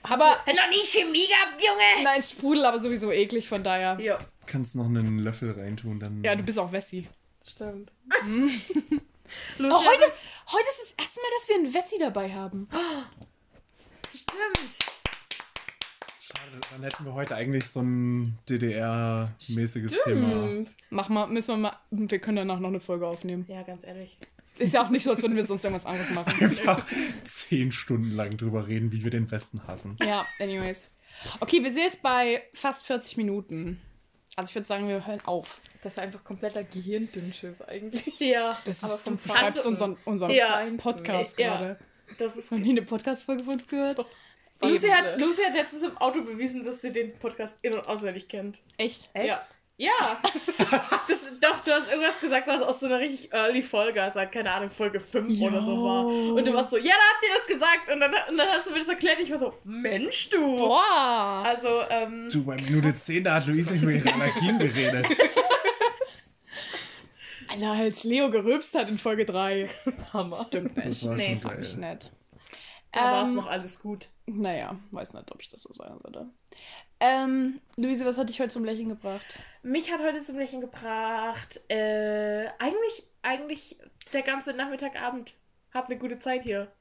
Aber, 0.01 0.29
Hat 0.29 0.47
noch 0.47 0.69
nie 0.69 0.83
Chemie 0.85 1.27
gehabt, 1.27 1.61
Junge. 1.61 2.03
nein, 2.03 2.21
Sprudel 2.23 2.65
aber 2.65 2.79
sowieso 2.79 3.11
eklig, 3.11 3.47
von 3.47 3.63
daher. 3.63 3.99
Ja. 3.99 4.17
Kannst 4.47 4.75
noch 4.75 4.85
einen 4.85 5.19
Löffel 5.19 5.51
reintun, 5.51 5.99
dann. 5.99 6.23
Ja, 6.23 6.35
du 6.35 6.41
bist 6.43 6.57
auch 6.57 6.71
Wessi. 6.71 7.07
Stimmt. 7.47 7.91
Lucia 9.57 9.77
Oh, 9.77 9.85
heute, 9.85 10.01
heute 10.05 10.69
ist 10.69 10.81
das 10.81 10.93
erste 10.97 11.21
Mal, 11.21 11.29
dass 11.37 11.49
wir 11.49 11.55
einen 11.55 11.73
Wessi 11.73 11.97
dabei 11.99 12.33
haben. 12.33 12.67
Stimmt. 14.15 14.98
Schade, 16.31 16.59
dann 16.71 16.83
hätten 16.83 17.05
wir 17.05 17.13
heute 17.13 17.35
eigentlich 17.35 17.67
so 17.69 17.81
ein 17.81 18.37
DDR-mäßiges 18.47 19.97
Thema. 20.03 20.63
Mach 20.91 21.09
mal, 21.09 21.27
müssen 21.27 21.47
wir 21.49 21.57
mal, 21.57 21.73
wir 21.89 22.19
können 22.19 22.37
danach 22.37 22.59
noch 22.59 22.69
eine 22.69 22.79
Folge 22.79 23.07
aufnehmen. 23.07 23.45
Ja, 23.47 23.63
ganz 23.63 23.83
ehrlich. 23.83 24.15
Ist 24.59 24.73
ja 24.73 24.83
auch 24.83 24.89
nicht 24.89 25.03
so, 25.03 25.11
als 25.11 25.21
würden 25.21 25.35
wir 25.35 25.43
sonst 25.45 25.63
irgendwas 25.63 25.85
anderes 25.85 26.09
machen. 26.11 26.33
Einfach 26.43 26.85
zehn 27.23 27.71
Stunden 27.71 28.11
lang 28.11 28.37
drüber 28.37 28.67
reden, 28.67 28.91
wie 28.91 29.03
wir 29.03 29.11
den 29.11 29.31
Westen 29.31 29.65
hassen. 29.65 29.95
Ja, 30.03 30.25
anyways. 30.39 30.91
Okay, 31.39 31.63
wir 31.63 31.71
sind 31.71 31.83
jetzt 31.83 32.03
bei 32.03 32.43
fast 32.53 32.85
40 32.85 33.17
Minuten. 33.17 33.81
Also 34.35 34.49
ich 34.49 34.55
würde 34.55 34.67
sagen, 34.67 34.87
wir 34.87 35.07
hören 35.07 35.21
auf. 35.25 35.59
Das 35.81 35.93
ist 35.93 35.99
einfach 35.99 36.23
kompletter 36.23 36.63
Gehirndünnschiss 36.63 37.61
eigentlich. 37.61 38.19
Ja. 38.19 38.59
Das 38.65 38.83
ist, 38.83 39.01
vom 39.01 39.17
du 39.17 39.23
beschreibst 39.23 39.65
unseren, 39.65 39.97
unseren 40.05 40.31
Ja. 40.31 40.63
Podcast 40.77 41.39
Ja. 41.39 41.57
gerade. 41.57 41.79
Das 42.17 42.35
ist 42.35 42.51
Noch 42.51 42.59
nie 42.59 42.71
eine 42.71 42.81
Podcast-Folge 42.81 43.43
von 43.43 43.53
uns 43.53 43.67
gehört? 43.67 44.05
Lucy 44.61 44.87
hat, 44.89 45.19
Lucy 45.19 45.43
hat 45.43 45.53
letztens 45.53 45.83
im 45.83 45.97
Auto 45.97 46.21
bewiesen, 46.21 46.65
dass 46.65 46.81
sie 46.81 46.91
den 46.91 47.17
Podcast 47.19 47.57
in- 47.61 47.73
und 47.73 47.87
auswendig 47.87 48.27
kennt. 48.27 48.59
Echt? 48.77 49.09
Ja. 49.15 49.41
Ja. 49.77 50.19
das, 51.07 51.29
doch, 51.39 51.61
du 51.61 51.71
hast 51.71 51.89
irgendwas 51.89 52.19
gesagt, 52.19 52.45
was 52.47 52.61
aus 52.61 52.81
so 52.81 52.87
einer 52.87 52.99
richtig 52.99 53.31
early 53.31 53.61
Folge, 53.63 54.03
also 54.03 54.19
halt, 54.19 54.33
keine 54.33 54.51
Ahnung, 54.51 54.69
Folge 54.69 54.99
5 54.99 55.39
oder 55.41 55.61
so 55.61 55.71
war. 55.85 56.05
Und 56.05 56.45
du 56.45 56.53
warst 56.53 56.71
so, 56.71 56.75
ja, 56.77 56.83
da 56.83 56.91
habt 56.91 57.23
ihr 57.25 57.33
das 57.37 57.47
gesagt. 57.47 57.89
Und 57.93 58.01
dann, 58.01 58.11
und 58.29 58.37
dann 58.37 58.47
hast 58.49 58.67
du 58.67 58.71
mir 58.73 58.79
das 58.79 58.89
erklärt. 58.89 59.19
Ich 59.21 59.31
war 59.31 59.37
so, 59.37 59.53
Mensch, 59.63 60.27
du. 60.31 60.57
Boah! 60.57 61.43
Also, 61.45 61.81
ähm, 61.89 62.27
Du, 62.29 62.43
bei 62.43 62.55
Minute 62.57 62.93
10, 62.93 63.23
da 63.23 63.35
hat 63.35 63.47
Luis 63.47 63.69
nicht 63.69 63.81
über 63.81 63.93
ihre 63.93 64.11
Allergien 64.13 64.59
geredet. 64.59 65.05
Alter, 67.47 67.71
als 67.71 68.03
Leo 68.03 68.29
gerülpst 68.29 68.75
hat 68.75 68.89
in 68.89 68.97
Folge 68.97 69.25
3. 69.25 69.69
Hammer. 70.13 70.35
Stimmt 70.35 70.77
Das 70.77 70.85
nicht. 70.87 71.05
war 71.07 71.15
Nee, 71.15 71.39
schon 71.41 71.51
Hab 71.51 71.59
ich 71.61 71.79
geil. 71.79 71.93
nicht. 71.95 72.11
Da 72.91 73.01
war 73.01 73.23
es 73.23 73.29
Ähm, 73.29 73.35
noch 73.35 73.47
alles 73.47 73.79
gut. 73.81 74.07
Naja, 74.25 74.77
weiß 74.91 75.13
nicht, 75.13 75.31
ob 75.31 75.41
ich 75.41 75.49
das 75.49 75.63
so 75.63 75.73
sagen 75.73 75.99
würde. 76.03 76.27
Ähm, 76.99 77.59
Luise, 77.77 78.05
was 78.05 78.17
hat 78.17 78.29
dich 78.29 78.39
heute 78.39 78.49
zum 78.49 78.65
Lächeln 78.65 78.89
gebracht? 78.89 79.39
Mich 79.63 79.91
hat 79.91 80.01
heute 80.01 80.21
zum 80.21 80.37
Lächeln 80.37 80.61
gebracht. 80.61 81.59
Äh, 81.69 82.47
eigentlich, 82.59 83.03
eigentlich 83.21 83.77
der 84.13 84.23
ganze 84.23 84.53
Nachmittagabend. 84.53 85.33
Hab 85.73 85.85
eine 85.85 85.97
gute 85.97 86.19
Zeit 86.19 86.43
hier. 86.43 86.71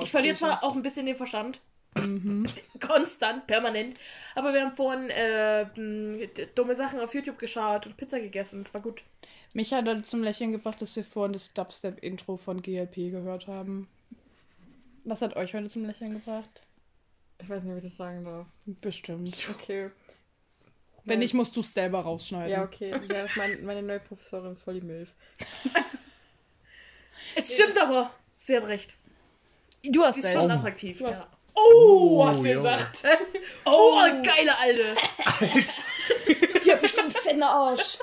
Ich 0.00 0.10
verliere 0.10 0.36
zwar 0.36 0.64
auch 0.64 0.74
ein 0.74 0.82
bisschen 0.82 1.06
den 1.06 1.16
Verstand. 1.16 1.60
Mhm. 1.96 2.46
Konstant, 2.80 3.46
permanent. 3.46 4.00
Aber 4.34 4.54
wir 4.54 4.62
haben 4.62 4.74
vorhin 4.74 5.10
äh, 5.10 5.66
dumme 6.54 6.74
Sachen 6.74 6.98
auf 7.00 7.14
YouTube 7.14 7.38
geschaut 7.38 7.86
und 7.86 7.96
Pizza 7.98 8.18
gegessen. 8.20 8.62
Das 8.62 8.72
war 8.72 8.80
gut. 8.80 9.02
Mich 9.52 9.72
hat 9.74 9.86
heute 9.86 10.02
zum 10.02 10.22
Lächeln 10.22 10.52
gebracht, 10.52 10.80
dass 10.80 10.96
wir 10.96 11.04
vorhin 11.04 11.34
das 11.34 11.52
Dubstep-Intro 11.52 12.38
von 12.38 12.62
GLP 12.62 13.10
gehört 13.10 13.46
haben. 13.46 13.88
Was 15.04 15.22
hat 15.22 15.36
euch 15.36 15.54
heute 15.54 15.68
zum 15.68 15.84
Lächeln 15.84 16.12
gebracht? 16.12 16.62
Ich 17.42 17.48
weiß 17.48 17.64
nicht, 17.64 17.72
ob 17.72 17.78
ich 17.78 17.84
das 17.90 17.96
sagen 17.96 18.24
darf. 18.24 18.46
Bestimmt. 18.66 19.36
Okay. 19.50 19.90
Wenn 21.04 21.18
nicht, 21.18 21.34
musst 21.34 21.56
du 21.56 21.60
es 21.60 21.74
selber 21.74 22.00
rausschneiden. 22.02 22.50
Ja, 22.52 22.62
okay. 22.62 22.90
Ja, 22.90 22.98
das 22.98 23.30
ist 23.32 23.36
mein, 23.36 23.64
meine 23.64 23.82
neue 23.82 23.98
Professorin 23.98 24.52
ist 24.52 24.62
voll 24.62 24.74
die 24.74 24.86
Milf. 24.86 25.08
Es 27.34 27.52
stimmt 27.52 27.78
aber. 27.80 28.12
Sie 28.38 28.56
hat 28.56 28.64
recht. 28.66 28.94
Du 29.84 30.02
hast 30.04 30.16
Sie 30.16 30.20
ist 30.20 30.26
recht. 30.26 30.40
schon 30.40 30.50
attraktiv. 30.50 30.98
Du 30.98 31.06
hast- 31.06 31.20
ja. 31.20 31.28
Oh, 31.54 32.24
was 32.26 32.38
Oh, 32.38 32.44
ihr 32.44 32.54
jo. 32.54 32.62
sagt. 32.62 33.02
Oh, 33.64 34.00
geile 34.22 34.58
Alte. 34.58 34.94
Die 36.64 36.72
hat 36.72 36.80
bestimmt 36.80 37.12
fenne 37.12 37.46
Arsch. 37.48 37.98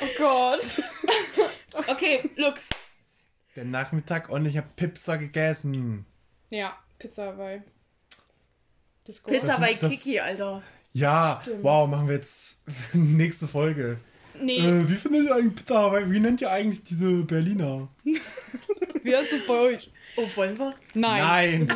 Oh 0.00 0.06
Gott. 0.18 0.64
Okay, 1.86 2.28
Lux. 2.36 2.68
Der 3.56 3.64
Nachmittag 3.64 4.28
und 4.30 4.46
ich 4.46 4.56
habe 4.56 4.68
Pizza 4.76 5.18
gegessen. 5.18 6.06
Ja, 6.50 6.76
Pizza 6.98 7.26
Hawaii. 7.26 7.60
Das 9.04 9.16
ist 9.16 9.26
Pizza 9.26 9.46
Das- 9.48 9.60
bei 9.60 9.74
das- 9.74 9.90
Kiki, 9.92 10.20
Alter. 10.20 10.62
Ja, 10.94 11.38
Stimmt. 11.42 11.64
wow, 11.64 11.88
machen 11.88 12.06
wir 12.08 12.16
jetzt 12.16 12.58
nächste 12.92 13.48
Folge. 13.48 13.98
Nee, 14.40 14.58
Äh, 14.58 14.88
wie 14.88 14.94
findet 14.94 15.24
ihr 15.24 15.34
eigentlich 15.34 15.54
Pizza 15.56 15.74
Hawaii? 15.78 16.10
Wie 16.10 16.20
nennt 16.20 16.40
ihr 16.40 16.50
eigentlich 16.50 16.82
diese 16.84 17.22
Berliner? 17.24 17.88
wie 18.04 19.16
heißt 19.16 19.32
das 19.32 19.46
bei 19.46 19.54
euch? 19.54 19.92
Oh, 20.16 20.26
wollen 20.36 20.58
wir? 20.58 20.74
Nein. 20.94 21.22
Nein. 21.22 21.66